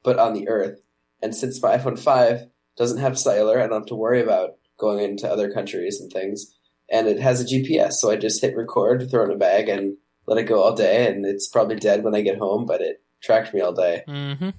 but 0.03 0.19
on 0.19 0.33
the 0.33 0.49
Earth. 0.49 0.81
And 1.21 1.33
since 1.33 1.61
my 1.63 1.77
iPhone 1.77 1.97
five 1.97 2.47
doesn't 2.75 2.97
have 2.99 3.17
cellular, 3.17 3.57
I 3.61 3.67
don't 3.67 3.81
have 3.81 3.85
to 3.87 3.95
worry 3.95 4.21
about 4.21 4.55
going 4.77 4.99
into 4.99 5.29
other 5.31 5.49
countries 5.49 6.01
and 6.01 6.11
things. 6.11 6.53
And 6.91 7.07
it 7.07 7.21
has 7.21 7.39
a 7.39 7.45
GPS, 7.45 7.93
so 7.93 8.11
I 8.11 8.17
just 8.17 8.41
hit 8.41 8.57
record, 8.57 9.09
throw 9.09 9.21
it 9.21 9.27
in 9.27 9.31
a 9.31 9.37
bag, 9.37 9.69
and 9.69 9.95
let 10.27 10.37
it 10.37 10.43
go 10.43 10.61
all 10.61 10.75
day. 10.75 11.07
And 11.07 11.25
it's 11.25 11.47
probably 11.47 11.77
dead 11.77 12.03
when 12.03 12.13
I 12.15 12.21
get 12.21 12.37
home, 12.37 12.65
but 12.65 12.81
it 12.81 13.01
tracked 13.21 13.53
me 13.53 13.61
all 13.61 13.73
day 13.73 14.03
Mm-hmm. 14.07 14.49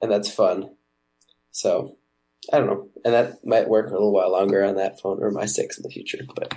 and 0.00 0.10
that's 0.10 0.30
fun. 0.32 0.70
So 1.50 1.96
I 2.50 2.58
don't 2.58 2.68
know, 2.68 2.88
and 3.04 3.12
that 3.12 3.44
might 3.44 3.68
work 3.68 3.88
a 3.88 3.92
little 3.92 4.12
while 4.12 4.32
longer 4.32 4.64
on 4.64 4.76
that 4.76 4.98
phone 5.00 5.22
or 5.22 5.30
my 5.30 5.44
six 5.44 5.76
in 5.76 5.82
the 5.82 5.90
future. 5.90 6.24
But 6.34 6.54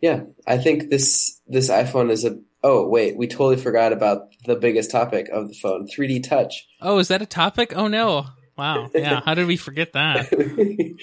yeah, 0.00 0.22
I 0.46 0.58
think 0.58 0.90
this 0.90 1.40
this 1.46 1.70
iPhone 1.70 2.10
is 2.10 2.24
a. 2.24 2.38
Oh 2.62 2.88
wait, 2.88 3.16
we 3.16 3.26
totally 3.28 3.56
forgot 3.56 3.92
about 3.92 4.28
the 4.44 4.56
biggest 4.56 4.90
topic 4.90 5.28
of 5.28 5.48
the 5.48 5.54
phone: 5.54 5.86
3D 5.86 6.28
Touch. 6.28 6.66
Oh, 6.80 6.98
is 6.98 7.08
that 7.08 7.22
a 7.22 7.26
topic? 7.26 7.72
Oh 7.76 7.88
no. 7.88 8.26
Wow. 8.56 8.88
Yeah. 8.94 9.20
How 9.24 9.34
did 9.34 9.46
we 9.46 9.56
forget 9.58 9.92
that? 9.92 10.32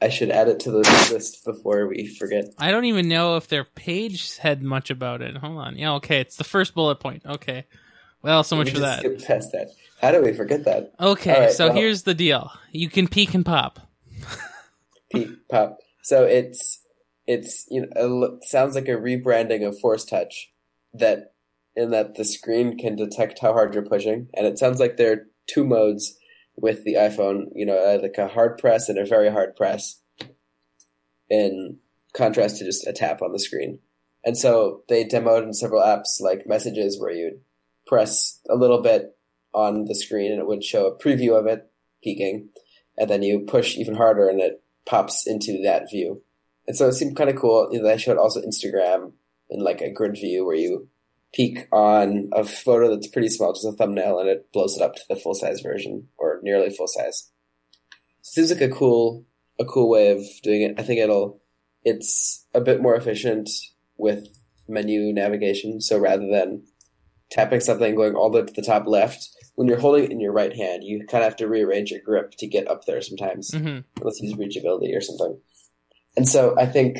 I 0.00 0.10
should 0.10 0.30
add 0.30 0.48
it 0.48 0.60
to 0.60 0.70
the 0.70 0.78
list 1.10 1.42
before 1.46 1.86
we 1.86 2.06
forget. 2.06 2.44
I 2.58 2.70
don't 2.70 2.84
even 2.84 3.08
know 3.08 3.36
if 3.36 3.48
their 3.48 3.64
page 3.64 4.28
said 4.28 4.62
much 4.62 4.90
about 4.90 5.22
it. 5.22 5.38
Hold 5.38 5.56
on. 5.56 5.78
Yeah, 5.78 5.94
okay. 5.94 6.20
It's 6.20 6.36
the 6.36 6.44
first 6.44 6.74
bullet 6.74 7.00
point. 7.00 7.22
Okay. 7.24 7.64
Well, 8.20 8.44
so 8.44 8.56
much 8.56 8.66
We 8.66 8.72
for 8.74 8.80
that. 8.80 8.98
skipped 8.98 9.24
past 9.24 9.52
that. 9.52 9.68
How 10.02 10.12
do 10.12 10.20
we 10.20 10.34
forget 10.34 10.64
that? 10.64 10.92
Okay, 11.00 11.40
right, 11.44 11.50
so 11.50 11.68
well- 11.68 11.76
here's 11.76 12.02
the 12.02 12.12
deal. 12.12 12.52
You 12.72 12.90
can 12.90 13.08
peek 13.08 13.32
and 13.32 13.44
pop. 13.46 13.80
peek 15.10 15.48
pop. 15.48 15.78
So 16.02 16.24
it's 16.24 16.80
it's 17.26 17.66
you 17.70 17.82
know 17.82 18.22
it 18.24 18.44
sounds 18.44 18.74
like 18.74 18.88
a 18.88 18.92
rebranding 18.92 19.66
of 19.66 19.78
Force 19.78 20.04
Touch 20.04 20.52
that 20.94 21.34
in 21.74 21.90
that 21.90 22.14
the 22.14 22.24
screen 22.24 22.78
can 22.78 22.96
detect 22.96 23.40
how 23.40 23.52
hard 23.52 23.74
you're 23.74 23.84
pushing, 23.84 24.28
and 24.34 24.46
it 24.46 24.58
sounds 24.58 24.80
like 24.80 24.96
there 24.96 25.12
are 25.12 25.26
two 25.46 25.64
modes 25.64 26.16
with 26.56 26.84
the 26.84 26.94
iPhone. 26.94 27.46
You 27.54 27.66
know, 27.66 27.76
uh, 27.76 27.98
like 28.02 28.18
a 28.18 28.28
hard 28.28 28.58
press 28.58 28.88
and 28.88 28.98
a 28.98 29.04
very 29.04 29.30
hard 29.30 29.56
press, 29.56 30.00
in 31.28 31.78
contrast 32.14 32.58
to 32.58 32.64
just 32.64 32.86
a 32.86 32.92
tap 32.92 33.22
on 33.22 33.32
the 33.32 33.38
screen. 33.38 33.80
And 34.24 34.36
so 34.36 34.82
they 34.88 35.04
demoed 35.04 35.44
in 35.44 35.54
several 35.54 35.82
apps 35.82 36.20
like 36.20 36.48
Messages 36.48 36.98
where 36.98 37.12
you'd 37.12 37.40
press 37.86 38.40
a 38.50 38.56
little 38.56 38.82
bit 38.82 39.16
on 39.54 39.84
the 39.84 39.94
screen 39.94 40.32
and 40.32 40.40
it 40.40 40.46
would 40.46 40.64
show 40.64 40.86
a 40.86 40.98
preview 40.98 41.38
of 41.38 41.46
it 41.46 41.70
peeking, 42.02 42.48
and 42.96 43.10
then 43.10 43.22
you 43.22 43.40
push 43.40 43.76
even 43.76 43.94
harder 43.94 44.28
and 44.28 44.40
it 44.40 44.62
pops 44.84 45.26
into 45.26 45.62
that 45.62 45.90
view. 45.90 46.22
And 46.66 46.76
so 46.76 46.88
it 46.88 46.94
seemed 46.94 47.16
kind 47.16 47.30
of 47.30 47.36
cool. 47.36 47.68
You 47.70 47.80
know, 47.80 47.88
they 47.88 47.98
showed 47.98 48.18
also 48.18 48.40
Instagram 48.40 49.12
in 49.50 49.60
like 49.60 49.80
a 49.80 49.92
grid 49.92 50.14
view 50.14 50.44
where 50.44 50.56
you 50.56 50.88
peek 51.32 51.66
on 51.72 52.30
a 52.32 52.44
photo 52.44 52.90
that's 52.90 53.08
pretty 53.08 53.28
small, 53.28 53.52
just 53.52 53.66
a 53.66 53.72
thumbnail, 53.72 54.18
and 54.18 54.28
it 54.28 54.50
blows 54.52 54.76
it 54.76 54.82
up 54.82 54.94
to 54.96 55.02
the 55.08 55.16
full 55.16 55.34
size 55.34 55.60
version 55.60 56.08
or 56.18 56.40
nearly 56.42 56.70
full 56.70 56.88
size. 56.88 57.30
seems 58.22 58.50
like 58.50 58.60
a 58.60 58.68
cool 58.68 59.24
a 59.58 59.64
cool 59.64 59.88
way 59.88 60.10
of 60.10 60.22
doing 60.42 60.62
it. 60.62 60.74
I 60.78 60.82
think 60.82 61.00
it'll 61.00 61.40
it's 61.84 62.46
a 62.54 62.60
bit 62.60 62.82
more 62.82 62.96
efficient 62.96 63.48
with 63.96 64.26
menu 64.68 65.12
navigation. 65.12 65.80
So 65.80 65.98
rather 65.98 66.26
than 66.28 66.64
tapping 67.30 67.60
something 67.60 67.94
going 67.94 68.14
all 68.14 68.30
the 68.30 68.40
way 68.40 68.46
to 68.46 68.52
the 68.52 68.62
top 68.62 68.86
left, 68.86 69.28
when 69.54 69.68
you're 69.68 69.80
holding 69.80 70.04
it 70.04 70.10
in 70.10 70.20
your 70.20 70.32
right 70.32 70.54
hand, 70.54 70.84
you 70.84 71.06
kind 71.06 71.22
of 71.22 71.30
have 71.30 71.36
to 71.36 71.48
rearrange 71.48 71.90
your 71.90 72.00
grip 72.00 72.32
to 72.38 72.46
get 72.46 72.68
up 72.68 72.84
there 72.86 73.00
sometimes, 73.00 73.52
hmm 73.54 73.78
unless 74.00 74.20
you 74.20 74.30
use 74.30 74.34
reachability 74.36 74.96
or 74.96 75.00
something. 75.00 75.38
And 76.16 76.28
so 76.28 76.54
I 76.58 76.66
think 76.66 76.98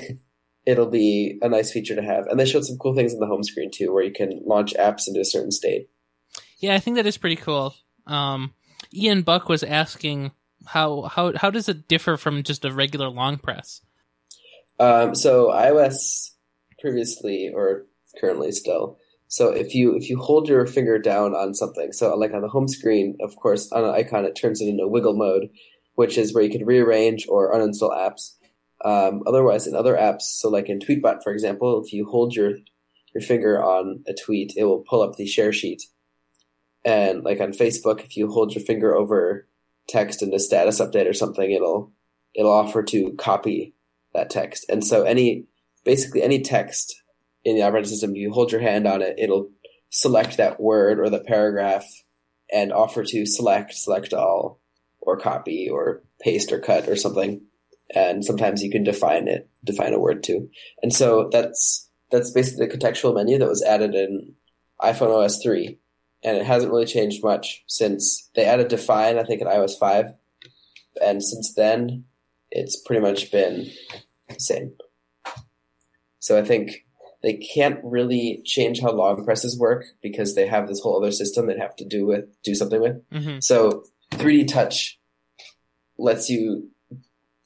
it'll 0.66 0.90
be 0.90 1.38
a 1.42 1.48
nice 1.48 1.72
feature 1.72 1.94
to 1.94 2.02
have. 2.02 2.26
And 2.26 2.38
they 2.38 2.44
showed 2.44 2.64
some 2.64 2.76
cool 2.76 2.94
things 2.94 3.14
on 3.14 3.20
the 3.20 3.26
home 3.26 3.42
screen 3.42 3.70
too, 3.72 3.92
where 3.92 4.04
you 4.04 4.12
can 4.12 4.42
launch 4.44 4.74
apps 4.74 5.08
into 5.08 5.20
a 5.20 5.24
certain 5.24 5.52
state. 5.52 5.88
Yeah, 6.58 6.74
I 6.74 6.78
think 6.78 6.96
that 6.96 7.06
is 7.06 7.16
pretty 7.16 7.36
cool. 7.36 7.74
Um, 8.06 8.54
Ian 8.92 9.22
Buck 9.22 9.48
was 9.48 9.62
asking 9.62 10.32
how 10.66 11.02
how 11.02 11.32
how 11.36 11.50
does 11.50 11.68
it 11.68 11.86
differ 11.88 12.16
from 12.16 12.42
just 12.42 12.64
a 12.64 12.72
regular 12.72 13.08
long 13.08 13.38
press? 13.38 13.80
Um, 14.78 15.14
so 15.14 15.48
iOS 15.48 16.30
previously 16.80 17.50
or 17.54 17.86
currently 18.20 18.52
still. 18.52 18.98
So 19.28 19.50
if 19.50 19.74
you 19.74 19.96
if 19.96 20.08
you 20.08 20.18
hold 20.18 20.48
your 20.48 20.66
finger 20.66 20.98
down 20.98 21.34
on 21.34 21.54
something, 21.54 21.92
so 21.92 22.14
like 22.16 22.32
on 22.32 22.42
the 22.42 22.48
home 22.48 22.68
screen, 22.68 23.16
of 23.20 23.36
course, 23.36 23.70
on 23.72 23.84
an 23.84 23.90
icon, 23.90 24.24
it 24.24 24.34
turns 24.34 24.60
it 24.60 24.68
into 24.68 24.86
wiggle 24.86 25.16
mode, 25.16 25.48
which 25.94 26.16
is 26.16 26.34
where 26.34 26.44
you 26.44 26.50
can 26.50 26.64
rearrange 26.64 27.26
or 27.28 27.52
uninstall 27.52 27.96
apps. 27.96 28.32
Um, 28.84 29.22
otherwise, 29.26 29.66
in 29.66 29.74
other 29.74 29.96
apps, 29.96 30.22
so 30.22 30.48
like 30.48 30.68
in 30.68 30.78
Tweetbot, 30.78 31.22
for 31.22 31.32
example, 31.32 31.82
if 31.84 31.92
you 31.92 32.06
hold 32.06 32.34
your 32.34 32.58
your 33.14 33.22
finger 33.22 33.62
on 33.62 34.04
a 34.06 34.12
tweet, 34.12 34.52
it 34.56 34.64
will 34.64 34.84
pull 34.86 35.02
up 35.02 35.16
the 35.16 35.26
share 35.26 35.52
sheet. 35.52 35.82
And 36.84 37.24
like 37.24 37.40
on 37.40 37.52
Facebook, 37.52 38.04
if 38.04 38.16
you 38.16 38.30
hold 38.30 38.54
your 38.54 38.64
finger 38.64 38.94
over 38.94 39.48
text 39.88 40.22
in 40.22 40.34
a 40.34 40.38
status 40.38 40.80
update 40.80 41.08
or 41.08 41.14
something, 41.14 41.50
it'll 41.50 41.92
it'll 42.34 42.52
offer 42.52 42.82
to 42.82 43.12
copy 43.12 43.74
that 44.12 44.30
text. 44.30 44.66
And 44.68 44.84
so 44.84 45.04
any 45.04 45.46
basically 45.84 46.22
any 46.22 46.42
text 46.42 47.02
in 47.44 47.56
the 47.56 47.62
operating 47.62 47.88
system, 47.88 48.16
you 48.16 48.32
hold 48.32 48.52
your 48.52 48.60
hand 48.60 48.86
on 48.86 49.02
it, 49.02 49.18
it'll 49.18 49.50
select 49.90 50.36
that 50.36 50.60
word 50.60 50.98
or 50.98 51.08
the 51.08 51.20
paragraph 51.20 51.86
and 52.52 52.72
offer 52.72 53.02
to 53.04 53.26
select, 53.26 53.74
select 53.74 54.12
all, 54.12 54.60
or 55.00 55.16
copy, 55.16 55.68
or 55.68 56.02
paste, 56.20 56.52
or 56.52 56.58
cut, 56.58 56.88
or 56.88 56.96
something. 56.96 57.40
And 57.94 58.24
sometimes 58.24 58.62
you 58.62 58.70
can 58.70 58.84
define 58.84 59.28
it, 59.28 59.48
define 59.64 59.94
a 59.94 59.98
word 59.98 60.22
too. 60.22 60.48
And 60.82 60.92
so 60.92 61.28
that's 61.30 61.88
that's 62.10 62.30
basically 62.30 62.66
the 62.66 62.76
contextual 62.76 63.14
menu 63.14 63.38
that 63.38 63.48
was 63.48 63.62
added 63.62 63.94
in 63.94 64.34
iPhone 64.80 65.10
OS 65.10 65.42
three, 65.42 65.78
and 66.22 66.36
it 66.36 66.44
hasn't 66.44 66.72
really 66.72 66.86
changed 66.86 67.22
much 67.22 67.64
since 67.66 68.28
they 68.34 68.44
added 68.44 68.68
define. 68.68 69.18
I 69.18 69.24
think 69.24 69.40
in 69.40 69.46
iOS 69.46 69.78
five, 69.78 70.06
and 71.02 71.22
since 71.22 71.54
then, 71.54 72.04
it's 72.50 72.80
pretty 72.80 73.02
much 73.02 73.30
been 73.30 73.70
the 74.28 74.38
same. 74.38 74.72
So 76.18 76.38
I 76.38 76.42
think 76.42 76.84
they 77.22 77.34
can't 77.34 77.80
really 77.82 78.42
change 78.44 78.80
how 78.80 78.92
long 78.92 79.24
presses 79.24 79.58
work 79.58 79.84
because 80.02 80.34
they 80.34 80.46
have 80.46 80.68
this 80.68 80.80
whole 80.80 81.00
other 81.00 81.12
system 81.12 81.46
they 81.46 81.58
have 81.58 81.76
to 81.76 81.84
do 81.84 82.06
with 82.06 82.24
do 82.42 82.54
something 82.54 82.80
with. 82.80 83.02
hmm 83.12 83.38
So 83.40 83.84
3D 84.12 84.48
Touch 84.48 84.98
lets 85.98 86.28
you 86.28 86.70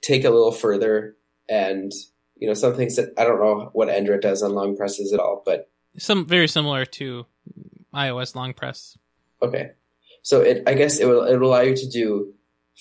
take 0.03 0.25
a 0.25 0.31
little 0.31 0.53
further, 0.53 1.17
and 1.49 1.93
you 2.37 2.47
know 2.49 2.55
some 2.55 2.75
things 2.75 2.97
that 2.97 3.13
I 3.19 3.25
don't 3.25 3.41
know 3.41 3.71
what 3.73 3.89
Android 3.89 4.21
does 4.23 4.43
on 4.43 4.53
long 4.53 4.77
presses 4.77 5.13
at 5.13 5.21
all, 5.21 5.43
but 5.45 5.71
Some 5.99 6.27
very 6.27 6.49
similar 6.49 6.85
to 6.87 7.27
iOS 7.95 8.35
long 8.35 8.53
press. 8.55 8.97
okay. 9.43 9.73
So 10.23 10.41
it 10.43 10.63
I 10.67 10.75
guess 10.75 10.99
it 11.01 11.07
will 11.07 11.25
it 11.25 11.37
will 11.39 11.49
allow 11.49 11.61
you 11.63 11.75
to 11.77 11.89
do 11.89 12.35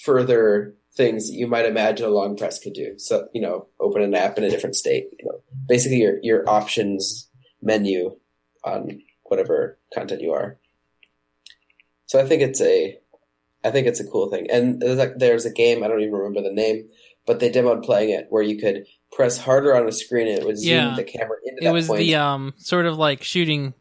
further 0.03 0.75
things 0.93 1.27
that 1.29 1.35
you 1.35 1.47
might 1.47 1.65
imagine 1.65 2.05
a 2.05 2.09
long 2.09 2.35
press 2.35 2.59
could 2.59 2.73
do. 2.73 2.97
So 2.97 3.27
you 3.33 3.41
know, 3.41 3.67
open 3.79 4.01
an 4.01 4.13
app 4.13 4.37
in 4.37 4.43
a 4.43 4.49
different 4.49 4.75
state. 4.75 5.05
You 5.19 5.25
know, 5.25 5.41
basically 5.67 5.99
your 5.99 6.19
your 6.21 6.49
options 6.49 7.29
menu 7.61 8.17
on 8.63 9.01
whatever 9.23 9.77
content 9.93 10.21
you 10.21 10.33
are. 10.33 10.57
So 12.07 12.19
I 12.19 12.25
think 12.25 12.41
it's 12.41 12.59
a, 12.61 12.97
I 13.63 13.69
think 13.71 13.85
it's 13.87 13.99
a 13.99 14.07
cool 14.07 14.29
thing. 14.29 14.47
And 14.51 14.81
there's 14.81 14.97
like 14.97 15.17
there's 15.17 15.45
a 15.45 15.51
game 15.53 15.83
I 15.83 15.87
don't 15.87 16.01
even 16.01 16.13
remember 16.13 16.41
the 16.41 16.53
name, 16.53 16.89
but 17.29 17.39
they 17.39 17.51
demoed 17.51 17.83
playing 17.85 18.09
it 18.09 18.25
where 18.31 18.41
you 18.41 18.57
could 18.57 18.85
press 19.11 19.37
harder 19.37 19.75
on 19.75 19.87
a 19.87 19.91
screen 19.91 20.27
and 20.27 20.39
it 20.39 20.45
would 20.47 20.57
zoom 20.57 20.69
Yeah. 20.71 20.95
the 20.95 21.03
camera 21.03 21.37
into 21.45 21.61
that. 21.61 21.69
It 21.69 21.71
was 21.71 21.85
point. 21.85 21.99
the 21.99 22.15
um 22.15 22.53
sort 22.57 22.87
of 22.87 22.97
like 22.97 23.21
shooting 23.23 23.75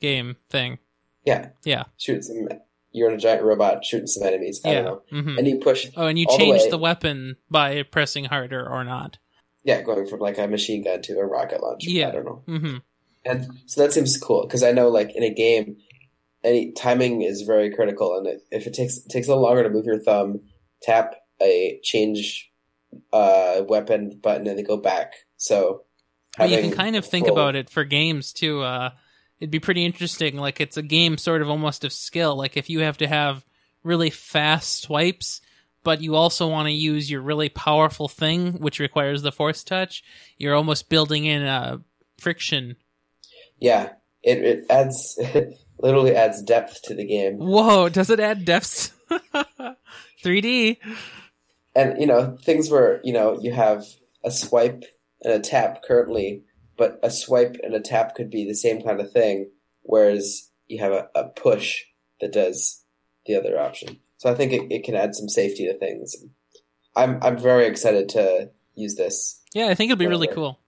game 0.00 0.36
thing. 0.48 0.78
yeah 1.26 1.50
Yeah. 1.64 1.82
shoot 1.98 2.24
some. 2.24 2.48
You're 2.92 3.10
in 3.10 3.16
a 3.16 3.18
giant 3.18 3.42
robot 3.42 3.84
shooting 3.84 4.06
some 4.06 4.26
enemies. 4.26 4.62
I 4.64 4.72
yeah. 4.72 4.82
don't 4.82 5.12
know. 5.12 5.20
hmm 5.22 5.36
And 5.38 5.46
you 5.46 5.58
push 5.58 5.86
Oh, 5.98 6.06
and 6.06 6.18
you 6.18 6.24
all 6.30 6.38
the 6.38 6.44
change 6.44 6.70
the 6.70 6.78
weapon 6.78 7.36
by 7.50 7.82
pressing 7.82 8.24
harder 8.24 8.66
or 8.66 8.84
not. 8.84 9.18
yeah 9.64 9.82
going 9.82 10.06
from 10.06 10.20
like 10.20 10.38
a 10.38 10.46
machine 10.48 10.82
gun 10.82 11.02
to 11.02 11.18
a 11.18 11.26
rocket 11.26 11.62
launcher. 11.62 11.90
Yeah. 11.90 12.08
I 12.08 12.12
don't 12.12 12.24
know. 12.24 12.42
mm-hmm. 12.48 12.76
And 13.26 13.48
so 13.66 13.82
that 13.82 13.92
seems 13.92 14.16
cool 14.16 14.46
because 14.46 14.62
I 14.62 14.72
know 14.72 14.88
like 14.88 15.14
in 15.14 15.22
a 15.22 15.34
game, 15.34 15.76
any 16.42 16.72
timing 16.72 17.20
is 17.20 17.42
very 17.42 17.70
critical, 17.70 18.16
and 18.18 18.26
if 18.50 18.66
it 18.66 18.72
takes 18.74 18.96
it 18.98 19.08
takes 19.10 19.26
a 19.26 19.30
little 19.30 19.44
longer 19.44 19.62
to 19.62 19.70
move 19.70 19.86
your 19.86 19.98
thumb, 19.98 20.40
tap 20.82 21.14
a 21.42 21.80
change 21.82 22.50
uh, 23.12 23.62
weapon 23.68 24.18
button, 24.22 24.46
and 24.46 24.58
they 24.58 24.62
go 24.62 24.76
back. 24.76 25.14
So 25.36 25.82
Well, 26.38 26.48
you 26.48 26.58
can 26.60 26.72
kind 26.72 26.96
of 26.96 27.04
think 27.04 27.26
full- 27.26 27.36
about 27.36 27.56
it 27.56 27.70
for 27.70 27.84
games 27.84 28.32
too. 28.32 28.62
Uh, 28.62 28.90
it'd 29.40 29.50
be 29.50 29.60
pretty 29.60 29.84
interesting. 29.84 30.36
Like 30.36 30.60
it's 30.60 30.76
a 30.76 30.82
game 30.82 31.18
sort 31.18 31.42
of 31.42 31.48
almost 31.50 31.84
of 31.84 31.92
skill. 31.92 32.36
Like 32.36 32.56
if 32.56 32.68
you 32.70 32.80
have 32.80 32.98
to 32.98 33.06
have 33.06 33.44
really 33.82 34.10
fast 34.10 34.82
swipes, 34.82 35.40
but 35.82 36.00
you 36.00 36.14
also 36.14 36.48
want 36.48 36.66
to 36.66 36.72
use 36.72 37.10
your 37.10 37.20
really 37.20 37.50
powerful 37.50 38.08
thing, 38.08 38.54
which 38.54 38.78
requires 38.80 39.20
the 39.22 39.32
force 39.32 39.62
touch, 39.62 40.02
you're 40.38 40.54
almost 40.54 40.88
building 40.88 41.26
in 41.26 41.42
a 41.42 41.80
friction. 42.18 42.76
Yeah, 43.58 43.90
it 44.22 44.38
it 44.38 44.64
adds 44.70 45.18
literally 45.78 46.14
adds 46.14 46.42
depth 46.42 46.80
to 46.84 46.94
the 46.94 47.04
game, 47.06 47.36
Whoa! 47.38 47.88
Does 47.90 48.08
it 48.10 48.20
add 48.20 48.44
depths? 48.44 48.92
3D. 50.24 50.78
And 51.74 52.00
you 52.00 52.06
know 52.06 52.36
things 52.42 52.70
where 52.70 53.00
you 53.04 53.12
know 53.12 53.38
you 53.40 53.52
have 53.52 53.84
a 54.24 54.30
swipe 54.30 54.84
and 55.22 55.32
a 55.32 55.40
tap 55.40 55.82
currently, 55.82 56.42
but 56.76 56.98
a 57.02 57.10
swipe 57.10 57.56
and 57.62 57.74
a 57.74 57.80
tap 57.80 58.14
could 58.14 58.30
be 58.30 58.46
the 58.46 58.54
same 58.54 58.82
kind 58.82 59.00
of 59.00 59.10
thing, 59.12 59.50
whereas 59.82 60.50
you 60.66 60.78
have 60.80 60.92
a, 60.92 61.08
a 61.14 61.24
push 61.28 61.82
that 62.20 62.32
does 62.32 62.82
the 63.26 63.36
other 63.36 63.58
option. 63.58 63.98
So 64.18 64.30
I 64.30 64.34
think 64.34 64.52
it, 64.52 64.72
it 64.72 64.84
can 64.84 64.94
add 64.94 65.14
some 65.14 65.28
safety 65.28 65.66
to 65.66 65.76
things. 65.78 66.14
I'm 66.96 67.18
I'm 67.22 67.38
very 67.38 67.66
excited 67.66 68.08
to 68.10 68.50
use 68.74 68.96
this, 68.96 69.40
Yeah, 69.52 69.68
I 69.68 69.74
think 69.74 69.90
it'll 69.90 69.98
be 69.98 70.06
really 70.08 70.26
cool. 70.26 70.58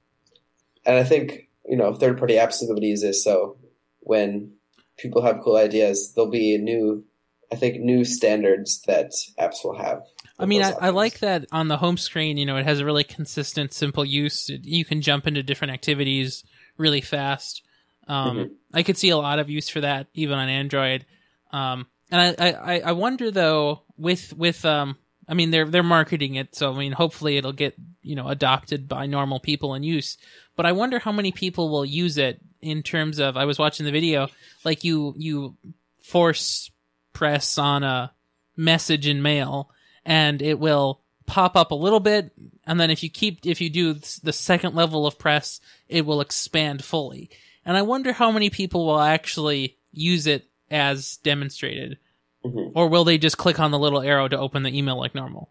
and 0.84 0.96
I 0.96 1.02
think 1.04 1.48
you 1.68 1.76
know 1.76 1.94
third 1.94 2.18
party 2.18 2.34
apps 2.34 2.62
are 2.62 2.66
going 2.66 2.80
to 2.80 2.86
use 2.86 3.02
this. 3.02 3.22
So 3.24 3.56
when 4.00 4.52
people 4.96 5.22
have 5.22 5.40
cool 5.42 5.56
ideas, 5.56 6.12
there'll 6.14 6.30
be 6.30 6.56
new, 6.58 7.04
I 7.52 7.56
think, 7.56 7.80
new 7.80 8.04
standards 8.04 8.80
that 8.86 9.10
apps 9.38 9.64
will 9.64 9.76
have. 9.76 10.02
I 10.38 10.46
mean, 10.46 10.62
I, 10.62 10.72
I 10.72 10.90
like 10.90 11.20
that 11.20 11.46
on 11.50 11.68
the 11.68 11.76
home 11.78 11.96
screen. 11.96 12.36
You 12.36 12.44
know, 12.46 12.56
it 12.56 12.66
has 12.66 12.80
a 12.80 12.84
really 12.84 13.04
consistent, 13.04 13.72
simple 13.72 14.04
use. 14.04 14.48
You 14.50 14.84
can 14.84 15.00
jump 15.00 15.26
into 15.26 15.42
different 15.42 15.72
activities 15.72 16.44
really 16.76 17.00
fast. 17.00 17.62
Um, 18.06 18.36
Mhm. 18.36 18.50
I 18.74 18.82
could 18.82 18.98
see 18.98 19.08
a 19.08 19.16
lot 19.16 19.38
of 19.38 19.48
use 19.48 19.68
for 19.68 19.80
that, 19.80 20.08
even 20.14 20.38
on 20.38 20.48
Android. 20.48 21.06
Um, 21.52 21.86
and 22.10 22.36
I, 22.38 22.50
I, 22.50 22.80
I 22.80 22.92
wonder 22.92 23.30
though, 23.30 23.82
with 23.96 24.32
with 24.36 24.64
um, 24.64 24.96
I 25.26 25.34
mean, 25.34 25.50
they're 25.50 25.64
they're 25.66 25.82
marketing 25.82 26.34
it, 26.36 26.54
so 26.54 26.72
I 26.72 26.78
mean, 26.78 26.92
hopefully 26.92 27.36
it'll 27.36 27.52
get 27.52 27.74
you 28.02 28.14
know 28.14 28.28
adopted 28.28 28.86
by 28.88 29.06
normal 29.06 29.40
people 29.40 29.74
in 29.74 29.82
use. 29.82 30.18
But 30.54 30.66
I 30.66 30.72
wonder 30.72 30.98
how 30.98 31.12
many 31.12 31.32
people 31.32 31.68
will 31.70 31.84
use 31.84 32.18
it 32.18 32.40
in 32.60 32.82
terms 32.82 33.18
of. 33.18 33.36
I 33.36 33.44
was 33.46 33.58
watching 33.58 33.86
the 33.86 33.92
video, 33.92 34.28
like 34.64 34.84
you 34.84 35.14
you 35.16 35.56
force 36.02 36.70
press 37.12 37.58
on 37.58 37.82
a 37.82 38.12
message 38.56 39.06
in 39.08 39.22
mail 39.22 39.70
and 40.06 40.40
it 40.40 40.58
will 40.58 41.00
pop 41.26 41.56
up 41.56 41.72
a 41.72 41.74
little 41.74 42.00
bit 42.00 42.30
and 42.64 42.78
then 42.80 42.90
if 42.90 43.02
you 43.02 43.10
keep 43.10 43.44
if 43.44 43.60
you 43.60 43.68
do 43.68 43.94
the 44.22 44.32
second 44.32 44.74
level 44.76 45.06
of 45.06 45.18
press 45.18 45.60
it 45.88 46.06
will 46.06 46.20
expand 46.20 46.84
fully 46.84 47.28
and 47.64 47.76
i 47.76 47.82
wonder 47.82 48.12
how 48.12 48.30
many 48.30 48.48
people 48.48 48.86
will 48.86 49.00
actually 49.00 49.76
use 49.92 50.26
it 50.28 50.48
as 50.70 51.16
demonstrated 51.18 51.98
Mhm. 52.44 52.70
or 52.76 52.86
will 52.88 53.02
they 53.02 53.18
just 53.18 53.38
click 53.38 53.58
on 53.58 53.72
the 53.72 53.78
little 53.78 54.00
arrow 54.00 54.28
to 54.28 54.38
open 54.38 54.62
the 54.62 54.76
email 54.78 54.96
like 54.96 55.14
normal 55.16 55.50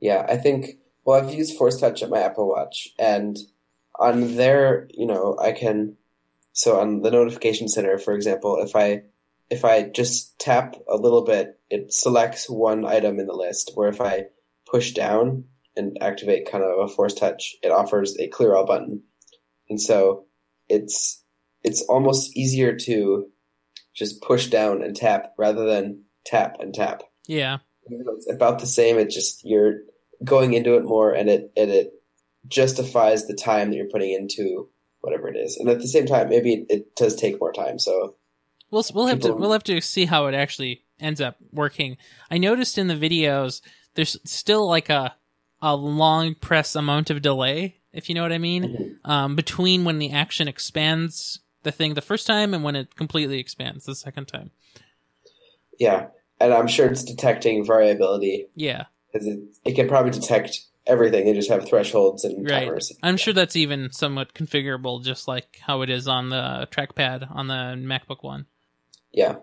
Yeah, 0.00 0.26
I 0.28 0.36
think. 0.36 0.78
Well, 1.04 1.18
I've 1.22 1.32
used 1.32 1.56
Force 1.56 1.80
Touch 1.80 2.02
at 2.02 2.10
my 2.10 2.20
Apple 2.20 2.48
Watch, 2.48 2.88
and 2.98 3.38
on 3.98 4.36
there, 4.36 4.88
you 4.92 5.06
know, 5.06 5.38
I 5.40 5.52
can. 5.52 5.96
So 6.52 6.78
on 6.78 7.00
the 7.02 7.10
notification 7.10 7.68
center, 7.68 7.96
for 7.98 8.12
example, 8.14 8.58
if 8.62 8.74
I 8.76 9.04
if 9.50 9.64
I 9.64 9.82
just 9.82 10.38
tap 10.38 10.76
a 10.88 10.96
little 10.96 11.24
bit, 11.24 11.60
it 11.70 11.92
selects 11.92 12.48
one 12.48 12.84
item 12.84 13.18
in 13.18 13.26
the 13.26 13.34
list. 13.34 13.72
Where 13.74 13.88
if 13.88 14.00
I 14.00 14.26
push 14.70 14.92
down 14.92 15.44
and 15.76 15.98
activate 16.00 16.50
kind 16.50 16.64
of 16.64 16.78
a 16.78 16.88
Force 16.88 17.14
Touch, 17.14 17.56
it 17.62 17.70
offers 17.70 18.16
a 18.18 18.28
clear 18.28 18.54
all 18.54 18.66
button, 18.66 19.02
and 19.68 19.80
so 19.80 20.24
it's 20.68 21.22
it's 21.62 21.82
almost 21.82 22.36
easier 22.36 22.76
to 22.76 23.26
just 23.94 24.22
push 24.22 24.48
down 24.48 24.82
and 24.82 24.96
tap 24.96 25.34
rather 25.38 25.64
than 25.66 26.02
tap 26.24 26.56
and 26.58 26.74
tap 26.74 27.02
yeah 27.26 27.58
It's 27.86 28.30
about 28.30 28.58
the 28.58 28.66
same. 28.66 28.98
It 28.98 29.10
just 29.10 29.44
you're 29.44 29.80
going 30.22 30.54
into 30.54 30.76
it 30.76 30.84
more, 30.84 31.12
and 31.12 31.28
it 31.28 31.52
and 31.56 31.70
it 31.70 31.92
justifies 32.48 33.26
the 33.26 33.34
time 33.34 33.70
that 33.70 33.76
you're 33.76 33.90
putting 33.90 34.12
into 34.12 34.68
whatever 35.00 35.28
it 35.28 35.36
is. 35.36 35.56
And 35.56 35.68
at 35.68 35.80
the 35.80 35.88
same 35.88 36.06
time, 36.06 36.28
maybe 36.28 36.54
it, 36.54 36.66
it 36.68 36.96
does 36.96 37.14
take 37.14 37.40
more 37.40 37.52
time. 37.52 37.78
So 37.78 38.16
We'll 38.74 38.84
we'll 38.92 39.06
have 39.06 39.20
to 39.20 39.32
we'll 39.32 39.52
have 39.52 39.64
to 39.64 39.80
see 39.80 40.04
how 40.04 40.26
it 40.26 40.34
actually 40.34 40.82
ends 40.98 41.20
up 41.20 41.36
working. 41.52 41.96
I 42.30 42.38
noticed 42.38 42.76
in 42.76 42.88
the 42.88 42.94
videos 42.96 43.60
there's 43.94 44.16
still 44.24 44.66
like 44.68 44.90
a 44.90 45.14
a 45.62 45.76
long 45.76 46.34
press 46.34 46.74
amount 46.74 47.08
of 47.08 47.22
delay, 47.22 47.76
if 47.92 48.08
you 48.08 48.14
know 48.16 48.22
what 48.22 48.32
I 48.32 48.38
mean, 48.38 48.98
um, 49.04 49.36
between 49.36 49.84
when 49.84 49.98
the 50.00 50.10
action 50.10 50.48
expands 50.48 51.38
the 51.62 51.70
thing 51.72 51.94
the 51.94 52.02
first 52.02 52.26
time 52.26 52.52
and 52.52 52.62
when 52.64 52.74
it 52.76 52.96
completely 52.96 53.38
expands 53.38 53.84
the 53.86 53.94
second 53.94 54.26
time. 54.26 54.50
yeah, 55.78 56.08
and 56.40 56.52
I'm 56.52 56.66
sure 56.66 56.86
it's 56.86 57.04
detecting 57.04 57.64
variability 57.64 58.48
Yeah, 58.54 58.84
because 59.12 59.26
it, 59.26 59.38
it 59.64 59.74
can 59.74 59.88
probably 59.88 60.10
detect 60.10 60.60
everything. 60.86 61.24
They 61.24 61.32
just 61.32 61.48
have 61.48 61.66
thresholds 61.66 62.24
and 62.24 62.44
Right. 62.48 62.64
timers. 62.66 62.92
I'm 63.02 63.16
sure 63.16 63.32
that's 63.32 63.56
even 63.56 63.90
somewhat 63.92 64.34
configurable, 64.34 65.02
just 65.02 65.26
like 65.28 65.58
how 65.62 65.80
it 65.82 65.90
is 65.90 66.06
on 66.08 66.28
the 66.28 66.68
trackpad 66.70 67.30
on 67.34 67.46
the 67.46 67.54
MacBook 67.78 68.22
One. 68.22 68.46
Yeah. 69.14 69.36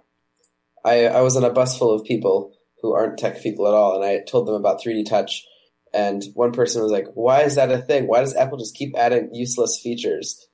I 0.86 1.06
I 1.08 1.22
was 1.22 1.36
on 1.38 1.44
a 1.44 1.50
bus 1.52 1.78
full 1.78 1.94
of 1.94 2.06
people 2.06 2.54
who 2.82 2.94
aren't 2.94 3.18
tech 3.20 3.42
people 3.42 3.68
at 3.68 3.74
all, 3.74 3.96
and 3.96 4.04
I 4.04 4.20
told 4.24 4.48
them 4.48 4.56
about 4.56 4.82
3D 4.82 5.08
Touch, 5.08 5.46
and 5.94 6.24
one 6.34 6.52
person 6.52 6.82
was 6.82 6.92
like, 6.92 7.08
"Why 7.14 7.42
is 7.44 7.56
that 7.56 7.72
a 7.72 7.78
thing? 7.80 8.08
Why 8.08 8.22
does 8.22 8.36
Apple 8.36 8.58
just 8.58 8.76
keep 8.76 8.96
adding 8.98 9.30
useless 9.34 9.80
features?" 9.82 10.48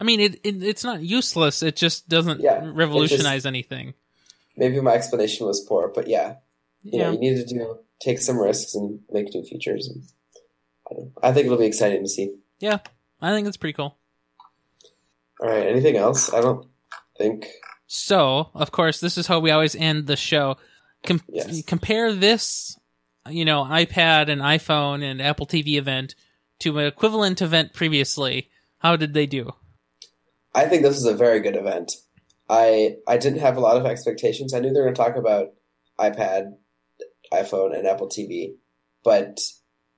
I 0.00 0.04
mean, 0.04 0.20
it, 0.20 0.34
it 0.44 0.62
it's 0.62 0.84
not 0.84 1.02
useless. 1.02 1.62
It 1.62 1.76
just 1.76 2.08
doesn't 2.08 2.40
Yeah, 2.40 2.70
revolutionize 2.74 3.46
anything. 3.46 3.94
Maybe 4.56 4.80
my 4.80 4.92
explanation 4.94 5.46
was 5.46 5.60
poor, 5.68 5.92
but 5.94 6.08
yeah, 6.08 6.36
you 6.82 6.98
Yeah. 6.98 7.06
know, 7.06 7.12
you 7.12 7.18
need 7.18 7.36
to 7.36 7.54
do 7.54 7.78
take 8.00 8.18
some 8.18 8.38
risks 8.38 8.74
and 8.74 9.00
make 9.10 9.32
new 9.34 9.42
features. 9.44 9.88
And 9.88 10.02
I, 10.90 10.94
don't. 10.94 11.12
I 11.22 11.32
think 11.32 11.46
it'll 11.46 11.58
be 11.58 11.66
exciting 11.66 12.02
to 12.02 12.08
see. 12.08 12.34
Yeah, 12.60 12.78
I 13.20 13.32
think 13.34 13.46
it's 13.46 13.56
pretty 13.56 13.74
cool. 13.74 13.96
All 15.40 15.48
right, 15.50 15.66
anything 15.66 15.96
else? 15.96 16.32
I 16.32 16.40
don't 16.40 16.66
think. 17.18 17.46
So, 17.86 18.50
of 18.54 18.70
course, 18.72 19.00
this 19.00 19.18
is 19.18 19.26
how 19.26 19.40
we 19.40 19.50
always 19.50 19.76
end 19.76 20.06
the 20.06 20.16
show. 20.16 20.56
Com- 21.04 21.20
Yes. 21.28 21.62
Compare 21.64 22.12
this, 22.12 22.78
you 23.28 23.44
know, 23.44 23.64
iPad 23.64 24.28
and 24.28 24.40
iPhone 24.40 25.02
and 25.02 25.20
Apple 25.20 25.46
TV 25.46 25.76
event 25.76 26.14
to 26.60 26.78
an 26.78 26.86
equivalent 26.86 27.42
event 27.42 27.74
previously. 27.74 28.48
How 28.78 28.96
did 28.96 29.14
they 29.14 29.26
do? 29.26 29.52
I 30.54 30.66
think 30.66 30.82
this 30.82 30.96
is 30.96 31.04
a 31.04 31.14
very 31.16 31.40
good 31.40 31.56
event. 31.56 31.92
I 32.48 32.96
I 33.06 33.16
didn't 33.16 33.40
have 33.40 33.56
a 33.56 33.60
lot 33.60 33.76
of 33.76 33.86
expectations. 33.86 34.54
I 34.54 34.60
knew 34.60 34.72
they 34.72 34.80
were 34.80 34.86
going 34.86 34.94
to 34.94 35.02
talk 35.02 35.16
about 35.16 35.54
iPad, 35.98 36.54
iPhone, 37.32 37.76
and 37.76 37.86
Apple 37.86 38.08
TV, 38.08 38.54
but 39.02 39.40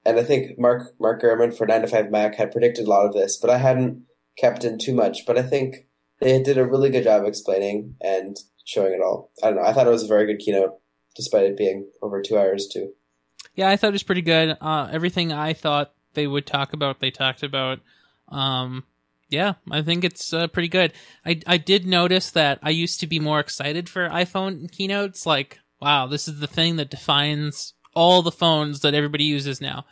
and 0.04 0.18
I 0.18 0.22
think 0.22 0.58
Mark 0.58 0.94
Mark 1.00 1.20
Gurman 1.20 1.56
for 1.56 1.66
Nine 1.66 1.82
to 1.82 1.88
Five 1.88 2.10
Mac 2.10 2.36
had 2.36 2.52
predicted 2.52 2.86
a 2.86 2.90
lot 2.90 3.06
of 3.06 3.12
this, 3.12 3.36
but 3.36 3.50
I 3.50 3.58
hadn't 3.58 4.04
kept 4.38 4.64
in 4.64 4.78
too 4.78 4.94
much. 4.94 5.26
But 5.26 5.36
I 5.36 5.42
think 5.42 5.85
they 6.20 6.42
did 6.42 6.58
a 6.58 6.64
really 6.64 6.90
good 6.90 7.04
job 7.04 7.24
explaining 7.24 7.96
and 8.00 8.36
showing 8.64 8.92
it 8.92 9.00
all. 9.02 9.30
I 9.42 9.48
don't 9.48 9.56
know. 9.56 9.62
I 9.62 9.72
thought 9.72 9.86
it 9.86 9.90
was 9.90 10.04
a 10.04 10.08
very 10.08 10.26
good 10.26 10.38
keynote, 10.38 10.78
despite 11.14 11.44
it 11.44 11.56
being 11.56 11.88
over 12.02 12.22
two 12.22 12.38
hours 12.38 12.68
too. 12.68 12.92
Yeah, 13.54 13.68
I 13.68 13.76
thought 13.76 13.88
it 13.88 13.92
was 13.92 14.02
pretty 14.02 14.22
good. 14.22 14.56
Uh, 14.60 14.88
everything 14.92 15.32
I 15.32 15.52
thought 15.52 15.92
they 16.14 16.26
would 16.26 16.46
talk 16.46 16.72
about, 16.72 17.00
they 17.00 17.10
talked 17.10 17.42
about. 17.42 17.80
Um, 18.28 18.84
yeah, 19.28 19.54
I 19.70 19.82
think 19.82 20.04
it's 20.04 20.32
uh, 20.32 20.46
pretty 20.48 20.68
good. 20.68 20.92
I 21.24 21.40
I 21.46 21.56
did 21.56 21.86
notice 21.86 22.30
that 22.32 22.58
I 22.62 22.70
used 22.70 23.00
to 23.00 23.06
be 23.06 23.18
more 23.18 23.40
excited 23.40 23.88
for 23.88 24.08
iPhone 24.08 24.70
keynotes. 24.70 25.26
Like, 25.26 25.58
wow, 25.80 26.06
this 26.06 26.28
is 26.28 26.40
the 26.40 26.46
thing 26.46 26.76
that 26.76 26.90
defines 26.90 27.74
all 27.94 28.22
the 28.22 28.32
phones 28.32 28.80
that 28.80 28.94
everybody 28.94 29.24
uses 29.24 29.60
now. 29.60 29.86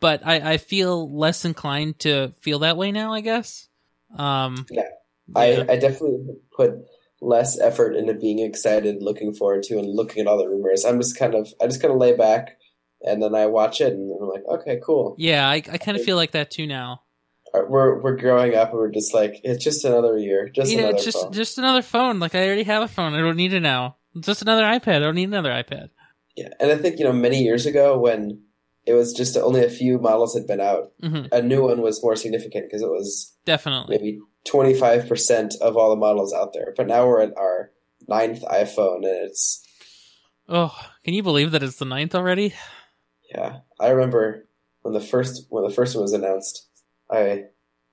But 0.00 0.24
I, 0.24 0.52
I 0.52 0.56
feel 0.58 1.12
less 1.12 1.44
inclined 1.44 1.98
to 2.00 2.32
feel 2.40 2.60
that 2.60 2.76
way 2.76 2.92
now. 2.92 3.12
I 3.12 3.20
guess. 3.20 3.68
Um, 4.16 4.66
Yeah. 4.70 4.88
Yeah. 5.36 5.64
I, 5.68 5.72
I 5.72 5.76
definitely 5.76 6.18
put 6.56 6.72
less 7.20 7.58
effort 7.58 7.96
into 7.96 8.14
being 8.14 8.38
excited, 8.38 9.02
looking 9.02 9.34
forward 9.34 9.62
to, 9.64 9.78
and 9.78 9.88
looking 9.88 10.20
at 10.20 10.26
all 10.26 10.38
the 10.38 10.48
rumors. 10.48 10.84
I'm 10.84 11.00
just 11.00 11.18
kind 11.18 11.34
of 11.34 11.48
I 11.60 11.66
just 11.66 11.80
kind 11.82 11.92
of 11.92 11.98
lay 11.98 12.16
back, 12.16 12.58
and 13.02 13.22
then 13.22 13.34
I 13.34 13.46
watch 13.46 13.80
it, 13.80 13.92
and 13.92 14.12
I'm 14.20 14.28
like, 14.28 14.44
okay, 14.60 14.80
cool. 14.84 15.14
yeah, 15.18 15.48
I, 15.48 15.54
I 15.56 15.78
kind 15.78 15.96
of 15.96 16.04
feel 16.04 16.16
like 16.16 16.32
that 16.32 16.50
too 16.50 16.66
now. 16.66 17.02
Uh, 17.54 17.62
We're 17.68 18.00
we're 18.02 18.16
growing 18.16 18.54
up, 18.54 18.70
and 18.70 18.78
we're 18.78 18.90
just 18.90 19.14
like, 19.14 19.40
it's 19.42 19.62
just 19.64 19.84
another 19.84 20.18
year, 20.18 20.48
just 20.48 20.74
know, 20.74 20.88
another 20.88 21.02
just 21.02 21.18
phone. 21.22 21.32
just 21.32 21.58
another 21.58 21.82
phone. 21.82 22.20
Like 22.20 22.34
I 22.34 22.46
already 22.46 22.64
have 22.64 22.82
a 22.82 22.88
phone. 22.88 23.14
I 23.14 23.18
don't 23.20 23.36
need 23.36 23.52
it 23.52 23.60
now. 23.60 23.96
Just 24.20 24.42
another 24.42 24.64
iPad. 24.64 24.96
I 24.96 24.98
don't 25.00 25.14
need 25.14 25.28
another 25.28 25.50
iPad. 25.50 25.90
Yeah, 26.36 26.48
and 26.60 26.70
I 26.70 26.76
think 26.76 26.98
you 26.98 27.04
know 27.04 27.12
many 27.12 27.42
years 27.42 27.66
ago 27.66 27.98
when 27.98 28.42
it 28.86 28.94
was 28.94 29.12
just 29.12 29.36
only 29.36 29.64
a 29.64 29.70
few 29.70 29.98
models 29.98 30.34
had 30.34 30.46
been 30.46 30.60
out, 30.60 30.92
hmm 31.02 31.26
a 31.32 31.42
new 31.42 31.62
one 31.64 31.80
was 31.82 32.02
more 32.02 32.16
significant 32.16 32.66
because 32.66 32.80
it 32.82 32.88
was 32.88 33.34
Definitely. 33.44 33.96
maybe 33.98 34.18
25 34.44 35.08
percent 35.08 35.54
of 35.60 35.76
all 35.76 35.90
the 35.90 35.96
models 35.96 36.32
out 36.32 36.52
there. 36.52 36.72
But 36.76 36.86
now 36.86 37.06
we're 37.06 37.20
at 37.22 37.36
our 37.36 37.70
ninth 38.06 38.42
iPhone, 38.42 38.96
and 39.04 39.26
it's 39.26 39.64
Oh, 40.48 40.74
can 41.04 41.12
you 41.14 41.22
believe 41.22 41.50
that 41.52 41.62
it's 41.62 41.76
the 41.76 41.84
ninth 41.84 42.14
already? 42.14 42.54
Yeah, 43.30 43.58
I 43.78 43.90
remember 43.90 44.46
when 44.82 44.94
the 44.94 45.00
first 45.00 45.46
when 45.50 45.64
the 45.64 45.74
first 45.74 45.94
one 45.94 46.02
was 46.02 46.12
announced. 46.14 46.66
I 47.10 47.44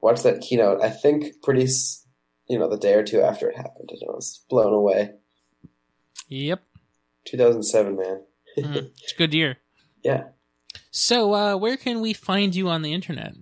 watched 0.02 0.24
that 0.24 0.42
keynote. 0.42 0.82
I 0.82 0.90
think 0.90 1.42
pretty, 1.44 1.68
you 2.48 2.60
know, 2.60 2.70
the 2.70 2.78
day 2.78 2.94
or 2.94 3.04
two 3.04 3.22
after 3.22 3.50
it 3.50 3.56
happened, 3.58 3.90
and 3.92 4.02
I 4.08 4.12
was 4.12 4.44
blown 4.50 4.74
away. 4.74 5.12
Yep. 6.30 6.64
2007, 7.26 7.96
man. 7.96 8.22
Mhm. 8.58 8.92
It's 9.04 9.14
a 9.14 9.18
good 9.18 9.34
year. 9.34 9.58
Yeah, 10.04 10.26
So, 10.92 11.34
uh, 11.34 11.56
where 11.58 11.78
can 11.78 12.00
we 12.00 12.14
find 12.14 12.56
you 12.56 12.70
on 12.70 12.84
the 12.84 12.94
internet? 12.94 13.34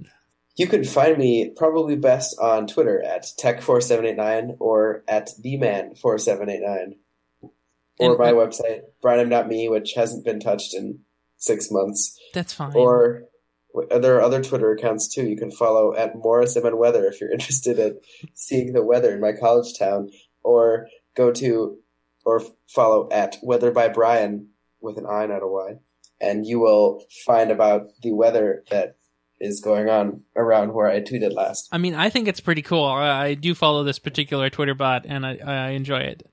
You 0.55 0.67
can 0.67 0.83
find 0.83 1.17
me 1.17 1.51
probably 1.55 1.95
best 1.95 2.37
on 2.39 2.67
Twitter 2.67 3.01
at 3.01 3.25
tech4789 3.41 4.57
or 4.59 5.03
at 5.07 5.29
bman4789, 5.43 6.95
or 7.99 8.09
And- 8.09 8.17
my 8.19 8.31
website 8.31 8.81
brianim.me, 9.03 9.69
which 9.69 9.93
hasn't 9.95 10.25
been 10.25 10.39
touched 10.39 10.73
in 10.73 10.99
six 11.37 11.69
months. 11.71 12.17
That's 12.33 12.53
fine. 12.53 12.71
Or 12.75 13.23
w- 13.73 13.89
uh, 13.89 13.99
there 13.99 14.15
are 14.17 14.21
other 14.21 14.41
Twitter 14.43 14.71
accounts 14.71 15.13
too. 15.13 15.27
You 15.27 15.37
can 15.37 15.51
follow 15.51 15.93
at 15.95 16.15
Morris 16.15 16.55
M. 16.55 16.77
Weather 16.77 17.05
if 17.05 17.19
you're 17.19 17.31
interested 17.37 17.79
in 17.79 17.99
seeing 18.33 18.73
the 18.73 18.83
weather 18.83 19.13
in 19.13 19.21
my 19.21 19.33
college 19.33 19.77
town, 19.77 20.09
or 20.43 20.87
go 21.15 21.31
to 21.31 21.77
or 22.25 22.41
follow 22.67 23.09
at 23.11 23.35
Weather 23.43 23.69
by 23.71 23.89
Brian 23.89 24.47
with 24.79 24.97
an 24.97 25.05
I, 25.05 25.25
not 25.25 25.43
a 25.43 25.47
Y, 25.47 25.73
and 26.21 26.45
you 26.45 26.59
will 26.59 27.03
find 27.25 27.51
about 27.51 27.87
the 28.01 28.13
weather 28.13 28.63
that 28.71 28.95
is 29.43 29.59
going 29.61 29.89
on 29.89 30.21
around 30.35 30.73
where 30.73 30.87
I 30.87 31.01
tweeted 31.01 31.33
last. 31.33 31.67
I 31.71 31.77
mean, 31.77 31.93
I 31.95 32.09
think 32.09 32.27
it's 32.27 32.39
pretty 32.39 32.61
cool. 32.61 32.85
I, 32.85 33.25
I 33.25 33.33
do 33.35 33.53
follow 33.53 33.83
this 33.83 33.99
particular 33.99 34.49
Twitter 34.49 34.73
bot, 34.73 35.05
and 35.05 35.25
I, 35.25 35.37
I 35.45 35.69
enjoy 35.71 35.99
it. 35.99 36.23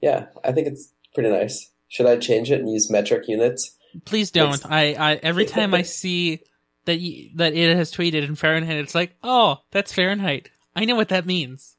Yeah, 0.00 0.26
I 0.44 0.52
think 0.52 0.66
it's 0.68 0.92
pretty 1.14 1.30
nice. 1.30 1.70
Should 1.88 2.06
I 2.06 2.16
change 2.16 2.50
it 2.50 2.60
and 2.60 2.70
use 2.70 2.90
metric 2.90 3.24
units? 3.26 3.76
Please 4.04 4.30
don't. 4.30 4.54
It's- 4.54 4.66
I, 4.70 4.94
I 4.94 5.14
every 5.16 5.46
time 5.46 5.74
I 5.74 5.82
see 5.82 6.40
that 6.84 6.98
y 7.00 7.30
that 7.36 7.54
it 7.54 7.76
has 7.76 7.90
tweeted 7.92 8.22
in 8.24 8.36
Fahrenheit, 8.36 8.78
it's 8.78 8.94
like, 8.94 9.16
oh, 9.22 9.58
that's 9.72 9.92
Fahrenheit. 9.92 10.50
I 10.76 10.84
know 10.84 10.94
what 10.94 11.08
that 11.08 11.26
means. 11.26 11.76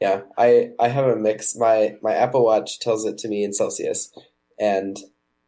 Yeah, 0.00 0.22
I 0.38 0.70
I 0.78 0.88
have 0.88 1.06
a 1.06 1.16
mix. 1.16 1.56
My 1.56 1.96
my 2.02 2.14
Apple 2.14 2.44
Watch 2.44 2.78
tells 2.80 3.04
it 3.04 3.18
to 3.18 3.28
me 3.28 3.44
in 3.44 3.52
Celsius, 3.52 4.16
and 4.58 4.96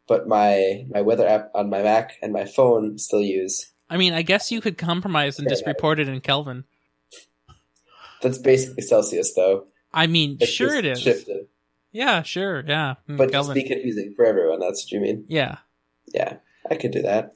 but 0.07 0.27
my 0.27 0.85
my 0.89 1.01
weather 1.01 1.27
app 1.27 1.49
on 1.55 1.69
my 1.69 1.81
Mac 1.81 2.17
and 2.21 2.33
my 2.33 2.45
phone 2.45 2.97
still 2.99 3.21
use. 3.21 3.71
I 3.93 3.97
mean, 3.97 4.13
I 4.13 4.23
guess 4.23 4.51
you 4.51 4.59
could 4.59 4.79
compromise 4.79 5.37
and 5.37 5.47
just 5.47 5.67
report 5.67 5.99
it 5.99 6.09
in 6.09 6.19
Kelvin. 6.19 6.63
That's 8.23 8.39
basically 8.39 8.81
Celsius, 8.81 9.35
though. 9.35 9.67
I 9.93 10.07
mean, 10.07 10.37
It's 10.41 10.49
sure 10.49 10.73
it 10.73 10.83
is. 10.83 10.99
Shifted, 10.99 11.47
Yeah, 11.91 12.23
sure, 12.23 12.63
yeah. 12.65 12.95
Mm, 13.07 13.17
but 13.17 13.31
Kelvin. 13.31 13.55
just 13.55 13.67
be 13.67 13.71
confusing 13.71 14.13
for 14.15 14.25
everyone. 14.25 14.59
That's 14.59 14.83
what 14.83 14.91
you 14.91 14.99
mean. 14.99 15.25
yeah. 15.27 15.57
Yeah, 16.11 16.37
I 16.69 16.75
could 16.75 16.89
do 16.91 17.03
that. 17.03 17.35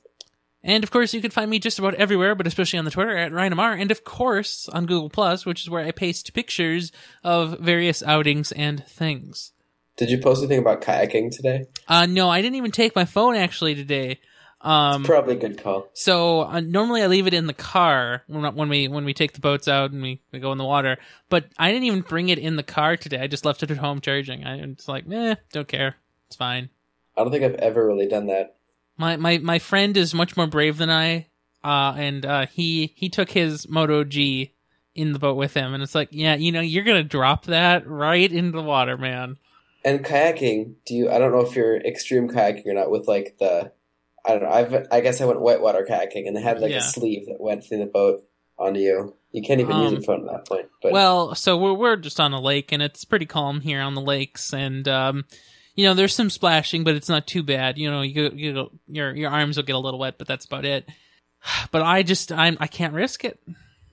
And 0.64 0.84
of 0.84 0.89
course, 0.89 1.14
you 1.14 1.22
can 1.22 1.30
find 1.30 1.49
me 1.49 1.60
just 1.60 1.78
about 1.78 1.93
everywhere, 1.95 2.34
but 2.34 2.47
especially 2.47 2.80
on 2.80 2.86
the 2.86 2.91
Twitter 2.91 3.16
at 3.16 3.32
Ryan 3.32 3.53
Amar, 3.53 3.74
and 3.74 3.91
of 3.91 4.03
course 4.03 4.68
on 4.70 4.88
Google 4.88 5.10
Plus, 5.12 5.45
which 5.45 5.62
is 5.62 5.70
where 5.70 5.86
I 5.86 5.91
paste 5.91 6.34
pictures 6.34 6.91
of 7.24 7.60
various 7.60 8.01
outings 8.01 8.51
and 8.51 8.84
things. 8.86 9.51
Did 9.95 10.10
you 10.10 10.18
post 10.18 10.41
anything 10.41 10.60
about 10.60 10.82
kayaking 10.82 11.36
today? 11.36 11.66
Uh, 11.88 12.08
no, 12.08 12.30
I 12.30 12.41
didn't 12.41 12.55
even 12.55 12.72
take 12.72 12.95
my 12.95 13.05
phone 13.05 13.36
actually 13.36 13.76
today. 13.76 14.20
Um, 14.60 15.03
Probably 15.03 15.36
a 15.36 15.39
good 15.39 15.62
call. 15.62 15.88
so 15.93 16.41
uh, 16.41 16.60
normally 16.60 17.03
I 17.03 17.08
leave 17.08 17.28
it 17.28 17.34
in 17.34 17.45
the 17.45 17.53
car 17.53 18.24
when, 18.28 18.55
when 18.55 18.70
we 18.70 18.88
when 18.88 19.05
we 19.05 19.14
take 19.14 19.34
the 19.34 19.39
boats 19.39 19.68
out 19.68 19.91
and 19.91 20.01
we, 20.01 20.20
we 20.32 20.39
go 20.39 20.51
in 20.51 20.58
the 20.58 20.66
water. 20.66 20.97
But 21.30 21.45
I 21.60 21.72
didn't 21.72 21.84
even 21.84 22.01
bring 22.01 22.30
it 22.30 22.39
in 22.39 22.55
the 22.55 22.64
car 22.64 22.97
today. 22.97 23.20
I 23.20 23.28
just 23.28 23.45
left 23.45 23.62
it 23.62 23.70
at 23.70 23.78
home 23.78 24.01
charging. 24.01 24.43
I, 24.43 24.58
it's 24.58 24.88
like, 24.88 25.05
eh, 25.12 25.36
don't 25.51 25.68
care. 25.68 25.95
It's 26.28 26.36
fine. 26.36 26.70
I 27.16 27.24
don't 27.24 27.32
think 27.32 27.43
I've 27.43 27.55
ever 27.55 27.86
really 27.86 28.08
done 28.08 28.28
that. 28.28 28.55
My 28.97 29.16
my 29.16 29.38
my 29.38 29.60
friend 29.60 29.95
is 29.95 30.14
much 30.14 30.36
more 30.36 30.47
brave 30.47 30.78
than 30.78 30.89
I, 30.89 31.28
uh, 31.64 31.93
and 31.95 32.26
uh, 32.26 32.45
he 32.47 32.93
he 32.95 33.10
took 33.10 33.30
his 33.30 33.70
Moto 33.70 34.03
G 34.03 34.53
in 34.95 35.14
the 35.14 35.20
boat 35.20 35.38
with 35.38 35.53
him, 35.53 35.76
and 35.76 35.84
it's 35.84 35.93
like, 35.93 36.10
yeah, 36.12 36.34
you 36.34 36.51
know, 36.51 36.62
you're 36.62 36.84
gonna 36.84 37.03
drop 37.03 37.45
that 37.45 37.88
right 37.88 38.32
into 38.32 38.58
the 38.58 38.64
water, 38.64 38.97
man. 38.97 39.38
And 39.86 40.03
kayaking, 40.03 40.74
do 40.86 40.95
you? 40.95 41.12
I 41.12 41.20
don't 41.20 41.32
know 41.32 41.41
if 41.41 41.55
you're 41.55 41.78
extreme 41.78 42.28
kayaking 42.28 42.66
or 42.66 42.74
not. 42.74 42.89
With 42.89 43.08
like 43.08 43.38
the, 43.39 43.72
I 44.26 44.32
don't 44.32 44.43
know. 44.43 44.49
I've 44.49 44.88
I 44.91 45.01
guess 45.01 45.22
I 45.22 45.26
went 45.26 45.39
whitewater 45.41 45.86
kayaking, 45.89 46.28
and 46.28 46.36
they 46.36 46.41
had 46.41 46.59
like 46.59 46.72
Yeah. 46.72 46.78
a 46.78 46.82
sleeve 46.82 47.28
that 47.28 47.39
went 47.39 47.63
through 47.63 47.80
the 47.80 47.86
boat 47.86 48.24
onto 48.57 48.80
you. 48.80 49.15
You 49.32 49.41
can't 49.43 49.59
even 49.61 49.78
use 49.82 49.93
a 49.93 50.01
phone 50.01 50.28
at 50.28 50.32
that 50.32 50.47
point. 50.47 50.68
But 50.82 50.91
Well, 50.91 51.36
so 51.36 51.57
we're 51.57 51.74
we're 51.74 51.95
just 51.97 52.20
on 52.20 52.34
a 52.34 52.41
lake, 52.41 52.72
and 52.72 52.82
it's 52.82 53.05
pretty 53.05 53.26
calm 53.26 53.61
here 53.61 53.82
on 53.82 53.93
the 53.95 54.01
lakes, 54.01 54.53
and 54.53 54.88
um, 54.88 55.26
you 55.76 55.86
know, 55.86 55.93
there's 55.93 56.15
some 56.15 56.30
splashing, 56.30 56.84
but 56.84 56.95
it's 56.95 57.09
not 57.09 57.28
too 57.28 57.43
bad. 57.43 57.78
You 57.78 57.91
know, 57.91 58.01
you 58.01 58.32
you 58.34 58.53
go- 58.53 58.72
your 58.88 59.15
your 59.15 59.30
arms 59.30 59.57
will 59.57 59.63
get 59.63 59.76
a 59.76 59.80
little 59.80 59.99
wet, 59.99 60.15
but 60.18 60.28
that's 60.28 60.45
about 60.45 60.65
it. 60.65 60.88
But 61.72 61.84
I 61.84 62.03
just 62.03 62.32
I'm 62.32 62.57
I 62.59 62.68
can't 62.68 62.93
risk 62.93 63.24
it. 63.24 63.39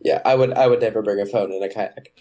yeah, 0.01 0.21
I 0.25 0.35
would 0.35 0.53
I 0.53 0.67
would 0.67 0.81
never 0.81 1.03
bring 1.03 1.21
a 1.21 1.27
phone 1.27 1.53
in 1.53 1.63
a 1.63 1.69
kayak 1.69 2.13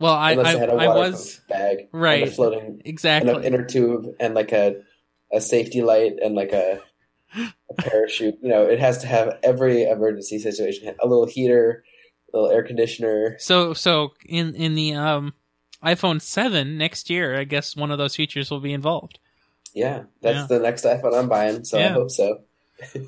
Well, 0.00 0.14
I 0.14 0.32
unless 0.32 0.56
I, 0.56 0.64
a 0.64 0.74
was 0.74 1.40
bag, 1.48 1.88
right. 1.92 2.32
floating, 2.32 2.60
and 2.60 2.82
exactly 2.84 3.30
an 3.32 3.44
inner 3.44 3.64
tube, 3.64 4.06
and 4.18 4.34
like 4.34 4.52
a 4.52 4.82
a 5.32 5.40
safety 5.40 5.82
light, 5.82 6.14
and 6.22 6.34
like 6.34 6.52
a 6.52 6.80
a 7.34 7.74
parachute. 7.76 8.38
You 8.42 8.48
know, 8.48 8.62
it 8.64 8.78
has 8.80 8.98
to 8.98 9.06
have 9.06 9.38
every 9.42 9.84
emergency 9.84 10.38
situation. 10.38 10.94
A 11.02 11.06
little 11.06 11.26
heater, 11.26 11.84
a 12.32 12.36
little 12.36 12.50
air 12.50 12.62
conditioner. 12.62 13.36
So 13.38 13.74
so 13.74 14.12
in 14.26 14.54
in 14.54 14.74
the 14.74 14.94
um 14.94 15.34
iPhone 15.84 16.20
7 16.20 16.78
next 16.78 17.10
year, 17.10 17.38
I 17.38 17.44
guess 17.44 17.76
one 17.76 17.90
of 17.90 17.98
those 17.98 18.16
features 18.16 18.50
will 18.50 18.60
be 18.60 18.72
involved. 18.72 19.18
Yeah, 19.74 20.04
that's 20.22 20.36
Yeah. 20.36 20.46
the 20.46 20.58
next 20.60 20.84
iPhone 20.84 21.14
I'm 21.18 21.28
buying. 21.28 21.64
So 21.64 21.78
I 21.78 21.88
hope 21.88 22.10
so. 22.10 22.40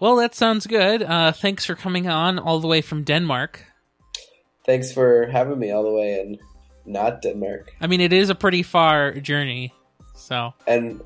Well, 0.00 0.14
that 0.16 0.34
sounds 0.34 0.66
good. 0.66 1.02
Uh 1.02 1.32
thanks 1.32 1.64
for 1.66 1.74
coming 1.74 2.08
on 2.08 2.38
all 2.38 2.60
the 2.60 2.68
way 2.68 2.80
from 2.82 3.02
Denmark. 3.04 3.64
Thanks 4.64 4.92
for 4.92 5.26
having 5.26 5.58
me 5.58 5.70
all 5.72 5.82
the 5.82 5.92
way 5.92 6.20
in 6.20 6.38
not 6.86 7.20
Denmark. 7.22 7.72
I 7.80 7.86
mean, 7.88 8.00
it 8.00 8.12
is 8.12 8.30
a 8.30 8.34
pretty 8.34 8.62
far 8.62 9.12
journey. 9.14 9.74
So, 10.14 10.52
And 10.66 11.00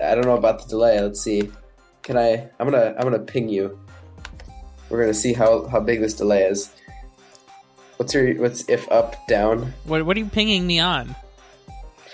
I 0.00 0.14
don't 0.14 0.24
know 0.26 0.36
about 0.36 0.62
the 0.62 0.68
delay. 0.68 1.00
Let's 1.00 1.20
see. 1.22 1.50
Can 2.06 2.16
I? 2.16 2.48
I'm 2.58 2.70
gonna. 2.70 2.94
I'm 2.96 3.02
gonna 3.02 3.18
ping 3.18 3.50
you. 3.50 3.78
We're 4.88 5.00
gonna 5.00 5.12
see 5.12 5.34
how 5.34 5.66
how 5.66 5.80
big 5.80 6.00
this 6.00 6.14
delay 6.14 6.44
is. 6.44 6.72
What's 7.98 8.14
your? 8.14 8.32
What's 8.36 8.66
if 8.68 8.90
up 8.90 9.14
down 9.26 9.74
what 9.84 10.06
what 10.06 10.16
are 10.16 10.20
you 10.20 10.26
pinging 10.26 10.66
me 10.66 10.80
on? 10.80 11.14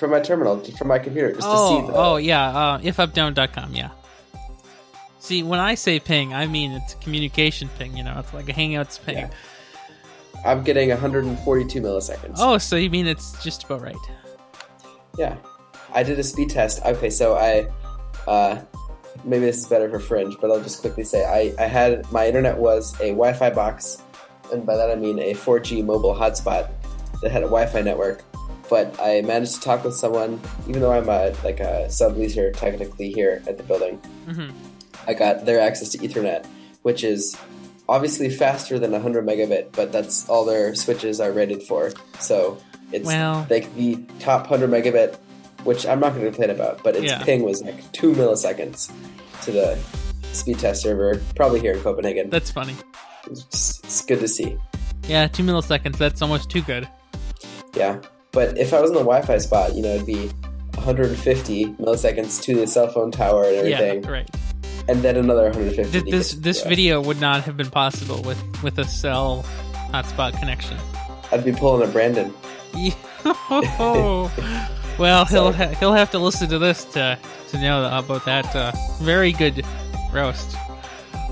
from 0.02 0.10
my 0.10 0.18
terminal 0.18 0.58
from 0.76 0.88
my 0.88 0.98
computer 0.98 1.32
just 1.32 1.46
oh, 1.48 1.52
to 1.52 1.86
see 1.86 1.92
the. 1.92 1.96
oh 1.96 2.16
yeah, 2.16 2.48
uh, 2.48 2.78
ifupdown.com, 2.80 3.72
yeah. 3.72 3.90
See, 5.20 5.44
when 5.44 5.60
I 5.60 5.76
say 5.76 6.00
ping, 6.00 6.34
I 6.34 6.48
mean 6.48 6.72
it's 6.72 6.94
a 6.94 6.96
communication 6.96 7.68
ping, 7.78 7.96
you 7.96 8.02
know, 8.02 8.18
it's 8.18 8.34
like 8.34 8.48
a 8.48 8.52
Hangouts 8.52 9.00
ping. 9.00 9.18
Yeah. 9.18 9.30
I'm 10.44 10.64
getting 10.64 10.88
142 10.88 11.80
milliseconds. 11.80 12.34
Oh, 12.38 12.58
so 12.58 12.74
you 12.74 12.90
mean 12.90 13.06
it's 13.06 13.40
just 13.44 13.62
about 13.62 13.80
right. 13.80 13.94
Yeah, 15.16 15.36
I 15.94 16.02
did 16.02 16.18
a 16.18 16.24
speed 16.24 16.50
test. 16.50 16.82
Okay, 16.84 17.08
so 17.08 17.36
I, 17.36 17.68
uh, 18.28 18.60
maybe 19.24 19.44
this 19.46 19.58
is 19.58 19.66
better 19.66 19.88
for 19.90 19.98
Fringe, 19.98 20.36
but 20.40 20.50
I'll 20.50 20.62
just 20.62 20.80
quickly 20.80 21.04
say 21.04 21.24
I, 21.24 21.54
I 21.62 21.66
had 21.66 22.10
my 22.12 22.26
internet 22.26 22.58
was 22.58 22.94
a 23.00 23.08
Wi-Fi 23.10 23.50
box, 23.50 24.02
and 24.52 24.64
by 24.66 24.76
that 24.76 24.90
I 24.90 24.94
mean 24.96 25.18
a 25.18 25.34
4G 25.34 25.84
mobile 25.84 26.14
hotspot 26.14 26.68
that 27.22 27.30
had 27.30 27.42
a 27.42 27.46
Wi-Fi 27.46 27.82
network. 27.82 28.24
But 28.70 28.98
I 29.00 29.20
managed 29.22 29.54
to 29.56 29.60
talk 29.60 29.84
with 29.84 29.94
someone, 29.94 30.40
even 30.66 30.80
though 30.80 30.92
I'm 30.92 31.08
a 31.08 31.34
like 31.44 31.60
a 31.60 31.86
subleaser 31.88 32.56
technically 32.56 33.10
here 33.12 33.42
at 33.46 33.56
the 33.58 33.62
building. 33.64 33.96
hmm 34.26 34.50
I 35.06 35.14
got 35.14 35.44
their 35.46 35.60
access 35.60 35.88
to 35.90 35.98
Ethernet, 35.98 36.46
which 36.82 37.02
is 37.02 37.36
obviously 37.88 38.30
faster 38.30 38.78
than 38.78 38.92
100 38.92 39.26
megabit, 39.26 39.72
but 39.72 39.90
that's 39.92 40.28
all 40.28 40.44
their 40.44 40.74
switches 40.76 41.20
are 41.20 41.32
rated 41.32 41.62
for. 41.64 41.92
So 42.20 42.56
it's 42.92 43.06
Well- 43.06 43.46
like 43.50 43.74
the 43.74 43.98
top 44.20 44.48
100 44.48 44.70
megabit, 44.70 45.16
which 45.64 45.86
I'm 45.86 46.00
not 46.00 46.10
going 46.14 46.24
to 46.24 46.30
complain 46.30 46.50
about, 46.50 46.82
but 46.82 46.96
its 46.96 47.06
Yeah. 47.06 47.22
ping 47.22 47.42
was 47.42 47.62
like 47.62 47.90
two 47.92 48.12
milliseconds 48.12 48.90
to 49.42 49.52
the 49.52 49.78
speed 50.32 50.58
test 50.58 50.82
server, 50.82 51.20
probably 51.36 51.60
here 51.60 51.72
in 51.72 51.80
Copenhagen. 51.80 52.30
That's 52.30 52.50
funny. 52.50 52.74
It's, 53.30 53.80
it's 53.84 54.04
good 54.04 54.20
to 54.20 54.28
see. 54.28 54.56
Yeah, 55.08 55.26
two 55.28 55.42
milliseconds. 55.42 55.98
That's 55.98 56.22
almost 56.22 56.50
too 56.50 56.62
good. 56.62 56.88
Yeah. 57.74 58.00
But 58.32 58.56
if 58.58 58.72
I 58.72 58.80
was 58.80 58.90
in 58.90 58.94
the 58.94 59.00
Wi 59.02 59.22
Fi 59.22 59.38
spot, 59.38 59.74
you 59.74 59.82
know, 59.82 59.94
it'd 59.94 60.06
be 60.06 60.28
150 60.76 61.66
milliseconds 61.74 62.42
to 62.44 62.56
the 62.56 62.66
cell 62.66 62.88
phone 62.88 63.10
tower 63.10 63.44
and 63.44 63.56
everything, 63.56 64.04
Yeah, 64.04 64.10
right. 64.10 64.30
and 64.88 65.02
then 65.02 65.16
another 65.16 65.44
150. 65.44 65.90
Th- 66.00 66.10
this 66.10 66.32
this 66.34 66.62
yeah. 66.62 66.68
video 66.68 67.00
would 67.02 67.20
not 67.20 67.42
have 67.44 67.56
been 67.56 67.70
possible 67.70 68.22
with 68.22 68.38
with 68.62 68.78
a 68.78 68.84
cell 68.84 69.44
hotspot 69.92 70.38
connection. 70.38 70.78
I'd 71.30 71.44
be 71.44 71.52
pulling 71.52 71.88
a 71.88 71.92
Brandon. 71.92 72.32
well, 74.98 75.24
he'll 75.24 75.52
ha- 75.52 75.74
he'll 75.78 75.92
have 75.92 76.10
to 76.12 76.18
listen 76.18 76.48
to 76.48 76.58
this 76.58 76.84
to 76.86 77.18
to 77.48 77.60
know 77.60 77.84
about 77.96 78.24
that 78.24 78.54
uh, 78.54 78.72
very 79.00 79.32
good 79.32 79.64
roast. 80.12 80.56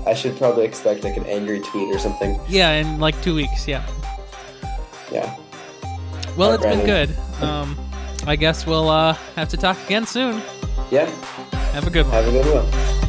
I 0.05 0.13
should 0.13 0.37
probably 0.37 0.65
expect 0.65 1.03
like 1.03 1.17
an 1.17 1.25
angry 1.25 1.59
tweet 1.59 1.93
or 1.93 1.99
something. 1.99 2.39
Yeah, 2.47 2.71
in 2.71 2.99
like 2.99 3.19
two 3.21 3.35
weeks. 3.35 3.67
Yeah. 3.67 3.85
Yeah. 5.11 5.35
Well, 6.37 6.53
it's 6.53 6.63
been 6.63 6.85
good. 6.85 7.15
Um, 7.41 7.77
I 8.25 8.35
guess 8.35 8.65
we'll 8.65 8.89
uh, 8.89 9.13
have 9.35 9.49
to 9.49 9.57
talk 9.57 9.77
again 9.85 10.05
soon. 10.05 10.41
Yeah. 10.89 11.09
Have 11.73 11.87
a 11.87 11.89
good 11.89 12.05
one. 12.05 12.13
Have 12.13 12.27
a 12.27 12.31
good 12.31 12.45
one. 12.45 13.00